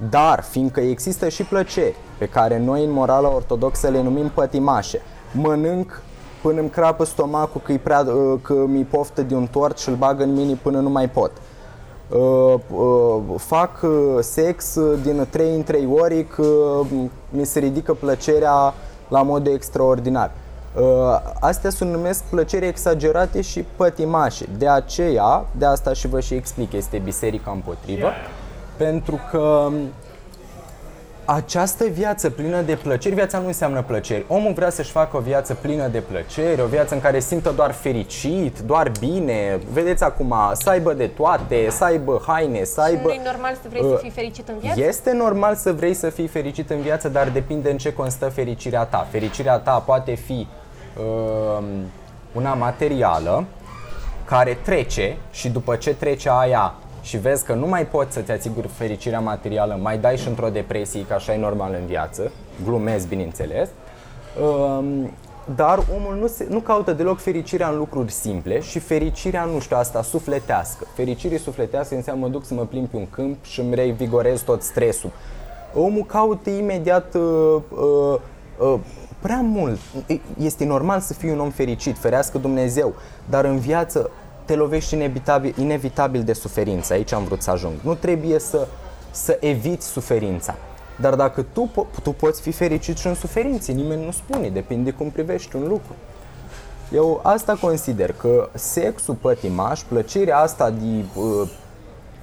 Dar, 0.09 0.43
fiindcă 0.43 0.79
există 0.79 1.29
și 1.29 1.43
plăceri 1.43 1.95
pe 2.17 2.25
care 2.25 2.59
noi 2.59 2.83
în 2.83 2.91
morala 2.91 3.33
ortodoxă 3.33 3.87
le 3.87 4.01
numim 4.01 4.29
pătimașe, 4.29 5.01
mănânc 5.31 6.01
până 6.41 6.59
îmi 6.59 6.69
crapă 6.69 7.03
stomacul 7.05 7.61
că, 7.63 7.73
prea, 7.83 8.05
că 8.41 8.53
mi 8.53 8.83
poftă 8.83 9.21
de 9.21 9.35
un 9.35 9.47
tort 9.47 9.77
și 9.77 9.89
îl 9.89 9.95
bag 9.95 10.21
în 10.21 10.33
mine 10.33 10.53
până 10.61 10.79
nu 10.79 10.89
mai 10.89 11.09
pot. 11.09 11.31
Uh, 12.09 12.53
uh, 12.73 13.17
fac 13.37 13.81
uh, 13.83 13.89
sex 14.19 14.75
uh, 14.75 14.99
din 15.03 15.27
3 15.29 15.55
în 15.55 15.63
3 15.63 15.87
ori 15.91 16.25
că 16.25 16.47
mi 17.29 17.45
se 17.45 17.59
ridică 17.59 17.93
plăcerea 17.93 18.73
la 19.07 19.21
modul 19.21 19.53
extraordinar. 19.53 20.31
Uh, 20.75 20.83
Astea 21.39 21.69
se 21.69 21.85
numesc 21.85 22.23
plăceri 22.23 22.67
exagerate 22.67 23.41
și 23.41 23.65
pătimașe. 23.75 24.45
De 24.57 24.67
aceea, 24.67 25.45
de 25.57 25.65
asta 25.65 25.93
și 25.93 26.07
vă 26.07 26.19
și 26.19 26.33
explic, 26.33 26.73
este 26.73 26.97
biserica 26.97 27.51
împotrivă, 27.51 28.07
pentru 28.77 29.19
că 29.31 29.69
această 31.29 31.85
viață 31.85 32.29
plină 32.29 32.61
de 32.61 32.75
plăceri, 32.75 33.15
viața 33.15 33.39
nu 33.39 33.47
înseamnă 33.47 33.81
plăceri. 33.81 34.25
Omul 34.27 34.53
vrea 34.53 34.69
să-și 34.69 34.91
facă 34.91 35.17
o 35.17 35.19
viață 35.19 35.53
plină 35.53 35.87
de 35.87 35.99
plăceri, 35.99 36.61
o 36.61 36.65
viață 36.65 36.93
în 36.93 37.01
care 37.01 37.19
simtă 37.19 37.53
doar 37.55 37.71
fericit, 37.71 38.59
doar 38.59 38.91
bine. 38.99 39.59
Vedeți 39.71 40.03
acum, 40.03 40.35
să 40.53 40.69
aibă 40.69 40.93
de 40.93 41.07
toate, 41.07 41.67
să 41.69 41.83
aibă 41.83 42.23
haine, 42.27 42.63
să 42.63 42.81
aibă... 42.81 43.07
Nu 43.07 43.13
e 43.13 43.21
normal 43.25 43.57
să 43.61 43.67
vrei 43.69 43.81
să 43.81 43.87
Uh, 43.87 43.99
fii 44.01 44.09
fericit 44.09 44.47
în 44.47 44.57
viață? 44.59 44.81
Este 44.81 45.11
normal 45.13 45.55
să 45.55 45.73
vrei 45.73 45.93
să 45.93 46.09
fii 46.09 46.27
fericit 46.27 46.69
în 46.69 46.81
viață, 46.81 47.09
dar 47.09 47.29
depinde 47.29 47.69
în 47.71 47.77
ce 47.77 47.93
constă 47.93 48.25
fericirea 48.25 48.83
ta. 48.83 49.07
Fericirea 49.09 49.57
ta 49.57 49.83
poate 49.85 50.13
fi 50.13 50.47
um, 50.97 51.65
una 52.33 52.53
materială, 52.53 53.45
care 54.25 54.57
trece 54.63 55.17
și 55.31 55.49
după 55.49 55.75
ce 55.75 55.93
trece 55.93 56.29
aia 56.31 56.73
și 57.07 57.17
vezi 57.17 57.45
că 57.45 57.53
nu 57.53 57.67
mai 57.67 57.87
poți 57.87 58.13
să-ți 58.13 58.31
asiguri 58.31 58.67
fericirea 58.67 59.19
materială, 59.19 59.79
mai 59.81 59.97
dai 59.97 60.17
și 60.17 60.27
într-o 60.27 60.49
depresie, 60.49 61.05
că 61.05 61.13
așa 61.13 61.33
e 61.33 61.37
normal 61.37 61.77
în 61.79 61.85
viață, 61.85 62.31
glumesc 62.63 63.07
bineînțeles, 63.07 63.69
um, 64.41 65.11
dar 65.55 65.79
omul 65.95 66.15
nu, 66.19 66.27
se, 66.27 66.47
nu 66.49 66.59
caută 66.59 66.93
deloc 66.93 67.19
fericirea 67.19 67.69
în 67.69 67.77
lucruri 67.77 68.11
simple 68.11 68.61
și 68.61 68.79
fericirea, 68.79 69.43
nu 69.43 69.59
știu, 69.59 69.77
asta 69.77 70.01
sufletească. 70.01 70.85
Fericirea 70.95 71.37
sufletească 71.37 71.95
înseamnă 71.95 72.25
mă 72.25 72.31
duc 72.31 72.45
să 72.45 72.53
mă 72.53 72.65
plimb 72.65 72.87
pe 72.87 72.97
un 72.97 73.09
câmp 73.09 73.45
și 73.45 73.59
îmi 73.59 73.75
revigorez 73.75 74.41
tot 74.41 74.61
stresul. 74.61 75.11
Omul 75.73 76.03
caută 76.03 76.49
imediat 76.49 77.15
uh, 77.15 77.61
uh, 77.69 78.19
uh, 78.59 78.79
prea 79.21 79.41
mult. 79.43 79.79
Este 80.39 80.65
normal 80.65 80.99
să 80.99 81.13
fii 81.13 81.29
un 81.29 81.39
om 81.39 81.49
fericit, 81.49 81.97
ferească 81.97 82.37
Dumnezeu, 82.37 82.93
dar 83.29 83.45
în 83.45 83.59
viață 83.59 84.09
te 84.47 84.55
lovești 84.55 84.93
inevitabil, 84.93 85.53
inevitabil 85.57 86.23
de 86.23 86.33
suferință. 86.33 86.93
Aici 86.93 87.11
am 87.11 87.23
vrut 87.23 87.41
să 87.41 87.51
ajung. 87.51 87.73
Nu 87.81 87.93
trebuie 87.93 88.39
să, 88.39 88.67
să 89.11 89.37
eviți 89.39 89.87
suferința. 89.87 90.55
Dar 90.99 91.15
dacă 91.15 91.45
tu, 91.53 91.69
po- 91.71 92.01
tu 92.03 92.11
poți 92.11 92.41
fi 92.41 92.51
fericit 92.51 92.97
și 92.97 93.07
în 93.07 93.15
suferințe, 93.15 93.71
nimeni 93.71 94.05
nu 94.05 94.11
spune, 94.11 94.49
depinde 94.49 94.91
cum 94.91 95.09
privești 95.09 95.55
un 95.55 95.67
lucru. 95.67 95.95
Eu 96.93 97.19
asta 97.23 97.57
consider 97.61 98.11
că 98.11 98.49
sexul 98.53 99.13
pătimaș, 99.13 99.81
plăcerea 99.81 100.37
asta 100.37 100.69
de 100.69 101.03
uh, 101.15 101.49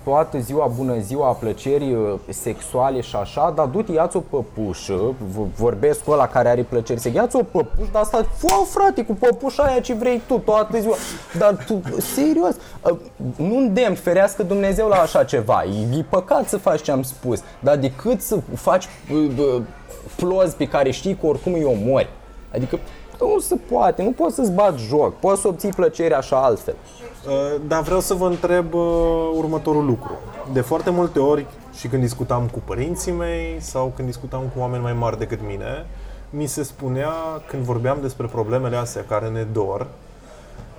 toată 0.04 0.38
ziua, 0.38 0.66
bună 0.76 0.98
ziua, 0.98 1.32
plăceri 1.32 1.92
uh, 1.92 2.14
sexuale 2.28 3.00
și 3.00 3.16
așa, 3.16 3.52
dar 3.56 3.66
du-te, 3.66 3.92
ia-ți 3.92 4.16
o 4.16 4.20
păpușă, 4.20 5.14
v- 5.34 5.56
vorbesc 5.56 6.04
cu 6.04 6.10
ăla 6.10 6.26
care 6.28 6.48
are 6.48 6.62
plăceri 6.62 7.00
sexuale, 7.00 7.26
ia-ți 7.26 7.36
o 7.36 7.42
păpușă, 7.58 7.88
dar 7.92 8.02
asta, 8.02 8.26
fă, 8.36 8.48
frate, 8.68 9.04
cu 9.04 9.14
păpușa 9.14 9.62
aia 9.62 9.80
ce 9.80 9.94
vrei 9.94 10.20
tu 10.26 10.38
toată 10.38 10.80
ziua, 10.80 10.94
dar 11.38 11.64
tu, 11.66 11.82
serios, 12.14 12.54
uh, 12.90 12.96
nu 13.36 13.56
îndemn, 13.56 13.94
ferească 13.94 14.42
Dumnezeu 14.42 14.88
la 14.88 14.96
așa 14.96 15.24
ceva, 15.24 15.64
e, 15.64 15.96
e 15.98 16.04
păcat 16.08 16.48
să 16.48 16.56
faci 16.56 16.82
ce 16.82 16.90
am 16.90 17.02
spus, 17.02 17.42
dar 17.60 17.76
decât 17.76 18.20
să 18.20 18.38
faci 18.54 18.84
uh, 19.12 19.30
uh, 19.38 19.62
plozi 20.16 20.56
pe 20.56 20.68
care 20.68 20.90
știi 20.90 21.14
că 21.14 21.26
oricum 21.26 21.52
îi 21.52 21.64
omori, 21.64 22.08
adică 22.54 22.78
nu 23.20 23.38
se 23.38 23.56
poate, 23.70 24.02
nu 24.02 24.10
poți 24.10 24.34
să-ți 24.34 24.52
bați 24.52 24.82
joc, 24.82 25.14
poți 25.14 25.40
să 25.40 25.48
obții 25.48 25.68
plăcere 25.68 26.14
așa 26.14 26.42
altfel. 26.42 26.74
Uh, 27.28 27.60
Dar 27.66 27.82
vreau 27.82 28.00
să 28.00 28.14
vă 28.14 28.26
întreb 28.26 28.74
uh, 28.74 29.30
următorul 29.36 29.84
lucru. 29.84 30.18
De 30.52 30.60
foarte 30.60 30.90
multe 30.90 31.18
ori, 31.18 31.46
și 31.74 31.88
când 31.88 32.02
discutam 32.02 32.48
cu 32.48 32.62
părinții 32.64 33.12
mei 33.12 33.56
sau 33.60 33.92
când 33.96 34.08
discutam 34.08 34.40
cu 34.40 34.60
oameni 34.60 34.82
mai 34.82 34.92
mari 34.92 35.18
decât 35.18 35.38
mine, 35.46 35.86
mi 36.30 36.46
se 36.46 36.62
spunea, 36.62 37.12
când 37.48 37.62
vorbeam 37.62 37.98
despre 38.00 38.26
problemele 38.26 38.76
astea 38.76 39.04
care 39.08 39.28
ne 39.28 39.42
dor, 39.42 39.86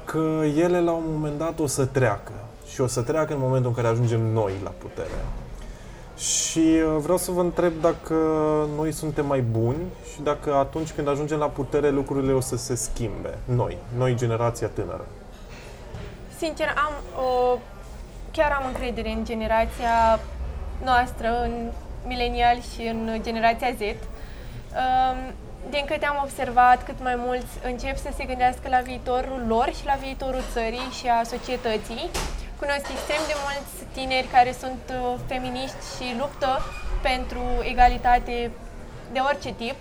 că 0.06 0.42
ele 0.58 0.82
la 0.82 0.92
un 0.92 1.04
moment 1.14 1.38
dat 1.38 1.60
o 1.60 1.68
să 1.68 1.86
treacă. 1.86 2.32
și 2.74 2.82
o 2.82 2.88
să 2.88 3.02
treacă 3.02 3.34
în 3.34 3.40
momentul 3.40 3.70
în 3.70 3.76
care 3.76 3.88
ajungem 3.88 4.22
noi 4.22 4.54
la 4.64 4.72
putere. 4.78 5.26
Și 6.18 6.60
uh, 6.60 6.98
vreau 7.02 7.18
să 7.18 7.32
vă 7.32 7.42
întreb 7.42 7.74
dacă 7.82 8.16
noi 8.76 8.92
suntem 8.92 9.26
mai 9.26 9.42
buni 9.42 9.78
și 10.14 10.22
dacă 10.22 10.54
atunci 10.54 10.92
când 10.92 11.08
ajungem 11.08 11.38
la 11.38 11.46
putere 11.46 11.90
lucrurile 11.90 12.32
o 12.32 12.40
să 12.40 12.58
se 12.58 12.76
schimbe. 12.76 13.38
Noi, 13.46 13.78
noi 13.98 14.16
generația 14.16 14.68
tânără. 14.68 15.06
Sincer, 16.38 16.74
am 16.86 16.94
o, 17.24 17.58
chiar 18.32 18.52
am 18.52 18.66
încredere 18.66 19.10
în 19.10 19.26
generația 19.26 20.20
noastră, 20.84 21.42
în 21.42 21.72
mileniali 22.08 22.64
și 22.74 22.82
în 22.82 23.20
generația 23.22 23.72
Z. 23.72 23.80
Um, 23.82 25.18
din 25.70 25.86
câte 25.86 26.06
am 26.06 26.20
observat, 26.24 26.84
cât 26.84 27.04
mai 27.04 27.16
mulți 27.16 27.54
încep 27.64 27.98
să 27.98 28.10
se 28.16 28.26
gândească 28.26 28.70
la 28.70 28.80
viitorul 28.80 29.44
lor 29.48 29.74
și 29.78 29.86
la 29.86 29.94
viitorul 29.94 30.44
țării 30.54 30.90
și 31.00 31.08
a 31.08 31.24
societății. 31.24 32.10
Cunosc 32.60 32.86
extrem 32.96 33.22
de 33.28 33.36
mulți 33.46 33.74
tineri 33.94 34.28
care 34.28 34.52
sunt 34.52 34.84
uh, 34.90 35.14
feminiști 35.28 35.84
și 35.96 36.18
luptă 36.18 36.62
pentru 37.02 37.44
egalitate 37.72 38.52
de 39.12 39.20
orice 39.20 39.54
tip 39.54 39.76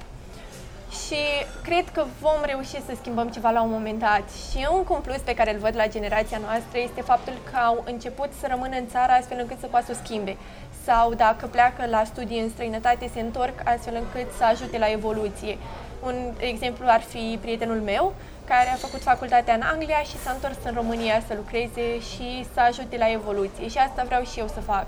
și 1.02 1.22
cred 1.62 1.86
că 1.92 2.04
vom 2.20 2.40
reuși 2.42 2.86
să 2.86 2.92
schimbăm 3.00 3.28
ceva 3.28 3.50
la 3.50 3.62
un 3.62 3.70
moment 3.70 3.98
dat. 3.98 4.24
Și 4.50 4.66
încă 4.76 4.92
un 4.92 5.00
plus 5.00 5.16
pe 5.24 5.34
care 5.34 5.52
îl 5.52 5.58
văd 5.58 5.74
la 5.76 5.88
generația 5.88 6.38
noastră 6.38 6.78
este 6.78 7.00
faptul 7.00 7.32
că 7.50 7.56
au 7.56 7.84
început 7.86 8.30
să 8.40 8.46
rămână 8.48 8.76
în 8.76 8.88
țară 8.88 9.12
astfel 9.12 9.38
încât 9.40 9.56
să 9.60 9.66
poată 9.66 9.86
să 9.86 9.92
o 9.94 10.04
schimbe. 10.04 10.36
Sau 10.84 11.14
dacă 11.14 11.46
pleacă 11.46 11.86
la 11.86 12.04
studii 12.04 12.40
în 12.40 12.48
străinătate, 12.48 13.10
se 13.14 13.20
întorc 13.20 13.54
astfel 13.64 13.94
încât 13.94 14.32
să 14.38 14.44
ajute 14.44 14.78
la 14.78 14.90
evoluție. 14.90 15.58
Un 16.02 16.16
exemplu 16.38 16.84
ar 16.88 17.00
fi 17.00 17.38
prietenul 17.40 17.80
meu, 17.80 18.14
care 18.44 18.68
a 18.68 18.84
făcut 18.86 19.02
facultatea 19.02 19.54
în 19.54 19.62
Anglia 19.72 19.98
și 19.98 20.18
s-a 20.18 20.30
întors 20.30 20.56
în 20.64 20.74
România 20.74 21.22
să 21.26 21.34
lucreze 21.36 22.00
și 22.00 22.46
să 22.54 22.60
ajute 22.60 22.96
la 22.96 23.10
evoluție. 23.10 23.68
Și 23.68 23.78
asta 23.78 24.02
vreau 24.04 24.22
și 24.24 24.38
eu 24.38 24.48
să 24.48 24.60
fac. 24.60 24.86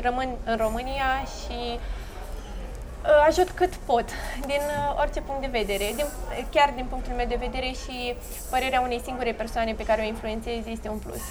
Rămân 0.00 0.28
în 0.44 0.56
România 0.56 1.10
și 1.38 1.78
Uh, 1.78 1.99
ajut 3.28 3.50
cât 3.50 3.74
pot, 3.74 4.04
din 4.46 4.62
uh, 4.78 5.00
orice 5.00 5.20
punct 5.20 5.40
de 5.40 5.48
vedere. 5.52 5.84
Din, 5.96 6.04
chiar 6.50 6.72
din 6.74 6.86
punctul 6.90 7.12
meu 7.16 7.26
de 7.28 7.38
vedere 7.40 7.66
și 7.82 8.14
părerea 8.50 8.80
unei 8.80 9.00
singure 9.04 9.32
persoane 9.32 9.72
pe 9.74 9.84
care 9.84 10.00
o 10.02 10.06
influențez 10.06 10.66
este 10.66 10.88
un 10.88 10.98
plus 10.98 11.24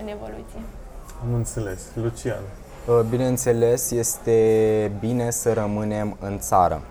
în 0.00 0.08
evoluție. 0.08 0.60
Am 1.22 1.34
înțeles. 1.34 1.80
Lucian. 1.94 2.42
Uh, 2.86 3.00
bineînțeles, 3.08 3.90
este 3.90 4.92
bine 5.00 5.30
să 5.30 5.52
rămânem 5.52 6.16
în 6.20 6.38
țară. 6.38 6.82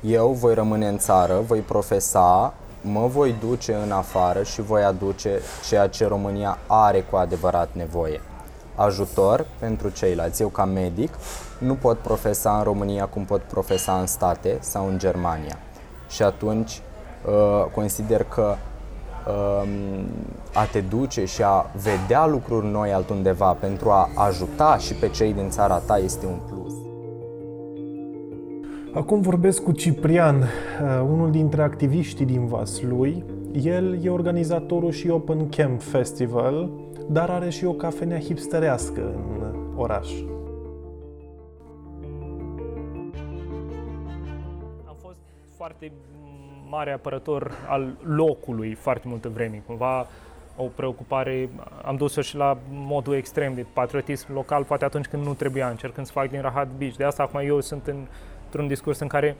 Eu 0.00 0.28
voi 0.28 0.54
rămâne 0.54 0.88
în 0.88 0.98
țară, 0.98 1.34
voi 1.40 1.60
profesa, 1.60 2.54
mă 2.80 3.06
voi 3.06 3.34
duce 3.40 3.74
în 3.74 3.92
afară 3.92 4.42
și 4.42 4.60
voi 4.60 4.82
aduce 4.82 5.40
ceea 5.68 5.86
ce 5.86 6.06
România 6.06 6.58
are 6.66 7.00
cu 7.00 7.16
adevărat 7.16 7.68
nevoie 7.72 8.20
ajutor 8.74 9.46
pentru 9.58 9.88
ceilalți. 9.88 10.42
Eu 10.42 10.48
ca 10.48 10.64
medic 10.64 11.12
nu 11.60 11.74
pot 11.74 11.98
profesa 11.98 12.56
în 12.56 12.62
România 12.62 13.06
cum 13.06 13.24
pot 13.24 13.40
profesa 13.40 13.92
în 13.92 14.06
state 14.06 14.58
sau 14.60 14.88
în 14.88 14.98
Germania. 14.98 15.58
Și 16.08 16.22
atunci 16.22 16.80
uh, 17.26 17.70
consider 17.74 18.24
că 18.24 18.54
um, 19.26 20.06
a 20.54 20.64
te 20.64 20.80
duce 20.80 21.24
și 21.24 21.42
a 21.42 21.70
vedea 21.82 22.26
lucruri 22.26 22.66
noi 22.66 22.92
altundeva 22.92 23.52
pentru 23.52 23.90
a 23.90 24.08
ajuta 24.14 24.76
și 24.76 24.94
pe 24.94 25.08
cei 25.08 25.32
din 25.32 25.48
țara 25.48 25.78
ta 25.78 25.98
este 25.98 26.26
un 26.26 26.38
plus. 26.48 26.72
Acum 28.94 29.20
vorbesc 29.20 29.62
cu 29.62 29.72
Ciprian, 29.72 30.36
uh, 30.36 31.00
unul 31.02 31.30
dintre 31.30 31.62
activiștii 31.62 32.26
din 32.26 32.46
Vaslui. 32.46 33.24
El 33.52 34.04
e 34.04 34.10
organizatorul 34.10 34.90
și 34.90 35.08
Open 35.08 35.48
Camp 35.48 35.82
Festival, 35.82 36.70
dar 37.08 37.30
are 37.30 37.50
și 37.50 37.64
o 37.64 37.72
cafenea 37.72 38.20
hipsterească 38.20 39.00
în 39.00 39.54
oraș. 39.76 40.08
Foarte 45.80 45.96
mare 46.68 46.92
apărător 46.92 47.52
al 47.68 47.96
locului 48.04 48.74
foarte 48.74 49.08
multă 49.08 49.28
vreme. 49.28 49.62
Cumva 49.66 50.06
o 50.56 50.64
preocupare, 50.64 51.48
am 51.84 51.96
dus-o 51.96 52.20
și 52.20 52.36
la 52.36 52.58
modul 52.70 53.14
extrem 53.14 53.54
de 53.54 53.66
patriotism 53.72 54.32
local, 54.32 54.64
poate 54.64 54.84
atunci 54.84 55.06
când 55.06 55.24
nu 55.24 55.34
trebuia, 55.34 55.68
încercând 55.68 56.06
să 56.06 56.12
fac 56.12 56.30
din 56.30 56.40
Rahat 56.40 56.68
Beach. 56.78 56.94
De 56.94 57.04
asta 57.04 57.22
acum 57.22 57.40
eu 57.44 57.60
sunt 57.60 57.86
în, 57.86 58.06
într-un 58.44 58.66
discurs 58.66 58.98
în 58.98 59.06
care 59.06 59.36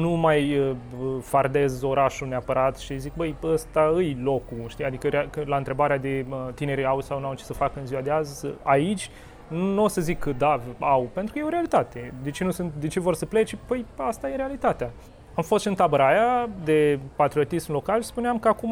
nu 0.00 0.10
mai 0.10 0.58
uh, 0.58 0.76
fardez 1.22 1.82
orașul 1.82 2.28
neapărat 2.28 2.78
și 2.78 2.98
zic, 2.98 3.14
băi, 3.14 3.36
ăsta 3.42 3.90
îi 3.94 4.18
locul, 4.22 4.64
știi? 4.68 4.84
Adică 4.84 5.28
la 5.44 5.56
întrebarea 5.56 5.98
de 5.98 6.26
tineri 6.54 6.84
au 6.84 7.00
sau 7.00 7.20
nu 7.20 7.26
au 7.26 7.34
ce 7.34 7.44
să 7.44 7.52
facă 7.52 7.80
în 7.80 7.86
ziua 7.86 8.00
de 8.00 8.10
azi, 8.10 8.46
aici, 8.62 9.10
nu 9.50 9.82
o 9.82 9.88
să 9.88 10.00
zic 10.00 10.18
că 10.18 10.32
da, 10.32 10.60
au, 10.78 11.10
pentru 11.12 11.32
că 11.32 11.38
e 11.38 11.42
o 11.42 11.48
realitate. 11.48 12.14
De 12.22 12.30
ce, 12.30 12.44
nu 12.44 12.50
sunt, 12.50 12.72
de 12.78 12.88
ce 12.88 13.00
vor 13.00 13.14
să 13.14 13.26
plece? 13.26 13.58
Păi 13.66 13.84
asta 13.96 14.30
e 14.30 14.36
realitatea. 14.36 14.90
Am 15.34 15.42
fost 15.42 15.62
și 15.62 15.68
în 15.68 15.74
tabăra 15.74 16.08
aia 16.08 16.48
de 16.64 16.98
patriotism 17.16 17.72
local 17.72 18.00
și 18.00 18.06
spuneam 18.06 18.38
că 18.38 18.48
acum 18.48 18.70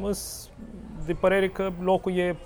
uh, 0.00 0.16
de 1.06 1.14
părere 1.14 1.48
că 1.48 1.72
locul 1.80 2.16
e 2.16 2.36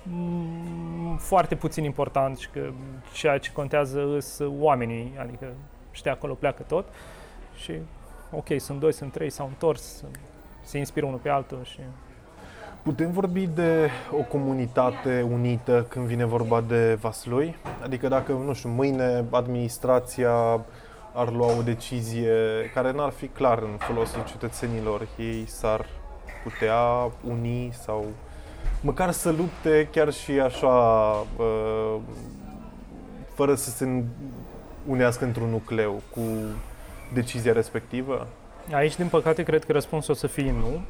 foarte 1.17 1.55
puțin 1.55 1.83
important 1.83 2.37
și 2.37 2.49
că 2.49 2.69
ceea 3.13 3.37
ce 3.37 3.51
contează 3.51 4.19
sunt 4.19 4.53
oamenii, 4.59 5.13
adică 5.19 5.53
și 5.91 6.03
de 6.03 6.09
acolo 6.09 6.33
pleacă 6.33 6.63
tot. 6.63 6.85
Și 7.55 7.73
ok, 8.31 8.47
sunt 8.57 8.79
doi, 8.79 8.93
sunt 8.93 9.11
trei, 9.11 9.29
s-au 9.29 9.47
întors, 9.47 10.03
se 10.61 10.77
inspiră 10.77 11.05
unul 11.05 11.19
pe 11.19 11.29
altul 11.29 11.59
și... 11.63 11.79
Putem 12.83 13.11
vorbi 13.11 13.47
de 13.47 13.89
o 14.11 14.23
comunitate 14.23 15.27
unită 15.31 15.85
când 15.89 16.05
vine 16.05 16.25
vorba 16.25 16.61
de 16.61 16.93
Vaslui? 16.93 17.55
Adică 17.83 18.07
dacă, 18.07 18.31
nu 18.31 18.53
știu, 18.53 18.69
mâine 18.69 19.25
administrația 19.29 20.65
ar 21.13 21.31
lua 21.31 21.57
o 21.57 21.61
decizie 21.61 22.31
care 22.73 22.91
n-ar 22.91 23.11
fi 23.11 23.27
clar 23.27 23.59
în 23.59 23.77
folosul 23.77 24.23
cetățenilor, 24.23 25.07
ei 25.17 25.43
s-ar 25.47 25.85
putea 26.43 27.11
uni 27.27 27.69
sau 27.83 28.05
măcar 28.81 29.11
să 29.11 29.29
lupte 29.29 29.87
chiar 29.91 30.13
și 30.13 30.31
așa, 30.31 31.15
fără 33.33 33.55
să 33.55 33.69
se 33.69 34.03
unească 34.87 35.25
într-un 35.25 35.49
nucleu 35.49 36.01
cu 36.09 36.21
decizia 37.13 37.53
respectivă? 37.53 38.27
Aici, 38.73 38.95
din 38.95 39.07
păcate, 39.07 39.43
cred 39.43 39.63
că 39.63 39.71
răspunsul 39.71 40.13
o 40.13 40.17
să 40.17 40.27
fie 40.27 40.51
nu. 40.51 40.81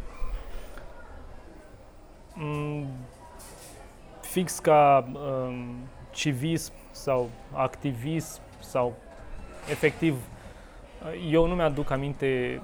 Mm, 2.34 2.88
fix 4.22 4.60
ca 4.60 5.10
um, 5.14 5.76
civism 6.12 6.74
sau 6.92 7.30
activism 7.52 8.42
sau 8.60 8.96
efectiv, 9.70 10.16
eu 11.30 11.46
nu 11.46 11.56
mi-aduc 11.56 11.90
aminte 11.90 12.62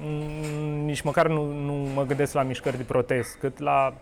mm, 0.00 0.84
nici 0.84 1.00
măcar 1.00 1.28
nu, 1.28 1.52
nu 1.52 1.72
mă 1.72 2.04
gândesc 2.04 2.34
la 2.34 2.42
mișcări 2.42 2.76
de 2.76 2.82
protest, 2.82 3.36
cât 3.36 3.58
la 3.58 3.94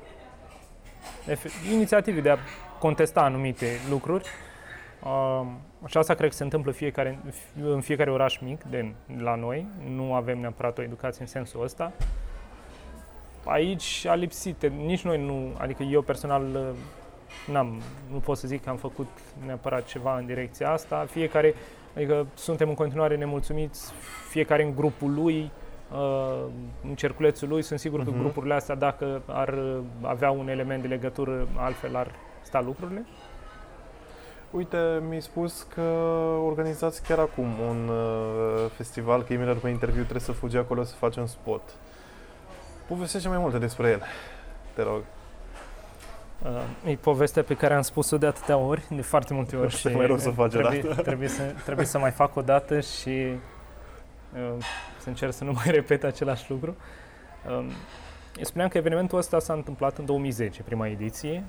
inițiative 1.73 2.21
de 2.21 2.31
a 2.31 2.37
contesta 2.79 3.21
anumite 3.21 3.67
lucruri 3.89 4.29
și 5.87 5.97
asta 5.97 6.15
cred 6.15 6.29
că 6.29 6.35
se 6.35 6.43
întâmplă 6.43 6.71
fiecare, 6.73 7.19
în 7.63 7.81
fiecare 7.81 8.11
oraș 8.11 8.39
mic 8.39 8.63
de 8.63 8.93
la 9.19 9.35
noi. 9.35 9.67
Nu 9.89 10.15
avem 10.15 10.39
neapărat 10.39 10.79
o 10.79 10.83
educație 10.83 11.21
în 11.21 11.27
sensul 11.27 11.63
ăsta. 11.63 11.93
Aici 13.45 14.07
a 14.09 14.15
lipsit, 14.15 14.67
nici 14.67 15.03
noi 15.03 15.25
nu, 15.25 15.53
adică 15.59 15.83
eu 15.83 16.03
personal 16.03 16.75
n-am, 17.51 17.81
nu 18.13 18.19
pot 18.19 18.37
să 18.37 18.47
zic 18.47 18.63
că 18.63 18.71
am 18.71 18.77
făcut 18.77 19.09
neapărat 19.47 19.87
ceva 19.87 20.19
în 20.19 20.27
direcția 20.27 20.71
asta. 20.71 21.07
Fiecare, 21.11 21.55
adică 21.97 22.27
suntem 22.35 22.69
în 22.69 22.75
continuare 22.75 23.17
nemulțumiți, 23.17 23.93
fiecare 24.29 24.63
în 24.63 24.75
grupul 24.75 25.15
lui, 25.15 25.51
în 26.83 26.95
cerculețul 26.95 27.49
lui. 27.49 27.63
Sunt 27.63 27.79
sigur 27.79 28.01
uh-huh. 28.01 28.05
că 28.05 28.11
mhm. 28.11 28.21
grupurile 28.21 28.55
astea, 28.55 28.75
dacă 28.75 29.23
ar 29.27 29.59
avea 30.01 30.31
un 30.31 30.49
element 30.49 30.83
de 30.83 30.89
legătură, 30.89 31.49
altfel 31.57 31.97
ar 31.97 32.11
sta 32.43 32.61
lucrurile. 32.61 33.07
Uite, 34.51 35.03
mi-ai 35.09 35.23
spus 35.23 35.63
că 35.63 35.81
organizați 36.45 37.03
chiar 37.03 37.19
acum 37.19 37.47
un 37.69 37.89
uh, 37.89 38.71
festival, 38.77 39.23
că 39.23 39.33
imediat 39.33 39.55
după 39.55 39.69
interviu 39.69 40.01
trebuie 40.01 40.23
să 40.23 40.33
fugi 40.33 40.57
acolo 40.57 40.83
să 40.83 40.95
faci 40.95 41.17
un 41.17 41.27
spot. 41.27 41.63
Povestește 42.91 43.29
mai 43.29 43.39
multe 43.39 43.59
despre 43.59 43.89
el, 43.89 44.03
te 44.75 44.83
rog. 44.83 45.03
Uh, 46.43 46.91
e 46.91 46.95
povestea 46.95 47.43
pe 47.43 47.55
care 47.55 47.75
am 47.75 47.83
spus-o 47.83 48.19
de 48.19 48.27
atâtea 48.27 48.57
ori, 48.57 48.83
de 48.91 49.03
foarte 49.03 49.35
multe 49.35 49.57
ori. 49.57 49.77
și 49.77 49.89
mai 49.89 50.07
rău 50.07 50.19
să 50.19 50.31
faci 50.31 50.51
trebuie, 50.51 50.81
odată. 50.85 51.03
Trebuie 51.11 51.29
să, 51.29 51.43
trebuie 51.65 51.87
să 51.87 51.99
mai 51.99 52.11
fac 52.11 52.37
o 52.37 52.43
dată 52.43 52.81
și 52.81 53.09
uh, 54.35 54.65
să 54.99 55.09
încerc 55.09 55.33
să 55.33 55.45
nu 55.45 55.53
mai 55.53 55.65
repet 55.79 56.05
același 56.05 56.51
lucru. 56.51 56.77
Uh, 57.47 57.65
spuneam 58.41 58.69
că 58.69 58.79
evenimentul 58.79 59.19
ăsta 59.19 59.39
s-a 59.39 59.53
întâmplat 59.53 59.99
în 59.99 60.05
2010, 60.05 60.63
prima 60.63 60.87
ediție. 60.89 61.45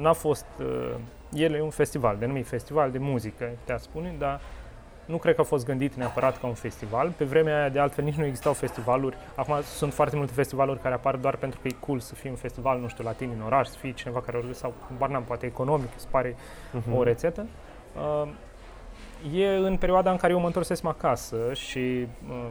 N-a 0.00 0.12
fost... 0.12 0.46
Uh, 0.58 0.94
el 1.32 1.54
e 1.54 1.62
un 1.62 1.70
festival, 1.70 2.16
denumit 2.18 2.46
festival 2.46 2.90
de 2.90 2.98
muzică, 2.98 3.50
putea 3.58 3.78
spune, 3.78 4.14
dar 4.18 4.40
nu 5.06 5.16
cred 5.16 5.34
că 5.34 5.40
a 5.40 5.44
fost 5.44 5.64
gândit 5.64 5.94
neapărat 5.94 6.40
ca 6.40 6.46
un 6.46 6.54
festival. 6.54 7.12
Pe 7.16 7.24
vremea 7.24 7.58
aia, 7.58 7.68
de 7.68 7.78
altfel, 7.78 8.04
nici 8.10 8.14
nu 8.14 8.24
existau 8.24 8.52
festivaluri. 8.52 9.16
Acum 9.34 9.54
sunt 9.62 9.92
foarte 9.92 10.16
multe 10.16 10.32
festivaluri 10.32 10.80
care 10.80 10.94
apar 10.94 11.16
doar 11.16 11.36
pentru 11.36 11.58
că 11.62 11.68
e 11.68 11.76
cool 11.80 11.98
să 12.00 12.14
fie 12.14 12.30
un 12.30 12.36
festival, 12.36 12.78
nu 12.80 12.88
știu, 12.88 13.04
latin 13.04 13.30
în 13.38 13.44
oraș, 13.46 13.66
să 13.68 13.76
fie 13.78 13.92
cineva 13.92 14.20
care 14.20 14.36
organizează, 14.36 14.74
sau, 14.88 14.96
bar 14.98 15.08
n-am, 15.08 15.22
poate 15.22 15.46
economic, 15.46 15.88
să 15.96 16.06
pare 16.10 16.36
Mhm. 16.72 16.96
o 16.96 17.02
rețetă. 17.02 17.46
Uh, 17.96 18.28
e 19.34 19.46
în 19.56 19.76
perioada 19.76 20.10
în 20.10 20.16
care 20.16 20.32
eu 20.32 20.40
mă 20.40 20.46
întorsesem 20.46 20.88
acasă 20.88 21.36
și 21.52 22.06
uh, 22.28 22.46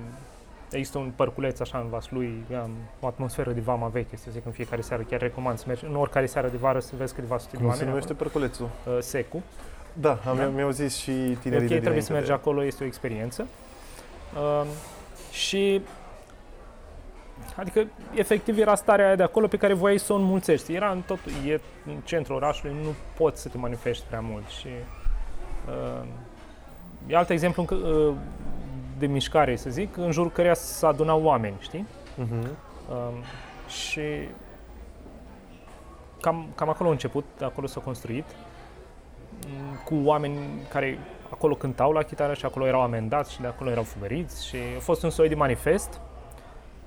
există 0.72 0.98
un 0.98 1.12
părculeț 1.16 1.60
așa 1.60 1.78
în 1.78 1.90
Vaslui, 1.90 2.44
am 2.62 2.70
o 3.00 3.08
atmosferă 3.08 3.52
de 3.52 3.60
vama 3.60 3.88
veche, 3.88 4.16
să 4.18 4.28
zic, 4.32 4.46
în 4.46 4.52
fiecare 4.52 4.82
seară. 4.82 5.04
Chiar 5.04 5.20
recomand 5.20 5.58
să 5.58 5.64
mergi 5.68 5.86
în 5.86 5.96
oricare 5.96 6.26
seară 6.26 6.48
de 6.48 6.58
vară 6.58 6.80
să 6.80 6.94
vezi 6.98 7.14
câteva 7.14 7.38
sute 7.38 7.52
de 7.52 7.58
Cum 7.58 7.66
se 7.66 7.72
oameni. 7.72 7.90
numește 7.90 8.14
perculețul? 8.14 8.70
acolo. 8.82 8.96
Uh, 8.96 9.02
Secu. 9.02 9.42
Da, 9.94 10.20
am, 10.28 10.38
Da. 10.38 10.46
mi-au 10.46 10.70
zis 10.70 10.96
și 10.98 11.12
tinerii 11.12 11.36
Ok, 11.46 11.50
de 11.50 11.58
trebuie 11.58 11.80
dinainte 11.80 12.02
să 12.02 12.12
mergi 12.14 12.28
de- 12.28 12.34
acolo, 12.34 12.64
este 12.64 12.84
o 12.84 12.88
experiență. 12.88 13.48
Uh, 14.36 14.66
și 15.32 15.82
Adică, 17.56 17.88
efectiv, 18.14 18.58
era 18.58 18.76
starea 18.76 19.06
aia 19.06 19.16
de 19.16 19.24
acolo 19.24 19.48
pe 19.48 19.58
care 19.58 19.74
voiai 19.74 19.98
să 19.98 20.14
o 20.14 20.16
înmulțești. 20.16 20.74
Era 20.74 20.90
în 20.92 21.02
tot, 21.02 21.20
e 21.48 21.60
în 21.86 21.96
centrul 22.04 22.36
orașului, 22.36 22.76
nu 22.84 22.90
poți 23.18 23.42
să 23.42 23.50
te 23.50 23.58
manifesti 23.58 24.06
prea 24.08 24.20
mult. 24.20 24.48
Și, 24.48 24.68
uh, 25.68 26.06
e 27.08 27.16
alt 27.16 27.30
exemplu 27.30 27.62
încă, 27.62 27.76
uh, 27.88 28.14
de 28.98 29.06
mișcare, 29.08 29.56
să 29.56 29.70
zic, 29.70 29.98
în 29.98 30.12
jurul 30.12 30.32
căreia 30.32 30.54
s 30.54 30.82
adunau 30.82 31.24
oameni, 31.24 31.56
știi? 31.60 31.86
Mhm. 32.16 32.34
Um, 32.90 33.14
și 33.68 34.02
cam, 36.22 36.48
cam 36.56 36.70
acolo 36.70 36.90
a 36.90 36.92
început, 36.92 37.26
acolo 37.42 37.68
s-a 37.68 37.80
construit, 37.80 38.26
m, 38.26 38.36
cu 39.86 39.96
oameni 40.04 40.38
care 40.70 41.00
acolo 41.30 41.56
cântau 41.56 41.92
la 41.92 42.02
chitară 42.02 42.34
și 42.34 42.46
acolo 42.46 42.66
erau 42.66 42.82
amendați 42.82 43.34
și 43.34 43.42
de 43.42 43.48
acolo 43.48 43.70
erau 43.70 43.84
fugăriți 43.84 44.48
și 44.48 44.56
a 44.78 44.80
fost 44.80 45.04
un 45.04 45.10
soi 45.10 45.30
de 45.30 45.36
manifest. 45.36 46.00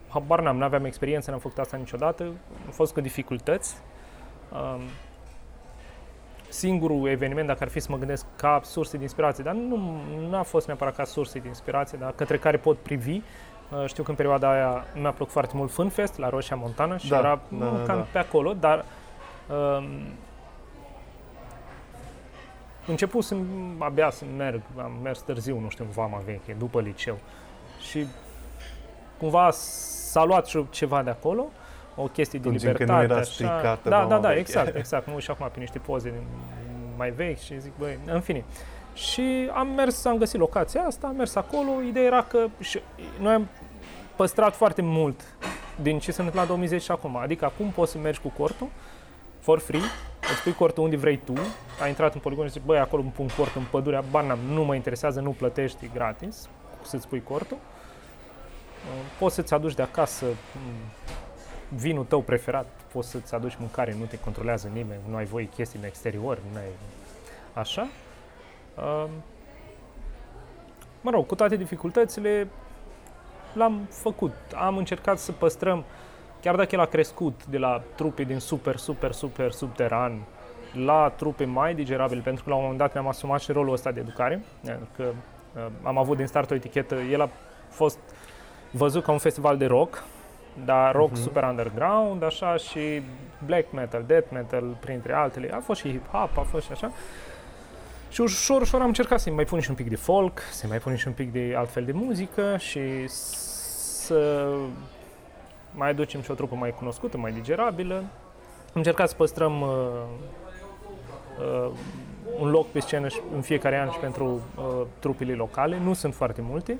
Habar 0.08 0.40
n-am, 0.40 0.56
n-aveam 0.56 0.84
experiență, 0.84 1.30
n-am 1.30 1.40
făcut 1.40 1.58
asta 1.58 1.76
niciodată, 1.76 2.22
au 2.66 2.72
fost 2.72 2.92
cu 2.92 3.00
dificultăți. 3.00 3.76
Um, 4.52 4.80
singurul 6.48 7.08
eveniment, 7.08 7.46
dacă 7.46 7.62
ar 7.62 7.68
fi 7.68 7.80
să 7.80 7.86
mă 7.90 7.96
gândesc 7.96 8.26
ca 8.36 8.60
surse 8.64 8.96
de 8.96 9.02
inspirație, 9.02 9.44
dar 9.44 9.54
nu 9.54 10.00
nu 10.28 10.36
a 10.36 10.42
fost 10.42 10.66
neapărat 10.66 10.96
ca 10.96 11.04
surse 11.04 11.38
de 11.38 11.48
inspirație, 11.48 11.98
dar 12.00 12.12
către 12.12 12.38
care 12.38 12.56
pot 12.56 12.78
privi, 12.78 13.20
Uh, 13.70 13.86
Știu 13.86 14.02
că 14.02 14.10
în 14.10 14.16
perioada 14.16 14.50
aia 14.50 14.84
mi-a 14.94 15.10
plăcut 15.10 15.32
foarte 15.32 15.52
mult 15.56 15.70
Funfest 15.70 16.18
la 16.18 16.28
Roșia 16.28 16.56
Montană 16.56 16.96
și 16.96 17.08
Da, 17.08 17.18
era 17.18 17.40
da, 17.48 17.64
nu, 17.64 17.76
da, 17.76 17.82
cam 17.82 17.96
da. 17.96 18.06
pe 18.12 18.18
acolo, 18.18 18.52
dar 18.52 18.84
um, 19.78 19.84
început 22.86 23.24
să 23.24 23.36
abia 23.78 24.10
să 24.10 24.24
merg, 24.36 24.60
am 24.78 24.92
mers 25.02 25.18
târziu, 25.20 25.58
nu 25.58 25.68
știu, 25.68 25.84
în 25.84 25.90
Vama 25.90 26.22
Veche, 26.24 26.52
după 26.58 26.80
liceu. 26.80 27.18
Și 27.90 28.06
cumva 29.18 29.50
s-a 29.50 30.24
luat 30.24 30.46
și 30.46 30.64
ceva 30.70 31.02
de 31.02 31.10
acolo, 31.10 31.46
o 31.96 32.02
chestie 32.02 32.38
de 32.38 32.48
Atunci 32.48 32.62
încă 32.62 32.72
nu 32.72 32.78
libertate. 32.78 33.04
era 33.04 33.20
așa. 33.20 33.30
stricată 33.32 33.88
Da, 33.88 33.96
Vama 33.96 34.08
da, 34.08 34.18
da, 34.18 34.28
Veche. 34.28 34.40
exact, 34.40 34.76
exact. 34.82 35.06
Mă 35.06 35.12
uit 35.12 35.22
și 35.22 35.30
acum 35.30 35.48
pe 35.52 35.58
niște 35.60 35.78
poze 35.78 36.12
mai 36.96 37.10
vechi 37.10 37.38
și 37.38 37.60
zic, 37.60 37.72
băi, 37.78 37.98
în 38.06 38.20
fine. 38.20 38.44
Și 38.94 39.50
am 39.54 39.68
mers, 39.68 40.04
am 40.04 40.16
găsit 40.16 40.38
locația 40.38 40.82
asta, 40.82 41.06
am 41.06 41.16
mers 41.16 41.34
acolo. 41.34 41.70
Ideea 41.88 42.04
era 42.04 42.22
că 42.22 42.46
și 42.60 42.80
noi 43.20 43.32
am 43.32 43.48
păstrat 44.16 44.54
foarte 44.54 44.82
mult 44.82 45.20
din 45.82 45.98
ce 45.98 46.10
se 46.12 46.16
întâmplă 46.20 46.40
la 46.40 46.46
2010 46.46 46.84
și 46.84 46.90
acum. 46.90 47.16
Adică 47.16 47.44
acum 47.44 47.68
poți 47.70 47.92
să 47.92 47.98
mergi 47.98 48.20
cu 48.20 48.28
cortul, 48.38 48.68
for 49.40 49.58
free, 49.58 49.80
îți 50.32 50.42
pui 50.42 50.52
cortul 50.52 50.82
unde 50.82 50.96
vrei 50.96 51.16
tu, 51.16 51.32
ai 51.82 51.88
intrat 51.88 52.14
în 52.14 52.20
poligon 52.20 52.46
și 52.46 52.52
zici, 52.52 52.62
băi, 52.64 52.78
acolo 52.78 53.02
îmi 53.02 53.10
pun 53.10 53.28
cort 53.36 53.54
în 53.54 53.64
pădurea, 53.70 54.04
bani 54.10 54.38
nu 54.48 54.64
mă 54.64 54.74
interesează, 54.74 55.20
nu 55.20 55.30
plătești, 55.30 55.84
e 55.84 55.90
gratis, 55.92 56.48
să-ți 56.82 57.08
pui 57.08 57.22
cortul. 57.22 57.56
Uh, 57.56 59.10
Poți 59.18 59.34
să-ți 59.34 59.54
aduci 59.54 59.74
de 59.74 59.82
acasă 59.82 60.24
mm, 60.26 61.08
vinul 61.68 62.04
tău 62.04 62.20
preferat, 62.20 62.66
poți 62.92 63.10
să-ți 63.10 63.34
aduci 63.34 63.56
mâncare, 63.58 63.96
nu 63.98 64.04
te 64.04 64.18
controlează 64.18 64.70
nimeni, 64.72 65.00
nu 65.08 65.16
ai 65.16 65.24
voie 65.24 65.48
chestii 65.54 65.78
în 65.78 65.84
exterior, 65.84 66.38
nu 66.52 66.58
ai... 66.58 66.64
Așa. 67.52 67.88
Uh, 68.74 69.04
Mă 71.06 71.12
rog, 71.12 71.26
cu 71.26 71.34
toate 71.34 71.56
dificultățile, 71.56 72.48
l-am 73.52 73.86
făcut. 73.90 74.32
Am 74.54 74.76
încercat 74.76 75.18
să 75.18 75.32
păstrăm, 75.32 75.84
chiar 76.46 76.56
dacă 76.56 76.74
el 76.74 76.80
a 76.80 76.86
crescut 76.86 77.46
de 77.46 77.58
la 77.58 77.82
trupe 77.94 78.22
din 78.22 78.38
super, 78.38 78.76
super, 78.76 79.12
super 79.12 79.50
subteran 79.52 80.22
la 80.72 81.12
trupe 81.16 81.44
mai 81.44 81.74
digerabile, 81.74 82.20
pentru 82.20 82.44
că 82.44 82.50
la 82.50 82.56
un 82.56 82.62
moment 82.62 82.78
dat 82.80 82.92
ne-am 82.92 83.08
asumat 83.08 83.40
și 83.40 83.52
rolul 83.52 83.72
ăsta 83.72 83.90
de 83.90 84.00
educare, 84.00 84.44
că 84.96 85.02
uh, 85.56 85.66
am 85.82 85.98
avut 85.98 86.16
din 86.16 86.26
start 86.26 86.50
o 86.50 86.54
etichetă, 86.54 86.94
el 86.94 87.20
a 87.20 87.28
fost 87.68 87.98
văzut 88.70 89.04
ca 89.04 89.12
un 89.12 89.18
festival 89.18 89.56
de 89.56 89.66
rock, 89.66 90.02
dar 90.64 90.94
rock 90.94 91.10
Mhm. 91.10 91.20
super 91.22 91.42
underground, 91.42 92.22
așa, 92.24 92.56
și 92.56 93.02
black 93.46 93.72
metal, 93.72 94.04
death 94.06 94.28
metal, 94.32 94.76
printre 94.80 95.12
altele. 95.12 95.50
A 95.52 95.58
fost 95.60 95.80
și 95.80 95.88
hip-hop, 95.90 96.34
a 96.36 96.40
fost 96.50 96.64
și 96.64 96.72
așa. 96.72 96.92
Și 98.10 98.20
ușor, 98.20 98.60
ușor 98.60 98.80
am 98.80 98.86
încercat 98.86 99.20
să-i 99.20 99.32
mai 99.32 99.44
pun 99.44 99.60
și 99.60 99.70
un 99.70 99.76
pic 99.76 99.88
de 99.88 99.96
folk, 99.96 100.40
să-i 100.50 100.68
mai 100.68 100.78
pun 100.78 100.96
și 100.96 101.06
un 101.06 101.12
pic 101.12 101.32
de 101.32 101.54
altfel 101.56 101.84
de 101.84 101.92
muzică 101.92 102.56
și 102.58 103.08
să 103.08 104.48
mai 105.76 105.90
aducem 105.90 106.22
și 106.22 106.30
o 106.30 106.34
trupă 106.34 106.54
mai 106.54 106.74
cunoscută, 106.78 107.16
mai 107.16 107.32
digerabilă. 107.32 107.94
Am 107.94 108.82
încercat 108.82 109.08
să 109.08 109.14
păstrăm 109.14 109.60
uh, 109.60 109.68
uh, 111.40 111.70
un 112.40 112.50
loc 112.50 112.66
pe 112.66 112.80
scenă 112.80 113.08
și 113.08 113.20
în 113.34 113.40
fiecare 113.40 113.78
an 113.78 113.90
și 113.90 113.98
pentru 113.98 114.40
uh, 114.56 114.86
trupele 114.98 115.32
locale. 115.32 115.78
Nu 115.84 115.92
sunt 115.92 116.14
foarte 116.14 116.40
multe, 116.42 116.78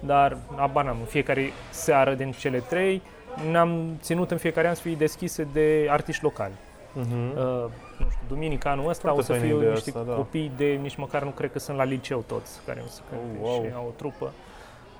dar 0.00 0.36
abar 0.56 0.84
n-am, 0.84 0.96
în 1.00 1.06
fiecare 1.06 1.50
seară 1.70 2.14
din 2.14 2.32
cele 2.32 2.58
trei 2.58 3.02
ne-am 3.50 3.98
ținut 4.00 4.30
în 4.30 4.36
fiecare 4.36 4.68
an 4.68 4.74
să 4.74 4.80
fie 4.80 4.94
deschise 4.94 5.48
de 5.52 5.86
artiști 5.90 6.22
locali. 6.22 6.52
Mhm. 6.92 7.36
Uh, 7.36 7.70
nu 7.98 8.10
știu, 8.10 8.24
duminica 8.28 8.70
anul 8.70 8.88
ăsta 8.88 9.02
Foarte 9.02 9.20
o 9.20 9.24
să 9.24 9.32
faină 9.32 9.46
fie 9.46 9.56
ideea 9.56 9.72
niște 9.72 9.90
asta, 9.90 10.02
da. 10.02 10.14
copii 10.14 10.52
de 10.56 10.64
nici 10.82 10.96
măcar 10.96 11.22
nu 11.22 11.30
cred 11.30 11.52
că 11.52 11.58
sunt 11.58 11.76
la 11.76 11.84
liceu 11.84 12.24
toți 12.26 12.60
care 12.66 12.82
o 12.84 12.88
să 12.88 13.00
cânte 13.08 13.38
Oh, 13.42 13.48
wow. 13.48 13.64
și 13.64 13.70
au 13.74 13.86
o 13.86 13.92
trupă. 13.96 14.32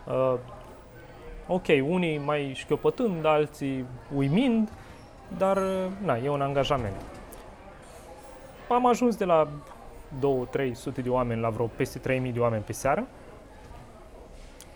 Uh, 0.06 0.34
ok, 1.52 1.66
unii 1.88 2.18
mai 2.18 2.52
șchiopătând, 2.54 3.24
alții 3.24 3.84
uimind, 4.14 4.68
dar 5.38 5.56
uh, 5.56 5.86
na, 6.04 6.16
e 6.16 6.28
un 6.28 6.40
angajament. 6.40 7.02
Am 8.68 8.86
ajuns 8.86 9.16
de 9.16 9.24
la 9.24 9.48
2-300 10.18 11.02
de 11.02 11.08
oameni 11.08 11.40
la 11.40 11.48
vreo 11.48 11.66
peste 11.66 11.98
3000 11.98 12.32
de 12.32 12.38
oameni 12.38 12.62
pe 12.62 12.72
seară 12.72 13.06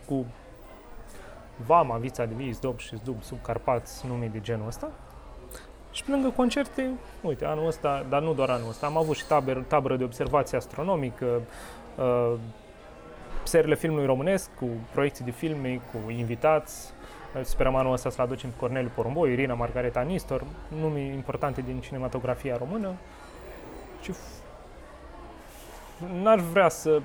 cu 0.07 0.27
Vama, 1.67 1.97
Vița 1.97 2.25
de 2.25 2.35
Vii, 2.37 2.53
Zdob 2.53 2.79
și 2.79 2.97
Zdub, 2.97 3.23
sub 3.23 3.43
Carpați, 3.43 4.07
nume 4.07 4.27
de 4.27 4.41
genul 4.41 4.67
ăsta. 4.67 4.91
Și 5.93 6.05
pe 6.05 6.11
lângă 6.11 6.29
concerte, 6.29 6.91
uite, 7.23 7.45
anul 7.45 7.67
ăsta, 7.67 8.07
dar 8.09 8.23
nu 8.23 8.35
doar 8.35 8.51
anul 8.51 8.69
ăsta, 8.69 8.87
am 8.87 8.97
avut 8.97 9.17
și 9.17 9.27
tabără, 9.27 9.65
tabără 9.69 9.97
de 9.97 10.05
observație 10.05 10.57
astronomică, 10.57 11.41
uh, 11.99 12.35
serile 13.45 13.75
filmului 13.75 14.07
românesc, 14.07 14.51
cu 14.59 14.69
proiecții 14.93 15.25
de 15.25 15.31
filme, 15.31 15.81
cu 15.93 16.11
invitați. 16.11 16.93
Sperăm 17.43 17.75
anul 17.75 17.93
ăsta 17.93 18.11
să-l 18.11 18.25
aducem 18.25 18.51
pe 18.51 18.57
Corneliu 18.59 18.91
Porumboi, 18.95 19.33
Irina 19.33 19.55
Margareta 19.55 20.01
Nistor, 20.01 20.45
nume 20.81 21.01
importante 21.01 21.61
din 21.61 21.81
cinematografia 21.81 22.57
română. 22.57 22.93
Și 24.03 24.13
f- 24.13 24.43
n-aș 26.23 26.41
vrea 26.41 26.69
să... 26.69 27.03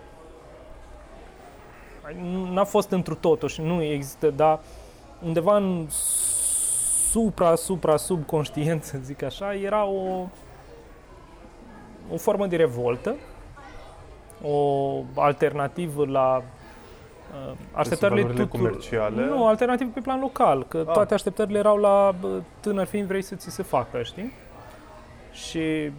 N-a 2.51 2.63
fost 2.63 2.91
întru 2.91 3.15
totul 3.15 3.49
și 3.49 3.61
nu 3.61 3.83
există, 3.83 4.29
dar 4.29 4.59
undeva 5.25 5.57
în 5.57 5.87
supra, 7.09 7.55
supra, 7.55 7.97
subconștient, 7.97 8.83
să 8.83 8.97
zic 9.01 9.23
așa, 9.23 9.55
era 9.55 9.85
o, 9.85 10.27
o 12.11 12.17
formă 12.17 12.47
de 12.47 12.55
revoltă, 12.55 13.15
o 14.43 15.01
alternativă 15.15 16.05
la 16.05 16.37
uh, 16.37 17.51
așteptările 17.71 18.21
Festivalurile 18.21 18.43
tuturor. 18.43 18.67
comerciale? 18.69 19.25
Nu, 19.25 19.47
alternativ 19.47 19.93
pe 19.93 19.99
plan 19.99 20.19
local, 20.19 20.63
că 20.67 20.83
Ah. 20.87 20.93
toate 20.93 21.13
așteptările 21.13 21.57
erau 21.57 21.77
la 21.77 22.13
bă, 22.19 22.41
tânăr 22.59 22.85
fiind 22.85 23.07
vrei 23.07 23.21
să 23.21 23.35
ți 23.35 23.49
se 23.49 23.63
facă, 23.63 24.01
știi? 24.03 24.31
Și 25.31 25.91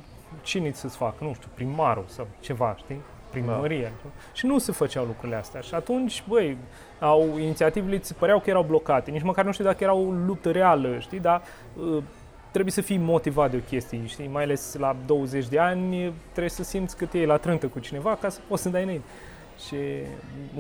cine 0.43 0.71
să-ți 0.73 0.97
facă, 0.97 1.17
nu 1.25 1.33
știu, 1.35 1.49
primarul 1.55 2.05
sau 2.07 2.27
ceva, 2.41 2.75
știi? 2.79 3.01
Primăria. 3.31 3.91
Da. 4.03 4.11
Și 4.33 4.47
nu 4.47 4.59
se 4.59 4.73
făceau 4.73 5.05
lucrurile 5.05 5.37
astea. 5.37 5.61
Și 5.61 5.75
atunci, 5.75 6.25
băi, 6.29 6.57
au, 7.01 7.39
inițiativele 7.39 7.99
ți 7.99 8.15
păreau 8.15 8.41
că 8.41 8.51
erau 8.51 8.63
blocate. 8.63 9.11
Nici 9.11 9.23
măcar 9.23 9.45
nu 9.45 9.53
știu 9.53 9.65
dacă 9.65 9.85
era 9.85 9.93
o 9.95 10.11
luptă 10.27 10.51
reală, 10.51 10.99
știi? 10.99 11.19
Dar 11.21 11.43
uh, 11.93 12.03
trebuie 12.51 12.73
să 12.73 12.81
fii 12.81 12.97
motivat 12.97 13.51
de 13.51 13.57
o 13.57 13.61
chestie, 13.61 14.07
știi? 14.07 14.29
Mai 14.29 14.43
ales 14.43 14.75
la 14.75 14.97
20 15.07 15.49
de 15.49 15.59
ani 15.59 16.13
trebuie 16.31 16.51
să 16.51 16.63
simți 16.63 16.97
că 16.97 17.07
te 17.07 17.17
iei 17.17 17.27
la 17.27 17.37
trântă 17.37 17.67
cu 17.67 17.79
cineva 17.79 18.17
ca 18.17 18.29
să 18.29 18.41
poți 18.49 18.63
să 18.63 18.69
dai 18.69 18.83
înainte. 18.83 19.07
Și 19.67 19.77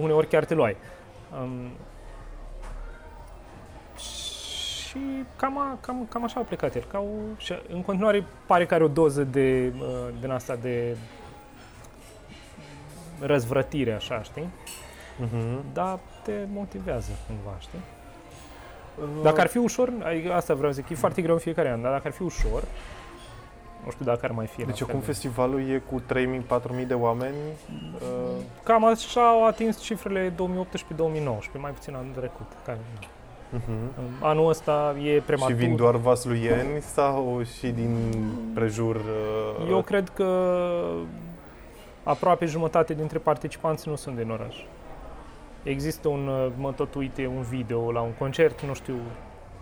uneori 0.00 0.28
chiar 0.28 0.44
te 0.44 0.54
luai. 0.54 0.76
Um, 1.42 1.70
și 4.90 4.98
cam, 5.36 5.58
a, 5.58 5.78
cam, 5.80 6.06
cam 6.10 6.24
așa 6.24 6.40
a 6.40 6.42
plecat 6.42 6.74
el. 6.74 6.84
Ca 6.90 6.98
o, 6.98 7.36
și 7.36 7.54
în 7.68 7.82
continuare 7.82 8.24
pare 8.46 8.66
că 8.66 8.74
are 8.74 8.84
o 8.84 8.88
doză 8.88 9.24
de, 9.24 9.72
uh, 9.78 10.08
din 10.20 10.30
asta 10.30 10.56
de 10.56 10.96
răzvrătire, 13.20 13.92
așa, 13.92 14.22
știi? 14.22 14.48
Mhm. 15.18 15.64
dar 15.72 15.98
te 16.22 16.32
motivează 16.52 17.10
cumva, 17.26 17.56
știi? 17.58 17.78
Uh, 19.02 19.22
Dacă 19.22 19.40
ar 19.40 19.46
fi 19.46 19.58
ușor, 19.58 19.92
adică 20.02 20.32
asta 20.32 20.54
vreau 20.54 20.72
să 20.72 20.80
zic, 20.80 20.90
e 20.90 20.94
foarte 20.94 21.22
greu 21.22 21.34
în 21.34 21.40
fiecare 21.40 21.70
an, 21.70 21.82
dar 21.82 21.92
dacă 21.92 22.02
ar 22.06 22.12
fi 22.12 22.22
ușor, 22.22 22.62
nu 23.84 23.90
știu 23.90 24.04
dacă 24.04 24.20
ar 24.22 24.30
mai 24.30 24.46
fi. 24.46 24.60
la 24.60 24.66
Deci 24.66 24.78
fel 24.78 24.86
acum 24.88 25.00
de- 25.00 25.06
festivalul 25.06 25.60
e 25.60 25.82
cu 25.90 26.02
3.000-4.000 26.80 26.86
de 26.86 26.94
oameni. 26.94 27.34
Uh, 27.94 28.00
Cam 28.62 28.84
așa 28.84 29.28
au 29.28 29.46
atins 29.46 29.80
cifrele 29.80 30.32
2018-2019, 30.32 31.58
mai 31.58 31.70
puțin 31.70 31.94
anul 31.94 32.12
trecut. 32.16 32.46
Care, 32.64 32.78
uh-huh. 33.56 34.20
anul 34.20 34.48
ăsta 34.48 34.94
e 35.02 35.20
prematur. 35.26 35.56
Și 35.56 35.64
vin 35.64 35.76
doar 35.76 35.96
vasluieni 35.96 36.80
sau 36.80 37.40
și 37.58 37.66
din 37.68 37.96
prejur? 38.54 38.96
uh, 38.96 39.68
Eu 39.70 39.82
cred 39.82 40.08
că 40.14 40.24
aproape 42.02 42.44
jumătate 42.46 42.94
dintre 42.94 43.18
participanți 43.18 43.88
nu 43.88 43.96
sunt 43.96 44.16
din 44.16 44.30
oraș. 44.30 44.56
Există 45.62 46.08
un, 46.08 46.26
uh, 46.26 46.52
mă 46.56 46.72
tot 46.72 46.94
uite, 46.94 47.26
un 47.26 47.42
video 47.42 47.92
la 47.92 48.00
un 48.00 48.12
concert, 48.18 48.62
nu 48.62 48.74
știu, 48.74 48.96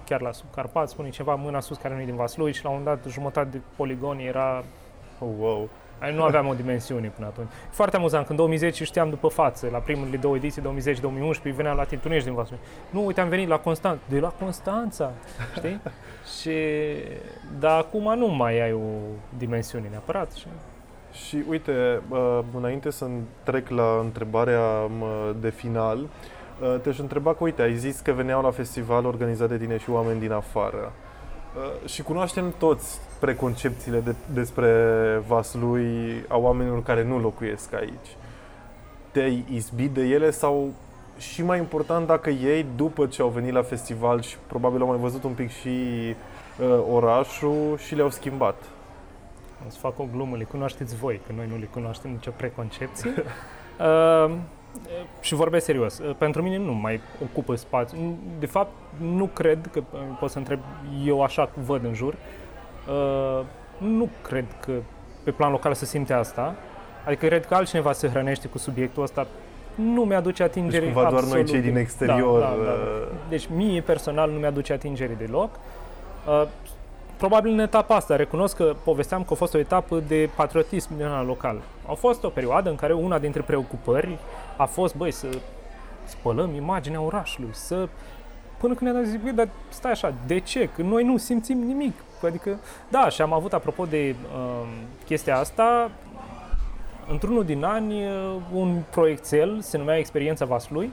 chiar 0.04 0.20
la 0.20 0.32
Subcarpați, 0.32 0.92
spune 0.92 1.08
ceva, 1.08 1.34
mâna 1.34 1.60
sus 1.60 1.76
care 1.76 1.94
nu 1.94 2.00
e 2.00 2.04
din 2.04 2.16
Vaslui 2.16 2.52
și 2.52 2.64
la 2.64 2.70
un 2.70 2.84
dat 2.84 3.04
jumătate 3.08 3.48
de 3.48 3.60
poligoni 3.76 4.24
era 4.24 4.64
Oh, 5.18 5.28
wow. 5.38 5.68
Ai, 5.98 6.14
nu 6.14 6.22
aveam 6.22 6.46
o 6.46 6.54
dimensiune 6.54 7.08
până 7.08 7.26
atunci. 7.26 7.48
Foarte 7.70 7.96
amuzant, 7.96 8.26
când 8.26 8.38
2010 8.38 8.84
știam 8.84 9.10
după 9.10 9.28
față, 9.28 9.68
la 9.72 9.78
primele 9.78 10.16
două 10.16 10.36
ediții, 10.36 10.62
2010-2011, 10.62 11.54
veneam 11.54 11.76
la 11.76 11.84
tine, 11.84 12.00
tu 12.00 12.08
nu 12.08 12.14
ești 12.14 12.26
din 12.26 12.36
Vaslui. 12.36 12.58
Nu, 12.90 13.06
uite, 13.06 13.20
am 13.20 13.28
venit 13.28 13.48
la 13.48 13.58
Constanța. 13.58 14.02
De 14.08 14.18
la 14.18 14.28
Constanța, 14.28 15.12
știi? 15.56 15.80
și, 16.40 16.56
dar 17.58 17.78
acum 17.78 18.18
nu 18.18 18.26
mai 18.26 18.60
ai 18.60 18.72
o 18.72 18.88
dimensiune 19.38 19.88
neapărat. 19.90 20.32
Și, 20.32 20.46
Și 21.26 21.44
uite, 21.48 22.02
uh, 22.08 22.40
înainte 22.56 22.90
să 22.90 23.06
trec 23.42 23.68
la 23.68 23.98
întrebarea 24.02 24.86
mă, 24.98 25.34
de 25.40 25.50
final, 25.50 25.98
uh, 25.98 26.80
te-aș 26.82 26.98
întreba 26.98 27.30
că, 27.30 27.44
uite, 27.44 27.62
ai 27.62 27.76
zis 27.76 28.00
că 28.00 28.12
veneau 28.12 28.42
la 28.42 28.50
festival 28.50 29.04
organizat 29.04 29.48
de 29.48 29.58
tine 29.58 29.78
și 29.78 29.90
oameni 29.90 30.20
din 30.20 30.32
afară. 30.32 30.92
Uh, 31.56 31.88
Și 31.88 32.02
cunoaștem 32.02 32.54
toți 32.58 32.98
preconcepțiile 33.20 34.00
de, 34.00 34.14
despre 34.32 34.72
Vaslui 35.26 36.24
a 36.28 36.36
oamenilor 36.36 36.82
care 36.82 37.04
nu 37.04 37.18
locuiesc 37.18 37.74
aici. 37.74 38.16
Te-ai 39.10 39.44
izbit 39.50 39.90
de 39.90 40.02
ele 40.02 40.30
sau 40.30 40.72
și 41.18 41.42
mai 41.42 41.58
important 41.58 42.06
dacă 42.06 42.30
ei, 42.30 42.66
după 42.76 43.06
ce 43.06 43.22
au 43.22 43.28
venit 43.28 43.52
la 43.52 43.62
festival 43.62 44.20
și 44.20 44.36
probabil 44.46 44.80
au 44.80 44.88
mai 44.88 44.98
văzut 44.98 45.24
un 45.24 45.32
pic 45.32 45.50
și 45.50 45.68
uh, 46.60 46.78
orașul 46.92 47.76
și 47.86 47.94
le-au 47.94 48.10
schimbat? 48.10 48.54
O 49.66 49.70
să 49.70 49.78
fac 49.78 49.98
o 49.98 50.04
glumă, 50.12 50.36
le 50.36 50.44
cunoașteți 50.44 50.96
voi, 50.96 51.20
că 51.26 51.32
noi 51.36 51.46
nu 51.50 51.56
le 51.58 51.68
cunoaștem 51.72 52.10
nicio 52.10 52.30
preconcepție. 52.36 53.10
uh, 54.26 54.34
și 55.20 55.34
vorbesc 55.34 55.64
serios. 55.64 55.98
Uh, 55.98 56.14
Pentru 56.18 56.42
mine 56.42 56.56
nu 56.56 56.72
mai 56.72 57.00
ocupă 57.22 57.54
spațiu. 57.54 58.18
De 58.38 58.46
fapt, 58.46 58.70
nu 59.00 59.26
cred 59.26 59.68
că, 59.72 59.82
uh, 59.92 59.98
pot 60.20 60.30
să 60.30 60.38
întreb 60.38 60.58
eu 61.04 61.22
așa 61.22 61.50
văd 61.66 61.84
în 61.84 61.94
jur, 61.94 62.14
uh, 62.88 63.44
nu 63.78 64.08
cred 64.22 64.44
că 64.60 64.72
pe 65.24 65.30
plan 65.30 65.50
local 65.50 65.74
se 65.74 65.84
simte 65.84 66.12
asta. 66.12 66.54
Adică 67.06 67.26
cred 67.26 67.46
că 67.46 67.54
altcineva 67.54 67.92
se 67.92 68.08
hrănește 68.08 68.48
cu 68.48 68.58
subiectul 68.58 69.02
ăsta. 69.02 69.26
Nu 69.74 70.02
mi-aduce 70.02 70.42
atingere 70.42 70.84
Deci 70.84 70.92
cumva 70.94 71.08
doar 71.10 71.12
noi 71.22 71.30
absolut 71.30 71.46
cei 71.50 71.60
din 71.60 71.72
de- 71.72 71.80
exterior, 71.80 72.40
Da, 72.40 72.46
da, 72.46 72.54
da, 72.54 72.62
da. 72.64 72.70
uh, 72.70 73.08
Deci 73.28 73.48
mie 73.54 73.80
personal 73.80 74.30
nu 74.30 74.38
mi-aduce 74.38 74.72
atingere 74.72 75.14
deloc. 75.18 75.50
Uh, 76.26 76.42
probabil 77.18 77.52
în 77.52 77.58
etapa 77.58 77.94
asta, 77.94 78.16
recunosc 78.16 78.56
că 78.56 78.74
povesteam 78.84 79.22
că 79.22 79.32
a 79.32 79.36
fost 79.36 79.54
o 79.54 79.58
etapă 79.58 80.02
de 80.06 80.30
patriotism 80.36 80.96
din 80.96 81.04
ăla 81.04 81.22
local. 81.22 81.60
A 81.86 81.92
fost 81.92 82.24
o 82.24 82.28
perioadă 82.28 82.70
în 82.70 82.76
care 82.76 82.92
una 82.92 83.18
dintre 83.18 83.40
preocupări 83.40 84.18
a 84.56 84.64
fost, 84.64 84.96
băi, 84.96 85.10
să 85.10 85.26
spălăm 86.04 86.54
imaginea 86.54 87.00
orașului, 87.00 87.50
să... 87.52 87.88
Până 88.58 88.74
când 88.74 88.90
ne-am 88.90 89.04
zis, 89.04 89.20
băi, 89.20 89.32
dar 89.32 89.48
stai 89.68 89.90
așa, 89.90 90.14
de 90.26 90.38
ce? 90.38 90.68
Că 90.74 90.82
noi 90.82 91.04
nu 91.04 91.16
simțim 91.16 91.58
nimic. 91.58 91.94
Adică, 92.22 92.58
da, 92.88 93.08
și 93.08 93.22
am 93.22 93.32
avut, 93.32 93.52
apropo 93.52 93.84
de 93.84 94.14
uh, 94.34 94.68
chestia 95.04 95.38
asta, 95.38 95.90
într-unul 97.10 97.44
din 97.44 97.64
ani, 97.64 98.04
uh, 98.04 98.34
un 98.52 98.82
proiectel, 98.90 99.60
se 99.60 99.78
numea 99.78 99.98
Experiența 99.98 100.44
Vaslui, 100.44 100.92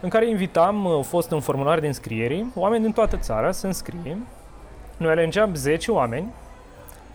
în 0.00 0.08
care 0.08 0.28
invitam, 0.28 0.84
uh, 0.84 1.04
fost 1.04 1.30
un 1.30 1.40
formular 1.40 1.80
de 1.80 1.86
înscriere, 1.86 2.46
oameni 2.54 2.82
din 2.82 2.92
toată 2.92 3.16
țara 3.16 3.52
să 3.52 3.66
înscrie. 3.66 4.18
Noi 4.98 5.10
alengeam 5.10 5.54
10 5.54 5.90
oameni, 5.90 6.32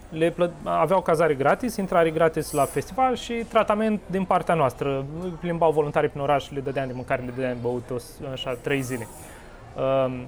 le 0.09 0.29
plă- 0.31 0.51
aveau 0.63 1.01
cazare 1.01 1.33
gratis, 1.33 1.75
intrare 1.75 2.09
gratis 2.11 2.51
la 2.51 2.65
festival 2.65 3.15
și 3.15 3.33
tratament 3.33 4.01
din 4.05 4.23
partea 4.25 4.55
noastră. 4.55 5.05
Plimbau 5.39 5.71
voluntari 5.71 6.09
prin 6.09 6.21
oraș, 6.21 6.49
le 6.49 6.59
dădeam 6.59 6.87
de 6.87 6.93
mâncare, 6.93 7.21
le 7.21 7.31
dădeam 7.35 7.53
de 7.53 7.59
băut, 7.61 7.89
o 7.89 7.97
s- 7.97 8.19
așa, 8.33 8.53
trei 8.53 8.81
zile. 8.81 9.07
Um, 10.05 10.25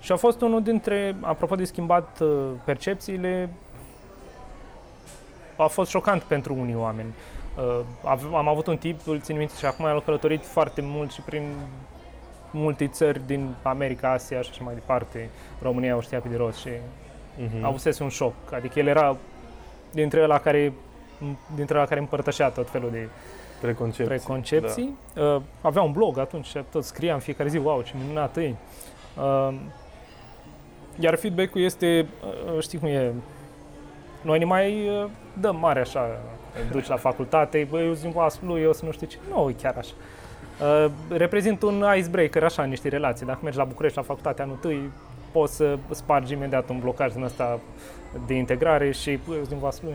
și 0.00 0.12
a 0.12 0.16
fost 0.16 0.40
unul 0.40 0.62
dintre, 0.62 1.16
apropo 1.20 1.54
de 1.54 1.64
schimbat 1.64 2.18
uh, 2.20 2.28
percepțiile, 2.64 3.48
a 5.56 5.66
fost 5.66 5.90
șocant 5.90 6.22
pentru 6.22 6.54
unii 6.54 6.74
oameni. 6.76 7.14
Uh, 7.58 7.80
ave- 8.04 8.36
am 8.36 8.48
avut 8.48 8.66
un 8.66 8.76
tip, 8.76 9.06
îl 9.06 9.20
țin 9.20 9.36
minte 9.36 9.52
și 9.58 9.64
acum 9.66 9.84
a 9.84 10.00
călătorit 10.04 10.44
foarte 10.46 10.80
mult 10.84 11.10
și 11.12 11.20
prin 11.20 11.42
multe 12.50 12.86
țări 12.86 13.20
din 13.26 13.54
America, 13.62 14.12
Asia 14.12 14.40
și 14.40 14.50
așa 14.52 14.64
mai 14.64 14.74
departe. 14.74 15.28
România 15.62 15.96
o 15.96 16.00
știa 16.00 16.18
pe 16.20 16.28
de 16.28 16.36
rost 16.36 16.58
și 16.58 16.68
Mhm. 17.36 17.64
avusese 17.64 18.02
un 18.02 18.08
șoc. 18.08 18.32
Adică 18.52 18.78
el 18.78 18.86
era 18.86 19.16
dintre 19.92 20.22
ăla 20.22 20.38
care 20.38 20.72
dintre 21.54 21.76
ăla 21.76 21.86
care 21.86 22.00
împărtășea 22.00 22.48
tot 22.48 22.70
felul 22.70 22.90
de 22.90 23.08
preconcepții. 23.60 24.04
preconcepții. 24.04 24.96
Uh, 25.16 25.42
avea 25.60 25.82
un 25.82 25.92
blog 25.92 26.18
atunci 26.18 26.46
și 26.46 26.58
tot 26.70 26.84
scria 26.84 27.14
în 27.14 27.20
fiecare 27.20 27.48
zi, 27.48 27.56
wow, 27.56 27.82
ce 27.82 27.92
minunat 28.00 28.36
e. 28.36 28.54
Uh, 29.16 29.54
iar 30.98 31.14
feedback-ul 31.14 31.60
este, 31.60 32.06
uh, 32.54 32.62
știi 32.62 32.78
cum 32.78 32.88
e, 32.88 33.12
noi 34.22 34.38
ne 34.38 34.44
mai 34.44 34.88
uh, 34.88 35.08
dăm 35.40 35.56
mare 35.56 35.80
așa, 35.80 36.20
te 36.52 36.60
duci 36.72 36.86
la 36.86 36.96
facultate, 36.96 37.66
băi, 37.70 37.86
eu 37.86 37.92
zic 37.92 38.14
lui, 38.40 38.60
eu 38.60 38.72
să 38.72 38.84
nu 38.84 38.92
știu 38.92 39.06
ce, 39.06 39.16
nu 39.28 39.48
e 39.48 39.52
chiar 39.62 39.74
așa. 39.78 39.92
Uh, 39.96 40.19
reprezint 41.08 41.62
un 41.62 41.84
icebreaker, 41.96 42.44
așa, 42.44 42.62
în 42.62 42.68
niște 42.68 42.88
relații. 42.88 43.26
Dacă 43.26 43.38
mergi 43.42 43.58
la 43.58 43.64
București, 43.64 43.96
la 43.96 44.02
facultatea 44.02 44.44
anul 44.44 44.56
tâi, 44.56 44.90
poți 45.32 45.56
să 45.56 45.78
spargi 45.90 46.32
imediat 46.32 46.68
un 46.68 46.78
blocaj 46.78 47.12
din 47.12 47.22
ăsta 47.22 47.60
de 48.26 48.34
integrare 48.34 48.90
și 48.90 49.18
băi, 49.26 49.36
eu 49.36 49.42
zic 49.42 49.82
lui, 49.82 49.92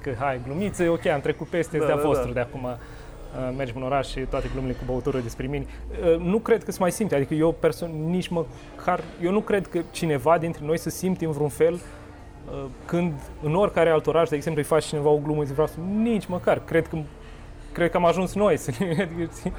că 0.00 0.10
hai, 0.18 0.40
glumițe, 0.44 0.88
ok, 0.88 1.06
am 1.06 1.20
trecut 1.20 1.46
peste, 1.46 1.78
Da, 1.78 1.84
da, 1.84 1.92
de-a 1.92 2.02
da, 2.02 2.08
vostru 2.08 2.26
da. 2.26 2.32
de 2.32 2.40
acum 2.40 2.62
uh, 2.64 3.54
mergi 3.56 3.72
în 3.76 3.82
oraș 3.82 4.08
și 4.08 4.20
toate 4.20 4.50
glumele 4.52 4.72
cu 4.72 4.82
băutură 4.86 5.18
despre 5.18 5.46
mine. 5.46 5.66
Uh, 6.04 6.18
Nu 6.18 6.38
cred 6.38 6.64
că 6.64 6.70
se 6.70 6.78
mai 6.80 6.92
simte, 6.92 7.14
adică 7.14 7.34
eu 7.34 7.52
person, 7.52 7.90
nici 8.10 8.28
măcar, 8.28 9.00
eu 9.22 9.32
nu 9.32 9.40
cred 9.40 9.66
că 9.66 9.80
cineva 9.90 10.38
dintre 10.38 10.64
noi 10.64 10.78
să 10.78 10.90
simte 10.90 11.24
în 11.24 11.30
vreun 11.30 11.48
fel 11.48 11.72
uh, 11.74 12.64
când 12.84 13.12
în 13.42 13.54
oricare 13.54 13.90
alt 13.90 14.06
oraș, 14.06 14.28
de 14.28 14.36
exemplu, 14.36 14.62
îi 14.62 14.68
faci 14.68 14.84
cineva 14.84 15.08
o 15.08 15.18
glumă, 15.18 15.42
îți 15.42 15.52
vreau 15.52 15.66
să, 15.66 15.76
nici 16.02 16.26
măcar, 16.26 16.62
cred 16.64 16.86
că 16.86 16.96
cred 17.76 17.90
că 17.90 17.96
am 17.96 18.04
ajuns 18.06 18.34
noi 18.34 18.56
să 18.56 18.70
ne, 18.78 19.02
adică, 19.02 19.30
știi? 19.38 19.52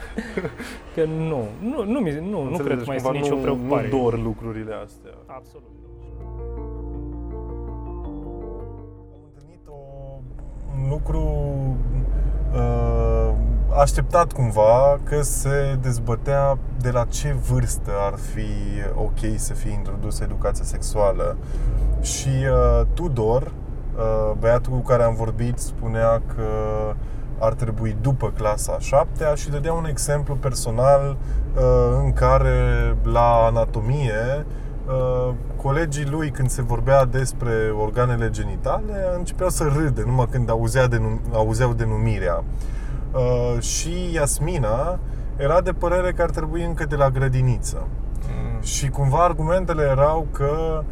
că 0.95 1.05
nu, 1.05 1.43
nu, 1.61 1.83
nu, 1.83 1.99
mi- 1.99 2.19
nu, 2.29 2.29
nu 2.29 2.41
Înțeleg, 2.41 2.65
cred 2.65 2.77
că 2.77 2.83
deci 2.83 2.87
mai 2.87 2.95
cumva 2.95 3.09
este 3.09 3.21
nicio 3.21 3.35
nu, 3.35 3.41
preocupare. 3.41 3.87
Nu 3.91 3.97
dor 3.97 4.19
lucrurile 4.19 4.73
astea. 4.85 5.13
Absolut. 5.25 5.71
Am 9.13 9.21
întâlnit 9.25 9.67
o, 9.67 9.73
un 10.75 10.89
lucru 10.89 11.21
uh, 12.53 13.33
așteptat 13.79 14.31
cumva 14.31 14.99
că 15.03 15.21
se 15.21 15.77
dezbătea 15.81 16.57
de 16.79 16.89
la 16.91 17.05
ce 17.05 17.33
vârstă 17.49 17.91
ar 17.99 18.13
fi 18.33 18.47
ok 18.95 19.19
să 19.35 19.53
fie 19.53 19.71
introdusă 19.71 20.23
educația 20.23 20.63
sexuală. 20.65 21.37
Și 22.01 22.29
uh, 22.29 22.81
Tudor, 22.93 23.41
uh, 23.41 24.31
băiatul 24.39 24.71
cu 24.73 24.79
care 24.79 25.03
am 25.03 25.15
vorbit, 25.15 25.57
spunea 25.57 26.21
că 26.35 26.43
ar 27.39 27.53
trebui 27.53 27.95
după 28.01 28.31
clasa 28.35 28.77
7 28.79 29.33
și 29.35 29.49
dădea 29.49 29.73
un 29.73 29.85
exemplu 29.85 30.35
personal 30.35 31.17
uh, 31.55 31.63
în 32.03 32.13
care 32.13 32.95
la 33.03 33.45
anatomie 33.45 34.45
uh, 34.87 35.33
colegii 35.55 36.05
lui 36.05 36.29
când 36.29 36.49
se 36.49 36.61
vorbea 36.61 37.05
despre 37.05 37.51
organele 37.81 38.29
genitale 38.29 39.15
începeau 39.17 39.49
să 39.49 39.63
râde 39.63 40.03
numai 40.05 40.27
când 40.31 40.49
auzea 40.49 40.87
denum- 40.87 41.33
auzeau 41.33 41.73
denumirea. 41.73 42.43
Uh, 43.13 43.61
și 43.61 44.13
Iasmina 44.13 44.99
era 45.37 45.61
de 45.61 45.71
părere 45.71 46.11
că 46.11 46.21
ar 46.21 46.29
trebui 46.29 46.63
încă 46.63 46.85
de 46.85 46.95
la 46.95 47.09
grădiniță. 47.09 47.87
Mm. 48.27 48.61
Și 48.61 48.89
cumva 48.89 49.23
argumentele 49.23 49.83
erau 49.83 50.27
că 50.31 50.79
uh, 50.79 50.85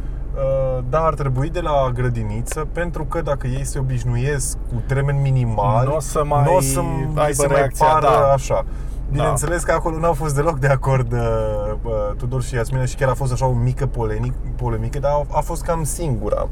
da, 0.88 1.00
ar 1.04 1.14
trebui 1.14 1.50
de 1.50 1.60
la 1.60 1.90
grădiniță 1.94 2.66
pentru 2.72 3.04
că 3.04 3.20
dacă 3.20 3.46
ei 3.46 3.64
se 3.64 3.78
obișnuiesc 3.78 4.56
cu 4.68 4.82
termeni 4.86 5.18
minimali, 5.18 5.88
N-o 5.88 6.00
să 6.00 6.24
mai 6.24 6.42
n-o 6.52 6.60
să 6.60 6.78
aibă 6.80 7.20
aibă 7.20 7.32
se 7.32 7.46
mai 7.46 7.56
reacția 7.56 7.86
pară 7.86 8.06
ta. 8.06 8.32
așa. 8.34 8.64
Bineînțeles 9.10 9.62
că 9.62 9.72
acolo 9.72 9.98
n-au 9.98 10.12
fost 10.12 10.34
deloc 10.34 10.58
de 10.58 10.66
acord 10.66 11.12
uh, 11.12 11.18
uh, 11.82 11.92
Tudor 12.16 12.42
și 12.42 12.54
Iasmina 12.54 12.84
și 12.84 12.94
chiar 12.96 13.08
a 13.08 13.14
fost 13.14 13.32
așa 13.32 13.46
o 13.46 13.52
mică 13.52 13.86
polemic, 13.86 14.32
polemică, 14.56 14.98
dar 14.98 15.10
a, 15.12 15.26
a 15.30 15.40
fost 15.40 15.62
cam 15.62 15.84
singura. 15.84 16.48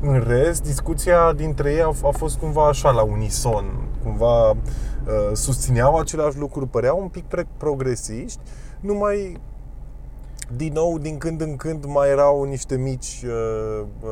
În 0.00 0.24
rest, 0.26 0.62
discuția 0.62 1.32
dintre 1.36 1.70
ei 1.72 1.80
a, 1.82 1.86
a 1.86 2.10
fost 2.10 2.38
cumva 2.38 2.66
așa 2.68 2.90
la 2.90 3.02
unison, 3.02 3.64
cumva 4.02 4.50
uh, 4.50 4.56
susțineau 5.32 5.96
același 5.96 6.38
lucruri, 6.38 6.66
păreau 6.68 6.98
un 7.00 7.08
pic 7.08 7.24
pre- 7.24 7.46
progresiști, 7.56 8.38
numai 8.80 9.36
din 10.56 10.72
nou, 10.72 10.98
din 10.98 11.18
când 11.18 11.40
în 11.40 11.56
când 11.56 11.84
mai 11.84 12.08
erau 12.08 12.42
niște 12.42 12.76
mici 12.76 13.24
uh, 13.26 13.86
uh, 14.02 14.10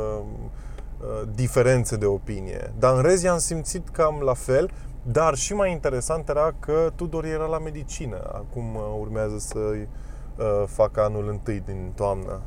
uh, 1.01 1.29
diferențe 1.35 1.97
de 1.97 2.07
opinie. 2.07 2.73
Dar 2.79 2.97
în 2.97 3.03
rest 3.03 3.23
i-am 3.23 3.39
simțit 3.39 3.89
cam 3.89 4.21
la 4.25 4.35
fel, 4.35 4.71
dar 5.03 5.35
și 5.35 5.55
mai 5.55 5.71
interesant 5.71 6.29
era 6.29 6.55
că 6.59 6.93
Tudor 6.95 7.25
era 7.25 7.45
la 7.45 7.59
medicină. 7.59 8.17
Acum 8.17 8.75
uh, 8.75 8.83
urmează 9.01 9.39
să 9.39 9.59
uh, 9.59 10.65
facă 10.67 11.01
anul 11.01 11.29
întâi 11.29 11.63
din 11.67 11.93
toamnă. 11.95 12.41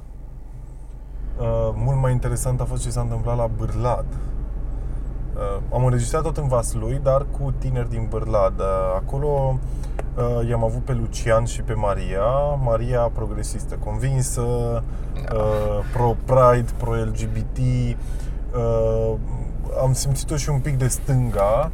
Uh, 1.40 1.72
mult 1.74 1.98
mai 2.02 2.12
interesant 2.12 2.62
a 2.62 2.66
fost 2.66 2.84
ce 2.84 2.90
s-a 2.90 3.02
întâmplat 3.02 3.38
la 3.38 3.48
Bârlad. 3.58 4.06
Uh, 5.36 5.62
am 5.74 5.86
înregistrat 5.86 6.22
tot 6.22 6.38
în 6.38 6.48
Vaslui, 6.48 7.00
dar 7.04 7.26
cu 7.40 7.54
tineri 7.58 7.90
din 7.90 8.08
Bârlad. 8.10 8.60
Uh, 8.60 8.66
acolo 8.96 9.28
uh, 9.28 10.05
i-am 10.50 10.64
avut 10.64 10.82
pe 10.82 10.94
Lucian 10.94 11.46
și 11.46 11.62
pe 11.62 11.74
Maria. 11.74 12.26
Maria 12.64 13.00
progresistă, 13.00 13.78
convinsă, 13.84 14.42
uh, 14.42 15.80
pro-Pride, 15.94 16.72
pro-LGBT. 16.78 17.58
Uh, 18.56 19.14
am 19.82 19.94
simțit-o 19.94 20.36
și 20.36 20.50
un 20.50 20.60
pic 20.60 20.78
de 20.78 20.88
stânga. 20.88 21.72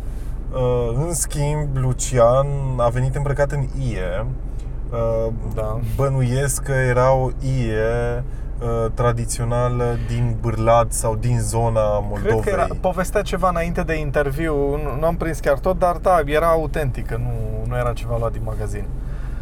Uh, 0.54 0.92
în 0.96 1.14
schimb, 1.14 1.68
Lucian 1.74 2.48
a 2.78 2.90
venit 2.90 3.16
îmbrăcat 3.16 3.52
în 3.52 3.68
IE. 3.80 4.26
Uh, 4.92 5.34
Da. 5.56 5.80
Bănuiesc 5.96 6.64
că 6.64 6.72
era 6.72 7.14
o 7.14 7.30
IE 7.40 8.24
uh, 8.62 8.92
tradițională 8.94 9.98
din 10.08 10.36
Bârlad 10.42 10.92
sau 10.92 11.16
din 11.16 11.40
zona 11.42 12.00
Moldovei. 12.00 12.40
Cred 12.40 12.54
că 12.56 12.62
era, 12.62 12.68
povestea 12.80 13.22
ceva 13.22 13.50
înainte 13.50 13.82
de 13.82 13.94
interviu, 13.94 14.56
nu, 14.56 14.96
nu 15.00 15.06
am 15.06 15.16
prins 15.16 15.40
chiar 15.40 15.60
tot, 15.60 15.80
dar 15.80 15.96
da, 15.96 16.20
era 16.26 16.48
autentică, 16.48 17.18
nu, 17.18 17.66
nu 17.68 17.78
era 17.78 17.94
ceva 17.94 18.18
luat 18.18 18.32
din 18.32 18.42
magazin. 18.46 18.86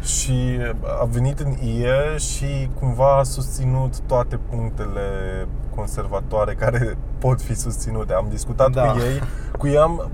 și 0.02 0.58
a 1.00 1.04
venit 1.04 1.38
în 1.40 1.52
IE 1.62 2.16
și 2.16 2.68
cumva 2.78 3.18
a 3.18 3.22
susținut 3.22 4.00
toate 4.00 4.36
punctele 4.50 5.00
conservatoare 5.74 6.54
care 6.54 6.96
pot 7.18 7.42
fi 7.42 7.54
susținute. 7.54 8.12
Am 8.12 8.26
discutat 8.30 8.70
Da. 8.70 8.82
cu 8.82 8.98
ei, 8.98 9.20
cu 9.58 9.66
ei 9.66 9.76
am 9.78 10.10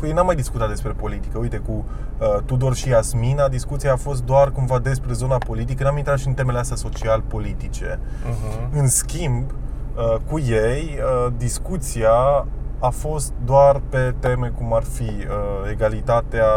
cu 0.00 0.06
ei 0.06 0.12
n-am 0.12 0.26
mai 0.26 0.34
discutat 0.34 0.68
despre 0.68 0.92
politică. 0.92 1.38
Uite, 1.38 1.56
cu 1.56 1.84
uh, 2.18 2.42
Tudor 2.44 2.74
și 2.74 2.92
Asmina, 2.92 3.48
discuția 3.48 3.92
a 3.92 3.96
fost 3.96 4.22
doar 4.22 4.50
cumva 4.50 4.78
despre 4.78 5.12
zona 5.12 5.38
politică, 5.38 5.82
n-am 5.82 5.96
intrat 5.96 6.18
și 6.18 6.26
în 6.26 6.34
temele 6.34 6.58
astea 6.58 6.76
social-politice. 6.76 7.98
Uh-huh. 7.98 8.72
În 8.72 8.88
schimb, 8.88 9.50
uh, 9.50 10.16
cu 10.30 10.38
ei, 10.38 10.98
uh, 10.98 11.32
discuția 11.36 12.46
a 12.78 12.88
fost 12.88 13.32
doar 13.44 13.80
pe 13.88 14.14
teme 14.18 14.52
cum 14.56 14.74
ar 14.74 14.82
fi 14.82 15.02
uh, 15.02 15.70
egalitatea 15.70 16.50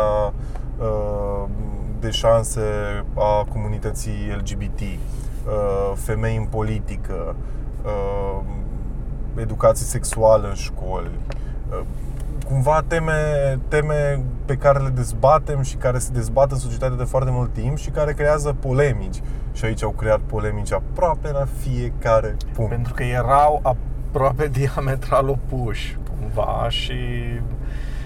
uh, 0.79 1.49
de 1.99 2.09
șanse 2.09 2.61
a 3.13 3.45
comunității 3.51 4.35
LGBT, 4.37 4.79
uh, 4.79 5.93
femei 5.95 6.35
în 6.35 6.45
politică, 6.45 7.35
uh, 7.85 8.39
educație 9.35 9.85
sexuală 9.85 10.47
în 10.47 10.53
școli, 10.53 11.09
uh, 11.69 11.81
cumva 12.53 12.83
teme, 12.87 13.59
teme 13.67 14.23
pe 14.45 14.55
care 14.55 14.79
le 14.79 14.89
dezbatem 14.89 15.61
și 15.61 15.75
care 15.75 15.97
se 15.97 16.11
dezbat 16.11 16.51
în 16.51 16.57
societate 16.57 16.95
de 16.95 17.03
foarte 17.03 17.31
mult 17.31 17.53
timp 17.53 17.77
și 17.77 17.89
care 17.89 18.13
creează 18.13 18.55
polemici. 18.59 19.21
Și 19.53 19.65
aici 19.65 19.83
au 19.83 19.89
creat 19.89 20.19
polemici 20.19 20.73
aproape 20.73 21.31
la 21.31 21.45
fiecare 21.57 22.35
punct. 22.53 22.69
Pentru 22.69 22.93
că 22.93 23.03
erau 23.03 23.59
aproape 23.63 24.47
diametral 24.47 25.29
opuși, 25.29 25.97
cumva, 26.19 26.65
și 26.69 26.93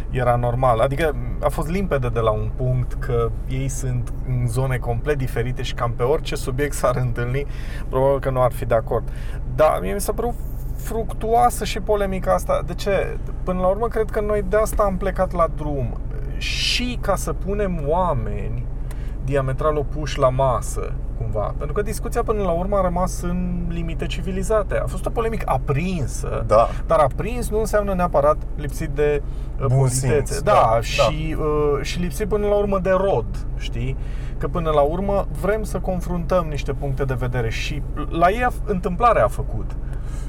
era 0.10 0.36
normal. 0.36 0.80
Adică 0.80 1.16
a 1.42 1.50
fost 1.50 1.70
limpede 1.70 2.10
de 2.10 2.20
la 2.20 2.32
un 2.32 2.50
punct 2.56 2.94
că 2.94 3.30
ei 3.48 3.68
sunt 3.68 4.14
în 4.28 4.48
zone 4.48 4.78
complet 4.78 5.18
diferite 5.18 5.62
și 5.62 5.74
cam 5.74 5.92
pe 5.92 6.04
orice 6.04 6.36
subiect 6.36 6.74
s-ar 6.74 6.96
întâlni, 6.96 7.46
probabil 7.90 8.20
că 8.20 8.30
nu 8.30 8.42
ar 8.42 8.52
fi 8.52 8.66
de 8.66 8.76
acord. 8.76 9.10
Dar 9.56 9.80
mie 9.82 9.94
mi 9.94 10.02
s-a 10.02 10.14
părut 10.14 10.34
fructuoasă 10.78 11.66
și 11.66 11.80
polemica 11.80 12.34
asta. 12.34 12.62
De 12.66 12.74
ce? 12.74 13.18
Până 13.44 13.60
la 13.60 13.68
urmă, 13.68 13.88
cred 13.88 14.10
că 14.10 14.22
noi 14.22 14.44
de 14.50 14.58
asta 14.58 14.84
am 14.84 14.98
plecat 14.98 15.32
la 15.34 15.48
drum. 15.56 15.98
Și 16.38 16.98
ca 17.02 17.16
să 17.16 17.34
punem 17.34 17.84
oameni 17.88 18.66
diametral 19.24 19.78
opuși 19.78 20.20
la 20.20 20.30
masă, 20.30 20.94
cumva. 21.18 21.54
Pentru 21.58 21.74
că 21.76 21.82
discuția 21.82 22.24
până 22.24 22.42
la 22.44 22.52
urmă 22.52 22.78
a 22.78 22.82
rămas 22.82 23.22
în 23.22 23.66
limite 23.70 24.06
civilizate. 24.06 24.78
A 24.78 24.86
fost 24.86 25.06
o 25.06 25.10
polemică 25.10 25.44
aprinsă, 25.48 26.44
Da. 26.48 26.68
dar 26.88 27.00
aprins 27.00 27.50
nu 27.50 27.60
înseamnă 27.60 27.94
neapărat 27.94 28.38
lipsit 28.56 28.90
de 28.90 29.22
uh, 29.60 29.66
Bun 29.66 29.78
politețe. 29.78 30.06
simț, 30.06 30.40
da, 30.40 30.70
da, 30.74 30.82
și, 30.82 31.36
uh, 31.40 31.80
și 31.82 32.00
lipsit 32.00 32.28
până 32.28 32.48
la 32.48 32.56
urmă 32.56 32.80
de 32.80 32.90
rod, 32.92 33.26
știi? 33.58 33.98
Că 34.38 34.48
până 34.48 34.70
la 34.70 34.82
urmă 34.82 35.28
vrem 35.42 35.64
să 35.64 35.80
confruntăm 35.80 36.46
niște 36.50 36.74
puncte 36.74 37.04
de 37.06 37.14
vedere 37.14 37.50
și 37.50 37.82
la 38.10 38.30
ei 38.30 38.44
a, 38.44 38.52
întâmplarea 38.66 39.24
a 39.24 39.28
făcut 39.28 39.76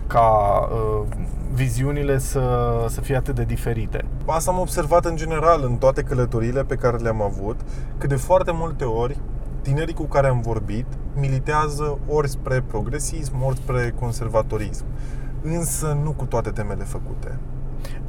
ca 0.09 0.29
uh, 0.73 1.07
viziunile 1.53 2.19
să, 2.19 2.41
să 2.89 3.01
fie 3.01 3.17
atât 3.17 3.35
de 3.35 3.45
diferite. 3.45 4.05
Asta 4.27 4.51
am 4.51 4.59
observat 4.59 5.05
în 5.05 5.17
general 5.17 5.63
în 5.65 5.77
toate 5.77 6.03
călătoriile 6.03 6.65
pe 6.65 6.75
care 6.75 6.97
le-am 6.97 7.23
avut, 7.23 7.61
că 7.99 8.07
de 8.07 8.17
foarte 8.17 8.51
multe 8.55 8.85
ori 8.85 9.17
tinerii 9.63 9.95
cu 9.95 10.05
care 10.05 10.27
am 10.27 10.41
vorbit 10.41 10.87
militează 11.15 11.99
ori 12.07 12.29
spre 12.29 12.61
progresism, 12.67 13.43
ori 13.45 13.57
spre 13.57 13.95
conservatorism. 14.01 14.85
Însă 15.43 15.99
nu 16.03 16.11
cu 16.11 16.25
toate 16.25 16.51
temele 16.51 16.85
făcute. 16.85 17.39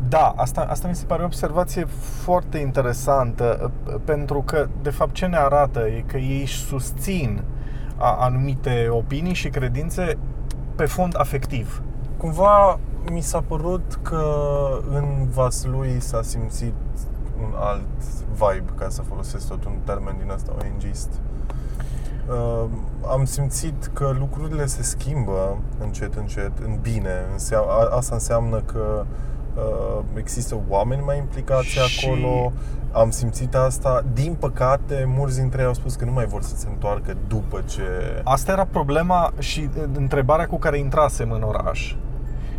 Da, 0.10 0.34
asta, 0.36 0.62
asta 0.70 0.88
mi 0.88 0.96
se 0.96 1.06
pare 1.06 1.22
o 1.22 1.26
observație 1.26 1.86
foarte 2.24 2.58
interesantă, 2.58 3.72
uh, 3.88 3.96
pentru 4.04 4.42
că, 4.42 4.68
de 4.82 4.90
fapt, 4.90 5.14
ce 5.14 5.26
ne 5.26 5.38
arată 5.38 5.80
e 5.80 6.04
că 6.06 6.18
ei 6.18 6.42
își 6.42 6.66
susțin 6.66 7.44
a- 7.98 8.18
anumite 8.20 8.88
opinii 8.90 9.34
și 9.34 9.50
credințe 9.50 10.18
pe 10.76 10.86
fond 10.86 11.14
afectiv. 11.18 11.82
Cumva 12.20 12.80
mi 13.12 13.22
s-a 13.22 13.44
părut 13.48 14.00
că 14.02 14.24
în 14.94 15.28
Vaslui 15.34 16.00
s-a 16.00 16.22
simțit 16.22 16.74
un 17.42 17.54
alt 17.60 18.04
vibe, 18.32 18.72
ca 18.78 18.90
să 18.90 19.02
folosesc 19.02 19.48
tot 19.48 19.66
un 19.66 19.74
termen 19.84 20.16
din 20.22 20.32
asta 20.32 20.52
ONGist. 20.62 21.10
Uh, 22.30 22.66
am 23.12 23.26
simțit 23.26 23.90
că 23.94 24.16
lucrurile 24.20 24.66
se 24.66 24.84
schimbă 24.84 25.58
încet, 25.84 26.14
încet, 26.16 26.52
în 26.66 26.78
bine. 26.82 27.14
Însea- 27.32 27.60
a- 27.68 27.96
Asta 27.96 28.14
înseamnă 28.16 28.58
că 28.60 29.06
uh, 29.56 30.04
există 30.14 30.58
oameni 30.70 31.02
mai 31.06 31.18
implicați 31.18 31.66
Și- 31.68 32.06
acolo. 32.08 32.52
Am 32.92 33.10
simțit 33.10 33.56
asta. 33.56 34.04
Din 34.14 34.34
păcate, 34.40 35.04
mulți 35.16 35.40
dintre 35.40 35.62
ei 35.62 35.68
au 35.68 35.74
spus 35.74 35.96
că 35.96 36.06
nu 36.06 36.12
mai 36.12 36.26
vor 36.26 36.42
să 36.42 36.56
se 36.56 36.68
întoarcă 36.70 37.14
după 37.28 37.62
ce... 37.66 37.82
Asta 38.24 38.52
era 38.52 38.66
problema 38.66 39.32
și 39.38 39.70
uh, 39.78 39.84
întrebarea 39.94 40.48
cu 40.48 40.58
care 40.58 40.78
intrasem 40.78 41.32
în 41.32 41.42
oraș. 41.42 41.96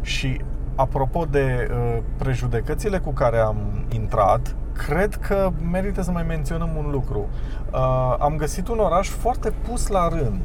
Și 0.01 0.40
apropo 0.74 1.24
de 1.30 1.68
uh, 1.70 2.03
prejudecățile 2.16 2.98
cu 2.98 3.11
care 3.11 3.38
am 3.38 3.84
intrat, 3.92 4.55
cred 4.86 5.14
că 5.14 5.51
merită 5.70 6.03
să 6.03 6.11
mai 6.11 6.24
menționăm 6.28 6.70
un 6.76 6.90
lucru. 6.90 7.28
Uh, 7.72 8.16
am 8.18 8.36
găsit 8.36 8.68
un 8.68 8.78
oraș 8.78 9.09
foarte 9.09 9.53
pus 9.68 9.86
la 9.86 10.09
rând. 10.09 10.40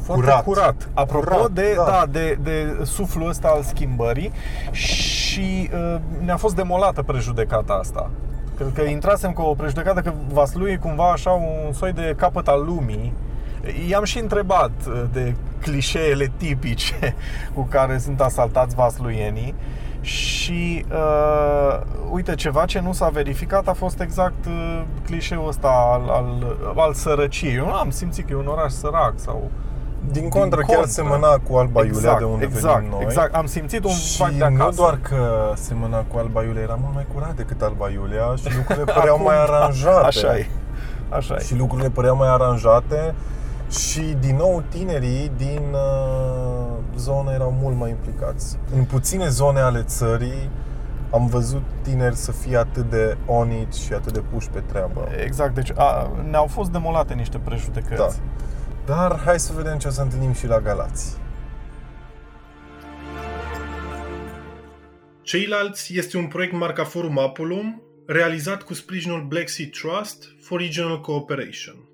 Foarte 0.00 0.24
Curat. 0.24 0.44
curat. 0.44 0.88
Apropo 0.94 1.34
Curat, 1.34 1.50
de, 1.50 1.72
da. 1.76 1.84
da. 1.84 2.04
de, 2.10 2.38
de 2.42 2.84
suflul 2.84 3.28
ăsta 3.28 3.48
al 3.48 3.62
schimbării 3.62 4.32
și 4.70 5.70
uh, 5.72 6.00
ne-a 6.24 6.36
fost 6.36 6.54
demolată 6.54 7.02
prejudecata 7.02 7.72
asta. 7.72 8.10
Cred 8.56 8.72
că 8.74 8.82
intrasem 8.82 9.32
cu 9.32 9.42
o 9.42 9.54
prejudecată 9.54 10.00
că 10.00 10.12
Vaslui 10.32 10.70
e 10.72 10.76
cumva 10.76 11.10
așa 11.10 11.30
un 11.30 11.72
soi 11.72 11.92
de 11.92 12.14
capăt 12.16 12.48
al 12.48 12.64
lumii. 12.64 13.12
I-am 13.88 14.04
și 14.04 14.18
întrebat 14.18 14.70
uh, 14.88 15.02
de 15.12 15.34
clișeele 15.60 16.32
tipice 16.36 17.14
cu 17.54 17.62
care 17.70 17.98
sunt 17.98 18.20
asaltați 18.20 18.74
vasluienii 18.74 19.54
și 20.00 20.84
uh, 20.92 21.80
uite, 22.10 22.34
ceva 22.34 22.64
ce 22.64 22.80
nu 22.80 22.92
s-a 22.92 23.08
verificat 23.08 23.68
a 23.68 23.72
fost 23.72 24.00
exact 24.00 24.46
uh, 24.46 24.82
clișeul 25.04 25.48
ăsta 25.48 25.68
al, 25.92 26.08
al, 26.08 26.56
al 26.76 26.94
sărăciei. 26.94 27.54
Eu 27.54 27.64
nu 27.64 27.72
am 27.72 27.90
simțit 27.90 28.26
că 28.26 28.32
e 28.32 28.36
un 28.36 28.46
oraș 28.46 28.72
sărac 28.72 29.12
sau 29.14 29.50
Din 30.10 30.28
contră, 30.28 30.62
chiar 30.66 30.84
semăna 30.84 31.38
cu 31.48 31.56
Alba 31.56 31.80
Iulia, 31.80 31.98
exact, 31.98 32.18
de 32.18 32.24
unde 32.24 32.44
exact, 32.44 32.74
venim 32.74 32.90
noi. 32.90 33.02
Exact, 33.02 33.34
am 33.34 33.46
simțit 33.46 33.84
un 33.84 33.90
Și 33.90 34.24
vibe 34.24 34.44
de 34.44 34.48
nu 34.48 34.62
acasă. 34.62 34.76
doar 34.76 34.98
că 35.02 35.52
semăna 35.54 35.98
cu 35.98 36.18
Alba 36.18 36.42
Iulia, 36.42 36.62
era 36.62 36.78
mult 36.80 36.94
mai 36.94 37.06
curat 37.14 37.34
decât 37.34 37.62
Alba 37.62 37.90
Iulia 37.90 38.34
și 38.36 38.56
lucrurile 38.56 38.84
păreau 38.94 39.14
Acum, 39.14 39.26
mai 39.26 39.36
da, 39.36 39.42
aranjate. 39.42 40.06
Așa 40.06 40.38
e. 40.38 40.46
Așa 41.08 41.34
e. 41.34 41.42
Și 41.44 41.56
lucrurile 41.56 41.88
păreau 41.90 42.16
mai 42.16 42.28
aranjate 42.28 43.14
și 43.70 44.00
din 44.00 44.36
nou 44.36 44.62
tinerii 44.68 45.30
din 45.36 45.62
uh, 45.72 46.76
zonă 46.96 47.32
erau 47.32 47.56
mult 47.60 47.76
mai 47.76 47.90
implicați. 47.90 48.58
În 48.74 48.84
puține 48.84 49.28
zone 49.28 49.60
ale 49.60 49.82
țării 49.82 50.50
am 51.10 51.26
văzut 51.26 51.62
tineri 51.82 52.16
să 52.16 52.32
fie 52.32 52.56
atât 52.56 52.90
de 52.90 53.16
onici 53.26 53.74
și 53.74 53.92
atât 53.92 54.12
de 54.12 54.22
puși 54.32 54.48
pe 54.48 54.60
treabă. 54.60 55.08
Exact, 55.24 55.54
deci 55.54 55.70
a, 55.76 56.10
ne-au 56.30 56.46
fost 56.46 56.70
demolate 56.70 57.14
niște 57.14 57.38
prejudecăți. 57.38 57.96
Da. 57.96 58.94
Dar 58.94 59.20
hai 59.24 59.38
să 59.40 59.52
vedem 59.52 59.78
ce 59.78 59.88
o 59.88 59.90
să 59.90 60.02
întâlnim 60.02 60.32
și 60.32 60.46
la 60.46 60.60
Galați. 60.60 61.16
Ceilalți 65.22 65.96
este 65.96 66.16
un 66.16 66.26
proiect 66.26 66.52
marca 66.52 66.84
Forum 66.84 67.18
Apulum, 67.18 67.82
realizat 68.06 68.62
cu 68.62 68.74
sprijinul 68.74 69.22
Black 69.22 69.48
Sea 69.48 69.66
Trust 69.70 70.24
for 70.40 70.60
Regional 70.60 71.00
Cooperation. 71.00 71.87